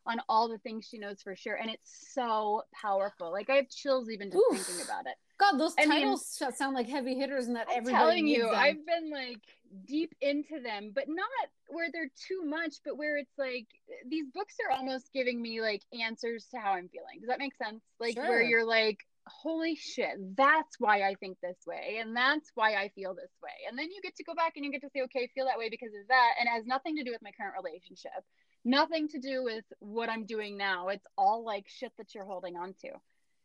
on 0.06 0.20
all 0.28 0.50
the 0.50 0.58
things 0.60 0.88
she 0.90 0.98
knows 0.98 1.22
for 1.22 1.36
sure. 1.36 1.56
And 1.56 1.70
it's 1.70 2.14
so 2.14 2.64
powerful. 2.74 3.32
Like 3.32 3.50
I 3.50 3.56
have 3.56 3.70
chills 3.70 4.10
even 4.10 4.32
just 4.32 4.44
Oof. 4.52 4.66
thinking 4.66 4.86
about 4.86 5.06
it. 5.06 5.16
God, 5.40 5.58
those 5.58 5.74
I 5.78 5.86
titles 5.86 6.42
sound 6.56 6.76
like 6.76 6.90
heavy 6.90 7.16
hitters 7.16 7.48
and 7.48 7.56
that 7.56 7.68
I'm 7.70 7.78
everybody 7.78 7.96
telling 7.98 8.28
you, 8.28 8.44
them. 8.48 8.56
I've 8.56 8.86
been 8.86 9.10
like 9.10 9.40
deep 9.88 10.14
into 10.20 10.60
them, 10.62 10.92
but 10.94 11.06
not 11.08 11.28
where 11.70 11.88
they're 11.94 12.12
too 12.28 12.44
much, 12.44 12.78
but 12.84 12.98
where 12.98 13.18
it's 13.18 13.38
like 13.38 13.68
these 14.10 14.26
books 14.34 14.56
are 14.68 14.76
almost 14.76 15.14
giving 15.14 15.42
me 15.42 15.62
like 15.62 15.82
answers 15.98 16.48
to 16.52 16.60
how 16.60 16.72
I'm 16.72 16.90
feeling. 16.90 17.22
Does 17.22 17.30
that 17.30 17.40
make 17.40 17.56
sense? 17.56 17.82
Like 18.00 18.16
sure. 18.16 18.28
where 18.28 18.42
you're 18.42 18.66
like, 18.66 19.00
holy 19.30 19.76
shit, 19.76 20.16
that's 20.36 20.80
why 20.80 21.04
I 21.04 21.16
think 21.16 21.38
this 21.42 21.58
way. 21.66 21.98
And 22.00 22.16
that's 22.16 22.52
why 22.56 22.76
I 22.76 22.90
feel 22.96 23.14
this 23.14 23.32
way. 23.44 23.68
And 23.68 23.78
then 23.78 23.86
you 23.86 24.02
get 24.02 24.16
to 24.18 24.24
go 24.24 24.34
back 24.34 24.54
and 24.56 24.66
you 24.66 24.72
get 24.72 24.82
to 24.82 24.90
say, 24.94 25.02
okay, 25.04 25.30
feel 25.34 25.46
that 25.46 25.58
way 25.58 25.70
because 25.70 25.90
of 25.90 26.08
that. 26.10 26.32
And 26.40 26.48
it 26.48 26.52
has 26.52 26.66
nothing 26.66 26.96
to 26.98 27.04
do 27.04 27.12
with 27.12 27.22
my 27.22 27.32
current 27.32 27.56
relationship, 27.62 28.24
nothing 28.66 29.08
to 29.10 29.20
do 29.20 29.44
with 29.44 29.64
what 29.80 30.10
I'm 30.10 30.26
doing 30.26 30.58
now. 30.58 30.90
It's 30.90 31.06
all 31.18 31.46
like 31.46 31.66
shit 31.68 31.92
that 31.98 32.14
you're 32.14 32.26
holding 32.26 32.58
on 32.58 32.74
to. 32.82 32.90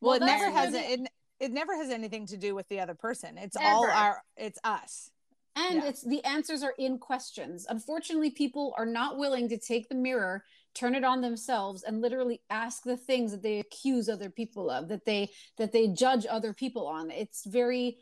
Well, 0.01 0.19
well 0.19 0.23
it 0.23 0.27
never 0.27 0.51
has 0.51 0.75
it, 0.75 1.01
it 1.41 1.53
never 1.53 1.77
has 1.77 1.91
anything 1.91 2.27
to 2.27 2.37
do 2.37 2.55
with 2.55 2.69
the 2.69 2.81
other 2.81 2.95
person. 2.95 3.39
It's 3.39 3.57
Ever. 3.57 3.67
all 3.67 3.91
our 3.91 4.23
it's 4.37 4.59
us. 4.65 5.11
And 5.57 5.83
yeah. 5.83 5.89
it's 5.89 6.03
the 6.03 6.25
answers 6.25 6.63
are 6.63 6.75
in 6.79 6.99
questions. 6.99 7.67
Unfortunately, 7.69 8.31
people 8.31 8.75
are 8.77 8.87
not 8.87 9.19
willing 9.19 9.49
to 9.51 9.59
take 9.59 9.89
the 9.89 9.95
mirror 9.95 10.45
turn 10.75 10.95
it 10.95 11.05
on 11.05 11.21
themselves 11.21 11.83
and 11.83 12.01
literally 12.01 12.41
ask 12.51 12.83
the 12.83 12.97
things 12.97 13.31
that 13.31 13.43
they 13.43 13.61
accuse 13.61 14.09
other 14.09 14.31
people 14.31 14.71
of 14.71 14.89
that 14.89 15.05
they 15.05 15.31
that 15.57 15.73
they 15.73 15.89
judge 15.89 16.27
other 16.29 16.53
people 16.53 16.87
on 16.87 17.11
it's 17.11 17.45
very 17.45 17.99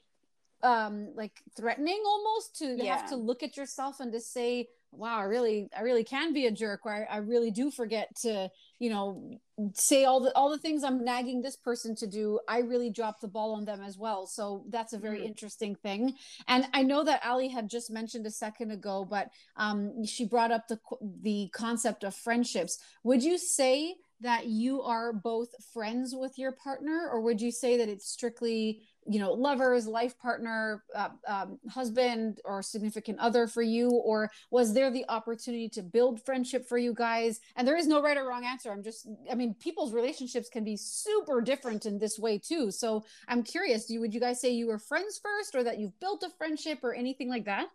um 0.63 1.13
like 1.15 1.41
threatening 1.57 2.03
almost 2.07 2.57
to 2.57 2.77
yeah. 2.77 2.97
have 2.97 3.09
to 3.09 3.17
look 3.17 3.43
at 3.43 3.57
yourself 3.57 4.01
and 4.01 4.13
to 4.13 4.21
say 4.21 4.69
wow 4.93 5.19
i 5.19 5.25
really 5.25 5.69
i 5.77 5.81
really 5.81 6.05
can 6.05 6.33
be 6.33 6.47
a 6.47 6.51
jerk 6.51 6.81
or 6.85 6.93
I, 6.93 7.15
I 7.15 7.17
really 7.19 7.51
do 7.51 7.71
forget 7.71 8.15
to 8.23 8.51
you 8.79 8.91
know 8.91 9.41
say 9.75 10.05
all 10.05 10.21
the 10.21 10.35
all 10.37 10.51
the 10.51 10.59
things 10.59 10.83
i'm 10.85 11.05
nagging 11.05 11.43
this 11.43 11.57
person 11.57 11.95
to 11.97 12.07
do. 12.07 12.41
I 12.49 12.61
really 12.61 12.91
drop 12.91 13.21
the 13.21 13.29
ball 13.29 13.55
on 13.55 13.65
them 13.65 13.83
as 13.83 13.99
well. 13.99 14.27
So 14.27 14.65
that's 14.69 14.93
a 14.93 14.99
very 14.99 15.19
mm-hmm. 15.19 15.27
interesting 15.27 15.75
thing. 15.75 16.15
And 16.49 16.67
i 16.73 16.83
know 16.83 17.05
that 17.05 17.25
Allie 17.25 17.49
had 17.49 17.69
just 17.69 17.91
mentioned 17.91 18.27
a 18.27 18.31
second 18.31 18.71
ago 18.71 19.07
but 19.09 19.31
um, 19.57 20.05
she 20.05 20.25
brought 20.25 20.53
up 20.53 20.69
the 20.69 20.79
the 21.23 21.51
concept 21.53 22.05
of 22.05 22.15
friendships. 22.15 22.79
Would 23.05 23.23
you 23.23 23.39
say 23.39 23.95
that 24.21 24.47
you 24.47 24.83
are 24.83 25.13
both 25.13 25.49
friends 25.73 26.15
with 26.15 26.39
your 26.39 26.53
partner 26.53 27.09
or 27.11 27.21
would 27.21 27.41
you 27.41 27.51
say 27.51 27.77
that 27.77 27.89
it's 27.89 28.09
strictly 28.09 28.83
you 29.07 29.19
know 29.19 29.33
lovers 29.33 29.87
life 29.87 30.19
partner 30.19 30.85
uh, 30.95 31.09
um, 31.27 31.59
husband 31.71 32.41
or 32.45 32.63
significant 32.63 33.19
other 33.19 33.47
for 33.47 33.63
you? 33.63 33.91
Or 33.91 34.31
was 34.51 34.75
there 34.75 34.91
the 34.91 35.05
opportunity 35.09 35.69
to 35.71 35.83
build 35.83 36.25
friendship 36.25 36.69
for 36.69 36.79
you 36.79 36.95
guys? 36.95 37.41
And 37.57 37.67
there 37.67 37.77
is 37.77 37.87
no 37.87 38.03
right 38.03 38.17
or 38.17 38.27
wrong 38.27 38.45
answer. 38.45 38.71
I'm 38.71 38.83
just 38.83 39.09
i 39.31 39.35
mean 39.35 39.55
people's 39.55 39.93
relationships 39.93 40.49
can 40.49 40.65
be 40.65 40.77
super 40.77 41.41
different 41.41 41.87
in 41.87 41.99
this 41.99 42.19
way 42.19 42.39
too. 42.39 42.71
So 42.71 43.05
i'm 43.29 43.43
curious 43.43 43.91
you 43.91 44.01
would 44.01 44.15
you 44.15 44.21
guys 44.21 44.41
say 44.41 44.51
you 44.51 44.67
were 44.67 44.79
friends 44.79 45.21
first 45.23 45.55
or 45.55 45.65
that 45.65 45.79
you've 45.79 45.99
built 46.01 46.23
a 46.23 46.31
friendship 46.31 46.81
or 46.83 46.95
anything 46.95 47.29
like 47.29 47.45
that? 47.47 47.69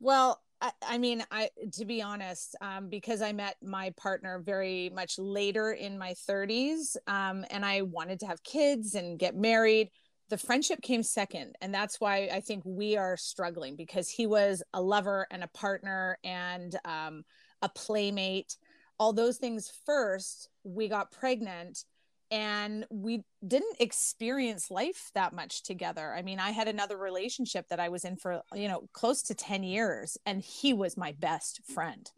Well 0.00 0.40
I, 0.82 0.98
mean, 0.98 1.24
I 1.30 1.48
to 1.74 1.84
be 1.86 2.02
honest, 2.02 2.54
um, 2.60 2.88
because 2.88 3.22
I 3.22 3.32
met 3.32 3.56
my 3.62 3.94
partner 3.96 4.42
very 4.44 4.90
much 4.94 5.18
later 5.18 5.72
in 5.72 5.96
my 5.98 6.14
30s, 6.28 6.96
um, 7.06 7.46
and 7.50 7.64
I 7.64 7.82
wanted 7.82 8.20
to 8.20 8.26
have 8.26 8.42
kids 8.42 8.94
and 8.94 9.18
get 9.18 9.34
married 9.34 9.90
the 10.30 10.38
friendship 10.38 10.80
came 10.80 11.02
second. 11.02 11.56
And 11.60 11.74
that's 11.74 12.00
why 12.00 12.30
i 12.32 12.40
think 12.40 12.62
we 12.64 12.96
are 12.96 13.16
struggling 13.16 13.76
because 13.76 14.08
he 14.08 14.26
was 14.26 14.62
a 14.72 14.80
lover 14.80 15.26
and 15.30 15.42
a 15.42 15.48
partner 15.48 16.18
and 16.24 16.74
um, 16.84 17.24
a 17.60 17.68
playmate. 17.68 18.56
All 18.98 19.12
those 19.12 19.36
things 19.36 19.70
first 19.84 20.48
we 20.62 20.88
got 20.88 21.10
pregnant 21.10 21.84
and 22.30 22.86
we 22.90 23.24
didn't 23.46 23.76
experience 23.80 24.70
life 24.70 25.10
that 25.14 25.32
much 25.32 25.62
together. 25.62 26.14
I 26.14 26.22
mean 26.22 26.38
i 26.38 26.50
had 26.50 26.68
another 26.68 26.96
relationship 26.96 27.68
that 27.68 27.80
i 27.80 27.88
was 27.88 28.04
in 28.04 28.16
for 28.16 28.42
you 28.54 28.68
know 28.68 28.88
close 28.92 29.22
to 29.22 29.34
10 29.34 29.62
years 29.62 30.16
and 30.26 30.40
he 30.42 30.72
was 30.72 30.96
my 30.96 31.14
best 31.18 31.60
friend. 31.74 32.10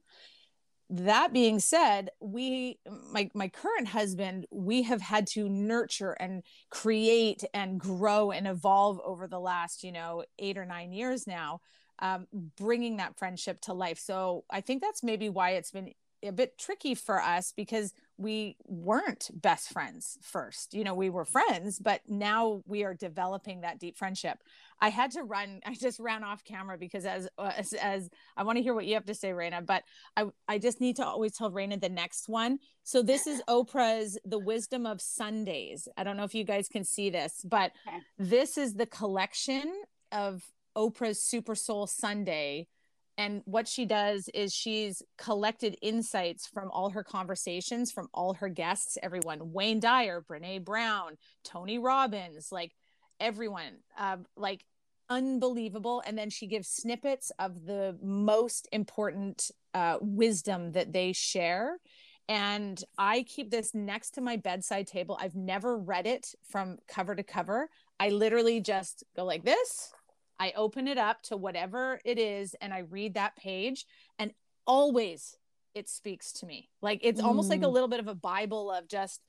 That 0.90 1.32
being 1.32 1.58
said 1.58 2.10
we 2.20 2.78
my 3.12 3.30
my 3.34 3.48
current 3.48 3.88
husband 3.88 4.46
we 4.50 4.82
have 4.82 5.00
had 5.00 5.26
to 5.28 5.48
nurture 5.48 6.12
and 6.12 6.42
create 6.70 7.44
and 7.54 7.80
grow 7.80 8.30
and 8.30 8.46
evolve 8.46 9.00
over 9.04 9.26
the 9.26 9.40
last 9.40 9.84
you 9.84 9.92
know 9.92 10.24
8 10.38 10.58
or 10.58 10.66
9 10.66 10.92
years 10.92 11.26
now 11.26 11.60
um, 12.00 12.26
bringing 12.58 12.96
that 12.96 13.16
friendship 13.16 13.60
to 13.62 13.72
life. 13.72 13.98
So 13.98 14.44
i 14.50 14.60
think 14.60 14.82
that's 14.82 15.02
maybe 15.02 15.30
why 15.30 15.50
it's 15.52 15.70
been 15.70 15.92
a 16.22 16.32
bit 16.32 16.58
tricky 16.58 16.94
for 16.94 17.20
us 17.20 17.52
because 17.56 17.92
we 18.22 18.56
weren't 18.64 19.30
best 19.34 19.70
friends 19.70 20.18
first. 20.22 20.74
You 20.74 20.84
know, 20.84 20.94
we 20.94 21.10
were 21.10 21.24
friends, 21.24 21.78
but 21.78 22.00
now 22.08 22.62
we 22.66 22.84
are 22.84 22.94
developing 22.94 23.62
that 23.62 23.78
deep 23.78 23.96
friendship. 23.96 24.38
I 24.80 24.88
had 24.88 25.10
to 25.12 25.22
run. 25.22 25.60
I 25.66 25.74
just 25.74 26.00
ran 26.00 26.24
off 26.24 26.44
camera 26.44 26.78
because 26.78 27.04
as 27.04 27.28
uh, 27.38 27.52
as, 27.56 27.72
as 27.74 28.10
I 28.36 28.44
want 28.44 28.56
to 28.56 28.62
hear 28.62 28.74
what 28.74 28.86
you 28.86 28.94
have 28.94 29.06
to 29.06 29.14
say, 29.14 29.30
Raina. 29.30 29.64
But 29.64 29.84
I 30.16 30.26
I 30.48 30.58
just 30.58 30.80
need 30.80 30.96
to 30.96 31.06
always 31.06 31.32
tell 31.32 31.50
Raina 31.50 31.80
the 31.80 31.88
next 31.88 32.28
one. 32.28 32.58
So 32.84 33.02
this 33.02 33.26
is 33.26 33.42
Oprah's 33.48 34.18
The 34.24 34.38
Wisdom 34.38 34.86
of 34.86 35.00
Sundays. 35.00 35.88
I 35.96 36.04
don't 36.04 36.16
know 36.16 36.24
if 36.24 36.34
you 36.34 36.44
guys 36.44 36.68
can 36.68 36.84
see 36.84 37.10
this, 37.10 37.44
but 37.44 37.72
okay. 37.86 37.98
this 38.18 38.58
is 38.58 38.74
the 38.74 38.86
collection 38.86 39.82
of 40.10 40.42
Oprah's 40.76 41.22
Super 41.22 41.54
Soul 41.54 41.86
Sunday 41.86 42.68
and 43.22 43.40
what 43.44 43.68
she 43.68 43.86
does 43.86 44.28
is 44.34 44.52
she's 44.52 45.00
collected 45.16 45.76
insights 45.80 46.48
from 46.48 46.72
all 46.72 46.90
her 46.90 47.04
conversations 47.04 47.92
from 47.92 48.08
all 48.12 48.34
her 48.34 48.48
guests 48.48 48.98
everyone. 49.00 49.52
Wayne 49.52 49.78
dyer 49.78 50.24
brene 50.28 50.64
brown 50.64 51.16
tony 51.44 51.78
robbins 51.78 52.48
like 52.50 52.72
everyone 53.20 53.74
um, 53.96 54.26
like 54.36 54.64
unbelievable. 55.08 56.02
And 56.04 56.18
then 56.18 56.30
she 56.30 56.48
gives 56.48 56.68
snippets 56.68 57.30
of 57.38 57.64
the 57.64 57.96
most 58.02 58.66
important 58.72 59.52
uh, 59.72 59.98
wisdom 60.00 60.72
that 60.72 60.92
they 60.92 61.12
share. 61.12 61.78
And 62.28 62.82
i 62.98 63.22
keep 63.22 63.52
this 63.52 63.72
next 63.72 64.12
to 64.12 64.20
my 64.20 64.36
bedside 64.36 64.88
table. 64.88 65.16
I've 65.20 65.36
never 65.36 65.78
read 65.78 66.08
it 66.08 66.34
from 66.42 66.78
cover 66.88 67.14
to 67.14 67.22
cover. 67.22 67.68
I 68.00 68.08
literally 68.08 68.60
just 68.60 69.04
go 69.14 69.24
like 69.24 69.44
this 69.44 69.92
I 70.38 70.52
open 70.56 70.88
it 70.88 70.98
up 70.98 71.22
to 71.24 71.36
whatever 71.36 72.00
it 72.04 72.18
is 72.18 72.54
and 72.60 72.72
I 72.72 72.80
read 72.80 73.14
that 73.14 73.36
page 73.36 73.86
and 74.18 74.32
always 74.66 75.36
it 75.74 75.88
speaks 75.88 76.32
to 76.32 76.46
me. 76.46 76.68
Like 76.80 77.00
it's 77.02 77.20
mm. 77.20 77.24
almost 77.24 77.50
like 77.50 77.62
a 77.62 77.66
mm. 77.66 77.72
little 77.72 77.88
bit 77.88 78.00
of 78.00 78.08
a 78.08 78.14
Bible 78.14 78.70
of 78.70 78.88
just 78.88 79.20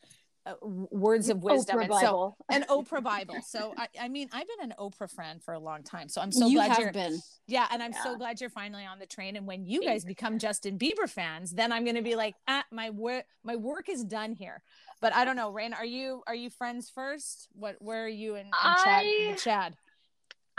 uh, 0.46 0.56
words 0.62 1.30
of 1.30 1.42
wisdom 1.42 1.78
Oprah 1.78 1.82
and 1.82 1.90
Bible. 1.90 2.38
so 2.50 2.56
an 2.56 2.64
Oprah 2.70 3.04
Bible. 3.04 3.38
So 3.48 3.74
I, 3.78 3.88
I 4.02 4.10
mean 4.10 4.30
I've 4.34 4.48
been 4.48 4.72
an 4.72 4.76
Oprah 4.78 5.10
friend 5.10 5.42
for 5.42 5.54
a 5.54 5.60
long 5.60 5.84
time. 5.84 6.10
So 6.10 6.22
I'm 6.22 6.32
so 6.32 6.48
you 6.48 6.56
glad 6.56 6.78
you're 6.78 6.92
been. 6.92 7.20
Yeah, 7.48 7.68
and 7.72 7.82
I'm 7.82 7.94
yeah. 7.94 8.04
so 8.04 8.18
glad 8.18 8.42
you're 8.42 8.50
finally 8.50 8.86
on 8.86 9.00
the 9.00 9.06
train. 9.06 9.36
And 9.36 9.48
when 9.48 9.66
you 9.66 9.82
guys 9.82 10.04
become 10.04 10.40
Justin 10.40 10.78
Bieber 10.78 11.08
fans, 11.08 11.52
then 11.52 11.72
I'm 11.72 11.86
gonna 11.86 12.02
be 12.02 12.16
like, 12.16 12.36
ah, 12.48 12.64
my 12.72 12.90
work 12.90 13.26
my 13.44 13.56
work 13.56 13.88
is 13.88 14.04
done 14.04 14.34
here. 14.34 14.62
But 15.02 15.14
I 15.14 15.26
don't 15.26 15.36
know, 15.36 15.52
Rain, 15.52 15.74
are 15.74 15.86
you 15.86 16.24
are 16.28 16.36
you 16.36 16.50
friends 16.50 16.90
first? 16.90 17.48
What 17.54 17.78
where 17.80 18.04
are 18.04 18.10
you 18.10 18.36
and, 18.36 18.48
and 18.48 18.78
Chad 18.84 19.06
I... 19.06 19.36
Chad? 19.38 19.78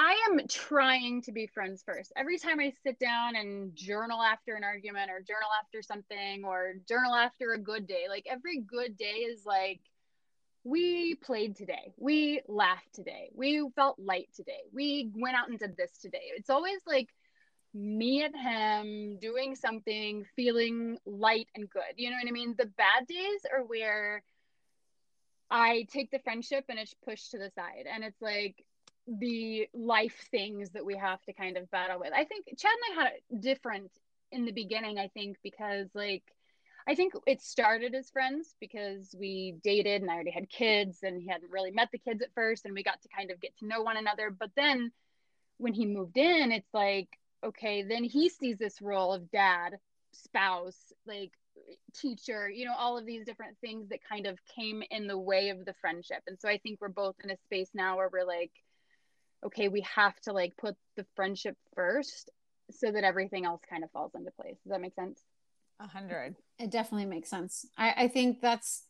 I 0.04 0.28
am 0.28 0.46
trying 0.48 1.22
to 1.22 1.32
be 1.32 1.46
friends 1.46 1.82
first. 1.82 2.12
Every 2.14 2.38
time 2.38 2.60
I 2.60 2.74
sit 2.82 2.98
down 2.98 3.36
and 3.36 3.74
journal 3.74 4.20
after 4.20 4.54
an 4.54 4.62
argument 4.62 5.10
or 5.10 5.20
journal 5.20 5.48
after 5.62 5.80
something 5.80 6.44
or 6.44 6.74
journal 6.86 7.14
after 7.14 7.52
a 7.52 7.58
good 7.58 7.86
day, 7.86 8.04
like 8.10 8.26
every 8.30 8.60
good 8.60 8.98
day 8.98 9.24
is 9.24 9.46
like, 9.46 9.80
we 10.62 11.14
played 11.14 11.56
today. 11.56 11.94
We 11.96 12.42
laughed 12.48 12.94
today. 12.94 13.30
We 13.34 13.66
felt 13.76 13.98
light 13.98 14.28
today. 14.36 14.60
We 14.74 15.10
went 15.14 15.36
out 15.36 15.48
and 15.48 15.58
did 15.58 15.74
this 15.74 15.96
today. 15.96 16.32
It's 16.36 16.50
always 16.50 16.80
like 16.86 17.08
me 17.72 18.24
and 18.24 18.36
him 18.36 19.18
doing 19.22 19.54
something, 19.54 20.26
feeling 20.36 20.98
light 21.06 21.48
and 21.54 21.68
good. 21.70 21.94
You 21.96 22.10
know 22.10 22.16
what 22.22 22.28
I 22.28 22.32
mean? 22.32 22.54
The 22.58 22.66
bad 22.66 23.06
days 23.08 23.40
are 23.50 23.62
where 23.62 24.22
I 25.50 25.86
take 25.90 26.10
the 26.10 26.18
friendship 26.18 26.66
and 26.68 26.78
it's 26.78 26.94
pushed 27.06 27.30
to 27.30 27.38
the 27.38 27.50
side. 27.54 27.86
And 27.90 28.04
it's 28.04 28.20
like, 28.20 28.66
the 29.06 29.68
life 29.74 30.28
things 30.30 30.70
that 30.70 30.84
we 30.84 30.96
have 30.96 31.22
to 31.24 31.32
kind 31.32 31.56
of 31.56 31.70
battle 31.70 32.00
with. 32.00 32.12
I 32.14 32.24
think 32.24 32.46
Chad 32.56 32.72
and 32.72 32.98
I 32.98 33.02
had 33.02 33.12
it 33.12 33.40
different 33.40 33.90
in 34.32 34.44
the 34.44 34.52
beginning, 34.52 34.98
I 34.98 35.08
think, 35.08 35.36
because 35.42 35.88
like 35.94 36.24
I 36.86 36.94
think 36.94 37.14
it 37.26 37.40
started 37.40 37.94
as 37.94 38.10
friends 38.10 38.54
because 38.60 39.14
we 39.18 39.56
dated 39.62 40.02
and 40.02 40.10
I 40.10 40.14
already 40.14 40.30
had 40.30 40.50
kids 40.50 40.98
and 41.02 41.20
he 41.20 41.28
hadn't 41.28 41.50
really 41.50 41.70
met 41.70 41.90
the 41.92 41.98
kids 41.98 42.22
at 42.22 42.34
first 42.34 42.66
and 42.66 42.74
we 42.74 42.82
got 42.82 43.00
to 43.02 43.08
kind 43.08 43.30
of 43.30 43.40
get 43.40 43.56
to 43.58 43.66
know 43.66 43.82
one 43.82 43.96
another. 43.96 44.30
But 44.30 44.50
then 44.54 44.92
when 45.56 45.72
he 45.72 45.86
moved 45.86 46.18
in, 46.18 46.52
it's 46.52 46.72
like, 46.74 47.08
okay, 47.42 47.82
then 47.82 48.04
he 48.04 48.28
sees 48.28 48.58
this 48.58 48.82
role 48.82 49.12
of 49.12 49.30
dad, 49.30 49.78
spouse, 50.12 50.92
like 51.06 51.32
teacher, 51.94 52.50
you 52.50 52.66
know, 52.66 52.74
all 52.76 52.98
of 52.98 53.06
these 53.06 53.24
different 53.24 53.56
things 53.60 53.88
that 53.88 54.00
kind 54.06 54.26
of 54.26 54.38
came 54.54 54.82
in 54.90 55.06
the 55.06 55.18
way 55.18 55.48
of 55.50 55.64
the 55.64 55.74
friendship. 55.80 56.22
And 56.26 56.38
so 56.38 56.48
I 56.48 56.58
think 56.58 56.80
we're 56.80 56.88
both 56.88 57.16
in 57.22 57.30
a 57.30 57.36
space 57.36 57.70
now 57.72 57.96
where 57.96 58.10
we're 58.12 58.26
like, 58.26 58.52
okay, 59.44 59.68
we 59.68 59.82
have 59.82 60.18
to 60.20 60.32
like 60.32 60.56
put 60.56 60.76
the 60.96 61.06
friendship 61.14 61.56
first 61.74 62.30
so 62.70 62.90
that 62.90 63.04
everything 63.04 63.44
else 63.44 63.60
kind 63.68 63.84
of 63.84 63.90
falls 63.90 64.12
into 64.14 64.30
place. 64.30 64.56
Does 64.64 64.70
that 64.70 64.80
make 64.80 64.94
sense? 64.94 65.20
A 65.80 65.86
hundred. 65.86 66.36
It 66.58 66.70
definitely 66.70 67.06
makes 67.06 67.28
sense. 67.28 67.66
I, 67.76 67.94
I 67.96 68.08
think 68.08 68.40
that's 68.40 68.84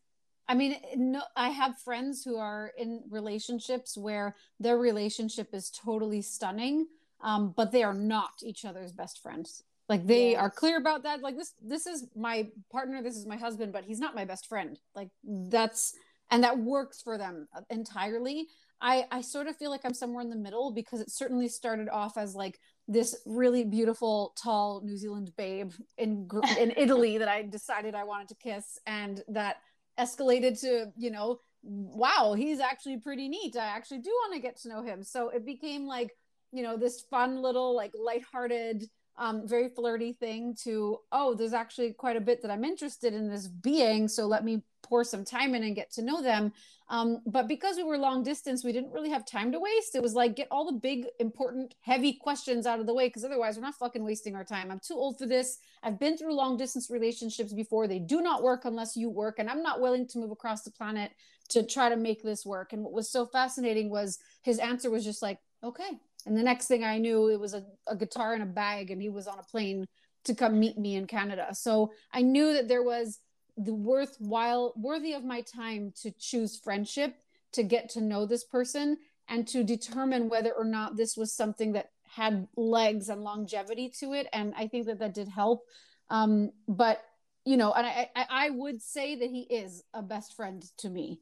I 0.47 0.55
mean, 0.55 0.77
no, 0.97 1.23
I 1.37 1.49
have 1.49 1.79
friends 1.79 2.23
who 2.23 2.37
are 2.37 2.73
in 2.77 3.03
relationships 3.09 3.97
where 3.97 4.37
their 4.61 4.77
relationship 4.77 5.55
is 5.55 5.71
totally 5.71 6.21
stunning, 6.21 6.87
um, 7.23 7.55
but 7.57 7.73
they 7.73 7.83
are 7.83 7.95
not 7.95 8.33
each 8.43 8.65
other's 8.65 8.93
best 8.93 9.23
friends. 9.23 9.63
Like 9.89 10.07
they 10.07 10.33
yes. 10.33 10.41
are 10.41 10.51
clear 10.51 10.77
about 10.77 11.03
that. 11.05 11.21
Like 11.21 11.37
this, 11.37 11.55
this 11.63 11.87
is 11.87 12.07
my 12.15 12.49
partner, 12.71 13.03
this 13.03 13.17
is 13.17 13.27
my 13.27 13.37
husband, 13.37 13.73
but 13.73 13.85
he's 13.85 13.99
not 13.99 14.15
my 14.15 14.25
best 14.25 14.47
friend. 14.47 14.79
Like 14.95 15.09
that's, 15.25 15.95
and 16.31 16.45
that 16.45 16.59
works 16.59 17.01
for 17.01 17.17
them 17.17 17.49
entirely. 17.71 18.49
I 18.81 19.05
I 19.11 19.20
sort 19.20 19.47
of 19.47 19.57
feel 19.57 19.70
like 19.70 19.83
I'm 19.85 19.95
somewhere 19.95 20.22
in 20.22 20.31
the 20.31 20.37
middle 20.37 20.72
because 20.72 21.01
it 21.01 21.11
certainly 21.11 21.49
started 21.49 21.89
off 21.89 22.16
as 22.16 22.35
like 22.35 22.59
this 22.89 23.16
really 23.27 23.64
beautiful 23.64 24.35
tall 24.43 24.83
New 24.85 24.97
Zealand 24.97 25.31
babe 25.37 25.72
in 25.97 26.29
in 26.59 26.72
Italy 26.77 27.18
that 27.18 27.29
I 27.29 27.43
decided 27.43 27.95
I 27.95 28.05
wanted 28.05 28.29
to 28.29 28.37
kiss 28.37 28.79
and 28.87 29.22
that 29.29 29.57
escalated 29.99 30.61
to 30.61 30.93
you 30.97 31.11
know 31.11 31.39
wow 31.62 32.35
he's 32.37 32.61
actually 32.61 32.99
pretty 32.99 33.29
neat. 33.29 33.57
I 33.57 33.66
actually 33.66 34.01
do 34.01 34.11
want 34.11 34.35
to 34.35 34.41
get 34.41 34.61
to 34.62 34.68
know 34.68 34.83
him. 34.83 35.03
So 35.03 35.31
it 35.31 35.47
became 35.47 35.87
like 35.87 36.11
you 36.53 36.62
know 36.62 36.77
this 36.77 37.03
fun 37.11 37.43
little 37.43 37.75
like 37.75 37.93
lighthearted 37.95 38.85
um, 39.16 39.47
very 39.47 39.68
flirty 39.68 40.12
thing 40.12 40.57
to 40.64 40.99
oh 41.12 41.35
there's 41.35 41.53
actually 41.53 41.93
quite 41.93 42.16
a 42.16 42.20
bit 42.20 42.43
that 42.43 42.51
i'm 42.51 42.64
interested 42.64 43.14
in 43.14 43.29
this 43.29 43.47
being 43.47 44.09
so 44.09 44.27
let 44.27 44.45
me 44.45 44.62
pour 44.85 45.05
some 45.05 45.24
time 45.24 45.55
in 45.55 45.64
and 45.64 45.74
get 45.74 45.91
to 45.93 46.03
know 46.03 46.22
them. 46.22 46.53
Um, 46.89 47.22
but 47.26 47.49
because 47.49 47.76
we 47.76 47.82
were 47.82 47.97
long 47.97 48.22
distance 48.22 48.62
we 48.62 48.72
didn't 48.72 48.93
really 48.93 49.09
have 49.09 49.24
time 49.24 49.51
to 49.53 49.59
waste. 49.59 49.95
It 49.95 50.03
was 50.03 50.14
like 50.14 50.37
get 50.37 50.49
all 50.51 50.66
the 50.66 50.78
big 50.78 51.07
important 51.18 51.74
heavy 51.80 52.12
questions 52.12 52.66
out 52.66 52.78
of 52.78 52.87
the 52.87 52.93
way 52.93 53.09
because 53.09 53.24
otherwise 53.24 53.57
we're 53.57 53.62
not 53.62 53.74
fucking 53.76 54.05
wasting 54.05 54.37
our 54.37 54.45
time. 54.45 54.70
I'm 54.70 54.80
too 54.80 54.95
old 54.95 55.18
for 55.18 55.26
this. 55.26 55.59
I've 55.82 55.99
been 55.99 56.18
through 56.18 56.35
long 56.35 56.59
distance 56.59 56.91
relationships 56.91 57.55
before. 57.55 57.89
They 57.89 58.01
do 58.01 58.20
not 58.20 58.43
work 58.43 58.66
unless 58.66 58.97
you 58.97 59.09
work 59.09 59.39
and 59.39 59.49
i'm 59.49 59.62
not 59.62 59.80
willing 59.80 60.07
to 60.09 60.18
move 60.18 60.30
across 60.30 60.62
the 60.62 60.70
planet 60.70 61.12
to 61.49 61.64
try 61.64 61.89
to 61.89 61.97
make 61.97 62.22
this 62.22 62.45
work. 62.45 62.72
And 62.72 62.82
what 62.82 62.93
was 62.93 63.11
so 63.11 63.26
fascinating 63.26 63.89
was 63.89 64.18
his 64.43 64.59
answer 64.59 64.91
was 64.91 65.05
just 65.05 65.22
like 65.22 65.39
okay. 65.64 65.99
And 66.26 66.37
the 66.37 66.43
next 66.43 66.68
thing 66.68 66.85
I 66.85 66.99
knew, 66.99 67.28
it 67.28 67.41
was 67.41 67.55
a, 67.55 67.64
a 67.87 67.97
guitar 67.97 68.35
in 68.35 68.43
a 68.43 68.47
bag, 68.47 68.91
and 68.91 69.01
he 69.01 69.09
was 69.09 69.26
on 69.26 69.39
a 69.39 69.43
plane 69.43 69.87
to 70.24 70.35
come 70.35 70.59
meet 70.59 70.78
me 70.78 70.97
in 70.97 71.07
Canada. 71.07 71.49
So 71.53 71.93
I 72.12 72.22
knew 72.22 72.55
that 72.55 72.68
there 72.68 72.82
was 72.82 73.18
the 73.57 73.75
worthwhile, 73.75 74.73
worthy 74.77 75.13
of 75.13 75.25
my 75.25 75.41
time 75.43 75.93
to 76.03 76.11
choose 76.11 76.59
friendship, 76.59 77.15
to 77.53 77.63
get 77.63 77.89
to 77.91 78.01
know 78.01 78.27
this 78.27 78.45
person, 78.45 78.99
and 79.29 79.47
to 79.49 79.65
determine 79.65 80.29
whether 80.29 80.53
or 80.53 80.65
not 80.65 80.97
this 80.97 81.17
was 81.17 81.33
something 81.33 81.73
that 81.73 81.91
had 82.03 82.47
legs 82.57 83.09
and 83.09 83.23
longevity 83.23 83.91
to 84.01 84.13
it. 84.13 84.29
And 84.33 84.55
I 84.57 84.67
think 84.67 84.87
that 84.87 84.99
that 84.99 85.15
did 85.15 85.29
help. 85.29 85.65
Um, 86.11 86.51
but 86.69 87.03
you 87.45 87.57
know, 87.57 87.73
and 87.73 87.87
I, 87.87 88.11
I, 88.17 88.27
I 88.31 88.51
would 88.51 88.81
say 88.81 89.17
that 89.17 89.29
he 89.29 89.43
is 89.43 89.83
a 89.93 90.03
best 90.03 90.35
friend 90.35 90.65
to 90.79 90.89
me 90.89 91.21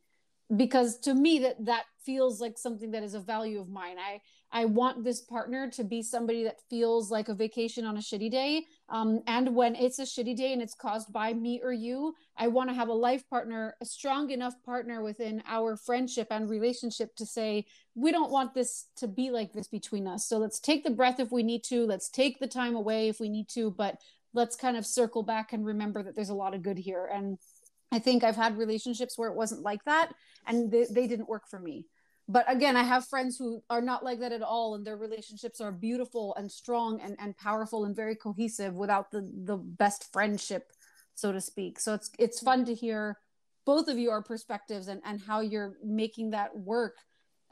because 0.57 0.99
to 0.99 1.15
me 1.15 1.41
that 1.41 1.65
that 1.65 1.85
feels 2.05 2.41
like 2.41 2.59
something 2.59 2.91
that 2.91 3.03
is 3.03 3.15
a 3.15 3.21
value 3.21 3.61
of 3.61 3.69
mine 3.69 3.97
i 3.99 4.21
i 4.53 4.65
want 4.65 5.05
this 5.05 5.21
partner 5.21 5.71
to 5.71 5.85
be 5.85 6.03
somebody 6.03 6.45
that 6.45 6.61
feels 6.69 7.11
like 7.11 7.29
a 7.29 7.35
vacation 7.35 7.85
on 7.85 7.97
a 7.97 8.01
shitty 8.01 8.31
day. 8.31 8.65
Um, 8.89 9.23
and 9.27 9.55
when 9.55 9.75
it's 9.75 9.99
a 9.99 10.03
shitty 10.03 10.37
day 10.37 10.53
and 10.53 10.61
it's 10.61 10.75
caused 10.75 11.13
by 11.13 11.33
me 11.33 11.61
or 11.63 11.73
you 11.73 12.15
i 12.37 12.49
want 12.49 12.71
to 12.71 12.75
have 12.75 12.89
a 12.89 12.93
life 12.93 13.29
partner 13.29 13.77
a 13.81 13.85
strong 13.85 14.31
enough 14.31 14.55
partner 14.65 15.03
within 15.03 15.43
our 15.47 15.77
friendship 15.77 16.29
and 16.31 16.49
relationship 16.49 17.15
to 17.17 17.27
say 17.27 17.67
we 17.95 18.11
don't 18.13 18.31
want 18.31 18.55
this 18.55 18.87
to 18.97 19.09
be 19.09 19.31
like 19.31 19.53
this 19.53 19.69
between 19.69 20.07
us. 20.07 20.27
So 20.27 20.39
let's 20.39 20.61
take 20.61 20.85
the 20.85 20.91
breath 20.91 21.21
if 21.21 21.31
we 21.31 21.43
need 21.43 21.65
to. 21.65 21.85
Let's 21.85 22.09
take 22.09 22.39
the 22.39 22.47
time 22.47 22.75
away 22.75 23.09
if 23.09 23.21
we 23.21 23.29
need 23.29 23.49
to. 23.51 23.71
But 23.71 24.01
let's 24.35 24.57
kind 24.57 24.77
of 24.77 24.87
circle 24.87 25.23
back 25.23 25.53
and 25.53 25.65
remember 25.65 26.03
that 26.03 26.15
there's 26.15 26.31
a 26.31 26.35
lot 26.35 26.55
of 26.55 26.63
good 26.63 26.79
here. 26.79 27.09
And 27.13 27.39
I 27.91 27.99
think 27.99 28.25
I've 28.25 28.37
had 28.37 28.57
relationships 28.57 29.19
where 29.19 29.29
it 29.29 29.37
wasn't 29.37 29.63
like 29.63 29.85
that 29.85 30.13
and 30.47 30.71
they, 30.71 30.87
they 30.91 31.07
didn't 31.07 31.29
work 31.29 31.49
for 31.49 31.59
me. 31.59 31.87
But 32.29 32.51
again, 32.51 32.77
I 32.77 32.83
have 32.85 33.07
friends 33.07 33.37
who 33.37 33.63
are 33.69 33.83
not 33.83 34.05
like 34.05 34.21
that 34.21 34.33
at 34.33 34.43
all, 34.43 34.75
and 34.75 34.87
their 34.87 34.97
relationships 34.97 35.61
are 35.61 35.73
beautiful 35.73 36.35
and 36.37 36.51
strong 36.51 37.01
and, 37.01 37.17
and 37.19 37.37
powerful 37.37 37.85
and 37.85 37.97
very 37.97 38.15
cohesive 38.15 38.75
without 38.75 39.11
the, 39.11 39.29
the 39.45 39.57
best 39.57 40.13
friendship 40.13 40.73
so 41.15 41.33
to 41.33 41.41
speak. 41.41 41.79
So 41.79 41.95
it's 41.95 42.11
it's 42.19 42.41
fun 42.41 42.65
to 42.67 42.75
hear 42.75 43.19
both 43.65 43.89
of 43.89 43.99
your 43.99 44.23
perspectives 44.23 44.89
and 44.89 45.01
and 45.05 45.21
how 45.21 45.41
you're 45.41 45.77
making 45.85 46.31
that 46.31 46.57
work 46.57 46.97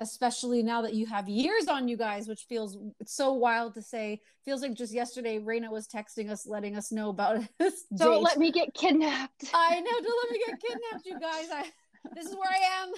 especially 0.02 0.62
now 0.62 0.80
that 0.80 0.94
you 0.94 1.04
have 1.04 1.28
years 1.28 1.68
on 1.68 1.86
you 1.86 1.94
guys, 1.94 2.26
which 2.26 2.46
feels 2.48 2.78
so 3.04 3.34
wild 3.34 3.74
to 3.74 3.82
say. 3.82 4.18
Feels 4.46 4.62
like 4.62 4.72
just 4.72 4.94
yesterday, 4.94 5.38
Raina 5.38 5.70
was 5.70 5.86
texting 5.86 6.30
us, 6.30 6.46
letting 6.46 6.74
us 6.74 6.90
know 6.90 7.10
about 7.10 7.42
this. 7.58 7.84
Don't 7.94 8.14
date. 8.14 8.22
let 8.22 8.38
me 8.38 8.50
get 8.50 8.72
kidnapped. 8.72 9.50
I 9.52 9.78
know. 9.78 9.90
Don't 9.90 10.24
let 10.24 10.32
me 10.32 10.40
get 10.46 10.58
kidnapped, 10.58 11.04
you 11.04 11.20
guys. 11.20 11.48
I, 11.52 11.70
this 12.14 12.24
is 12.24 12.34
where 12.34 12.48
I 12.48 12.82
am. 12.82 12.92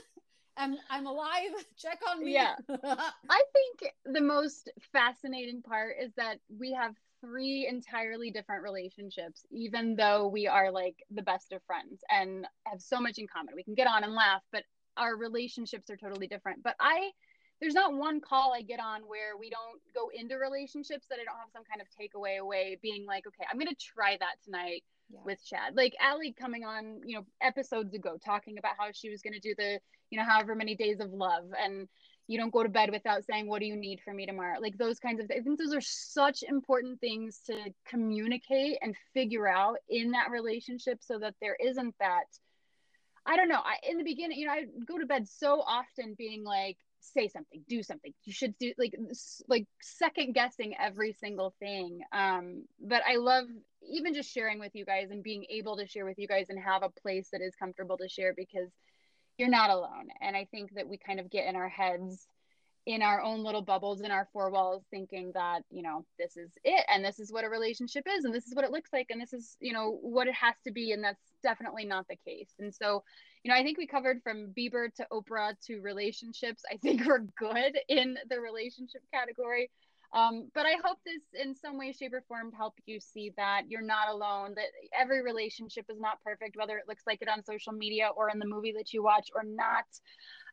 I'm, 0.57 0.77
I'm 0.91 1.07
alive. 1.07 1.51
Check 1.77 2.01
on 2.09 2.25
me. 2.25 2.35
Yeah. 2.35 2.55
I 2.85 3.43
think 3.53 3.93
the 4.05 4.21
most 4.21 4.71
fascinating 4.93 5.63
part 5.63 5.97
is 6.01 6.13
that 6.17 6.39
we 6.49 6.73
have 6.73 6.95
three 7.21 7.67
entirely 7.69 8.31
different 8.31 8.63
relationships, 8.63 9.47
even 9.51 9.95
though 9.97 10.29
we 10.29 10.47
are 10.47 10.71
like 10.71 10.97
the 11.11 11.23
best 11.23 11.53
of 11.53 11.63
friends 11.65 12.03
and 12.11 12.47
have 12.65 12.81
so 12.81 13.01
much 13.01 13.19
in 13.19 13.27
common. 13.29 13.55
We 13.55 13.63
can 13.63 13.75
get 13.75 13.87
on 13.87 14.05
and 14.05 14.15
laugh, 14.15 14.43
but 14.53 14.65
our 14.97 15.17
relationships 15.17 15.89
are 15.91 15.97
totally 15.97 16.27
different. 16.27 16.63
But 16.63 16.75
I, 16.81 17.11
there's 17.61 17.75
not 17.75 17.95
one 17.95 18.21
call 18.21 18.53
I 18.53 18.63
get 18.63 18.81
on 18.81 19.03
where 19.03 19.37
we 19.39 19.51
don't 19.51 19.81
go 19.95 20.11
into 20.13 20.37
relationships 20.37 21.07
that 21.09 21.19
I 21.21 21.25
don't 21.25 21.39
have 21.39 21.53
some 21.53 21.63
kind 21.65 21.81
of 21.81 21.87
takeaway 21.89 22.39
away, 22.39 22.79
being 22.83 23.07
like, 23.07 23.27
okay, 23.27 23.45
I'm 23.51 23.59
gonna 23.59 23.71
try 23.81 24.17
that 24.19 24.37
tonight 24.45 24.83
yeah. 25.11 25.21
with 25.25 25.39
Chad. 25.45 25.77
Like 25.77 25.95
Allie 26.01 26.35
coming 26.39 26.65
on, 26.65 27.01
you 27.07 27.17
know, 27.17 27.27
episodes 27.41 27.95
ago 27.95 28.19
talking 28.23 28.59
about 28.59 28.73
how 28.77 28.89
she 28.93 29.11
was 29.11 29.23
gonna 29.23 29.41
do 29.41 29.55
the, 29.57 29.79
you 30.13 30.19
know, 30.19 30.25
however 30.25 30.55
many 30.55 30.77
days 30.77 31.01
of 31.01 31.11
love 31.11 31.45
and 31.59 31.89
you 32.29 32.39
don't 32.39 32.53
go 32.53 32.63
to 32.63 32.69
bed 32.69 32.91
without 32.93 33.25
saying, 33.25 33.49
What 33.49 33.61
do 33.61 33.67
you 33.67 33.77
need 33.77 34.01
for 34.05 34.13
me 34.13 34.27
tomorrow? 34.27 34.61
Like 34.61 34.77
those 34.77 34.99
kinds 34.99 35.21
of 35.21 35.27
things. 35.27 35.41
I 35.41 35.43
think 35.43 35.59
those 35.59 35.75
are 35.75 35.81
such 35.81 36.43
important 36.47 37.01
things 37.01 37.41
to 37.47 37.57
communicate 37.89 38.77
and 38.83 38.95
figure 39.15 39.49
out 39.49 39.79
in 39.89 40.11
that 40.11 40.31
relationship 40.31 40.99
so 41.01 41.19
that 41.19 41.35
there 41.41 41.57
isn't 41.59 41.95
that 41.99 42.27
I 43.25 43.37
don't 43.37 43.49
know. 43.49 43.61
I 43.65 43.77
in 43.89 43.97
the 43.97 44.05
beginning, 44.05 44.39
you 44.39 44.47
know, 44.47 44.53
I 44.53 44.65
go 44.87 44.99
to 44.99 45.07
bed 45.07 45.27
so 45.27 45.63
often 45.63 46.15
being 46.19 46.45
like, 46.45 46.77
say 47.01 47.29
something, 47.29 47.65
do 47.69 47.83
something. 47.83 48.13
You 48.25 48.33
should 48.33 48.59
do 48.59 48.73
like 48.79 48.95
like 49.49 49.67
second 49.81 50.35
guessing 50.35 50.75
every 50.79 51.15
single 51.15 51.55
thing. 51.59 52.01
Um, 52.13 52.65
but 52.81 53.03
I 53.09 53.17
love 53.17 53.47
even 53.91 54.15
just 54.15 54.31
sharing 54.31 54.59
with 54.61 54.73
you 54.75 54.85
guys 54.85 55.11
and 55.11 55.23
being 55.23 55.47
able 55.51 55.77
to 55.79 55.87
share 55.87 56.05
with 56.05 56.19
you 56.19 56.29
guys 56.29 56.47
and 56.49 56.59
have 56.63 56.83
a 56.83 57.01
place 57.01 57.29
that 57.33 57.41
is 57.41 57.55
comfortable 57.57 57.97
to 57.99 58.09
share 58.09 58.35
because 58.37 58.71
you're 59.43 59.51
not 59.51 59.71
alone. 59.71 60.07
And 60.21 60.37
I 60.37 60.45
think 60.53 60.73
that 60.77 60.89
we 60.89 60.97
kind 60.97 61.19
of 61.19 61.29
get 61.29 61.49
in 61.49 61.57
our 61.57 61.69
heads 61.69 62.29
in 62.87 63.03
our 63.03 63.21
own 63.21 63.43
little 63.43 63.63
bubbles 63.63 64.01
in 64.01 64.13
our 64.13 64.29
four 64.33 64.51
walls 64.51 64.85
thinking 64.91 65.33
that 65.35 65.63
you 65.71 65.83
know 65.83 66.05
this 66.19 66.37
is 66.37 66.51
it 66.65 66.85
and 66.93 67.05
this 67.05 67.21
is 67.21 67.33
what 67.33 67.45
a 67.45 67.49
relationship 67.49 68.05
is 68.09 68.25
and 68.25 68.35
this 68.35 68.47
is 68.47 68.55
what 68.57 68.65
it 68.65 68.73
looks 68.73 68.93
like 68.93 69.07
and 69.11 69.21
this 69.21 69.33
is 69.33 69.57
you 69.61 69.73
know 69.73 69.99
what 70.03 70.27
it 70.27 70.35
has 70.35 70.55
to 70.65 70.73
be 70.73 70.91
and 70.91 71.03
that's 71.03 71.23
definitely 71.45 71.85
not 71.85 72.07
the 72.09 72.17
case 72.27 72.51
and 72.59 72.75
so 72.75 73.05
you 73.45 73.49
know 73.53 73.57
i 73.57 73.63
think 73.63 73.79
we 73.79 73.87
covered 73.87 74.21
from 74.25 74.53
bieber 74.59 74.93
to 74.93 75.07
oprah 75.13 75.55
to 75.65 75.81
relationships 75.81 76.65
i 76.73 76.77
think 76.77 77.07
we're 77.07 77.21
good 77.39 77.79
in 77.89 78.17
the 78.29 78.41
relationship 78.41 79.03
category 79.15 79.71
um, 80.13 80.49
but 80.55 80.67
i 80.67 80.75
hope 80.85 80.99
this 81.05 81.23
in 81.43 81.55
some 81.55 81.79
way 81.79 81.93
shape 81.93 82.13
or 82.13 82.23
form 82.29 82.53
help 82.53 82.75
you 82.87 83.01
see 83.01 83.33
that 83.37 83.63
you're 83.69 83.83
not 83.83 84.09
alone 84.09 84.53
that 84.55 84.67
every 84.99 85.23
relationship 85.23 85.85
is 85.89 86.01
not 86.01 86.23
perfect 86.23 86.57
whether 86.57 86.77
it 86.77 86.85
looks 86.89 87.05
like 87.07 87.21
it 87.23 87.29
on 87.29 87.45
social 87.45 87.73
media 87.73 88.09
or 88.17 88.29
in 88.31 88.39
the 88.39 88.47
movie 88.47 88.73
that 88.73 88.93
you 88.93 89.03
watch 89.03 89.29
or 89.35 89.43
not 89.45 89.85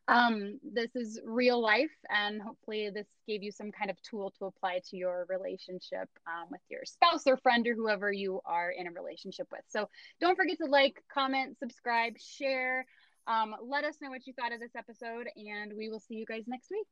um, 0.08 0.58
this 0.64 0.96
is 0.96 1.20
real 1.24 1.60
life, 1.60 1.92
and 2.08 2.42
hopefully, 2.42 2.90
this 2.92 3.06
gave 3.28 3.44
you 3.44 3.52
some 3.52 3.70
kind 3.70 3.90
of 3.90 4.02
tool 4.02 4.32
to 4.38 4.46
apply 4.46 4.80
to 4.90 4.96
your 4.96 5.24
relationship 5.28 6.08
um, 6.26 6.48
with 6.50 6.60
your 6.68 6.84
spouse 6.84 7.28
or 7.28 7.36
friend 7.36 7.66
or 7.68 7.74
whoever 7.74 8.12
you 8.12 8.40
are 8.44 8.70
in 8.70 8.88
a 8.88 8.90
relationship 8.90 9.46
with. 9.52 9.62
So, 9.68 9.88
don't 10.20 10.36
forget 10.36 10.58
to 10.58 10.66
like, 10.66 11.02
comment, 11.12 11.58
subscribe, 11.58 12.14
share. 12.18 12.86
Um, 13.26 13.54
let 13.64 13.84
us 13.84 13.96
know 14.02 14.10
what 14.10 14.26
you 14.26 14.32
thought 14.32 14.52
of 14.52 14.58
this 14.58 14.74
episode, 14.76 15.28
and 15.36 15.72
we 15.76 15.88
will 15.88 16.00
see 16.00 16.14
you 16.14 16.26
guys 16.26 16.44
next 16.48 16.70
week. 16.70 16.88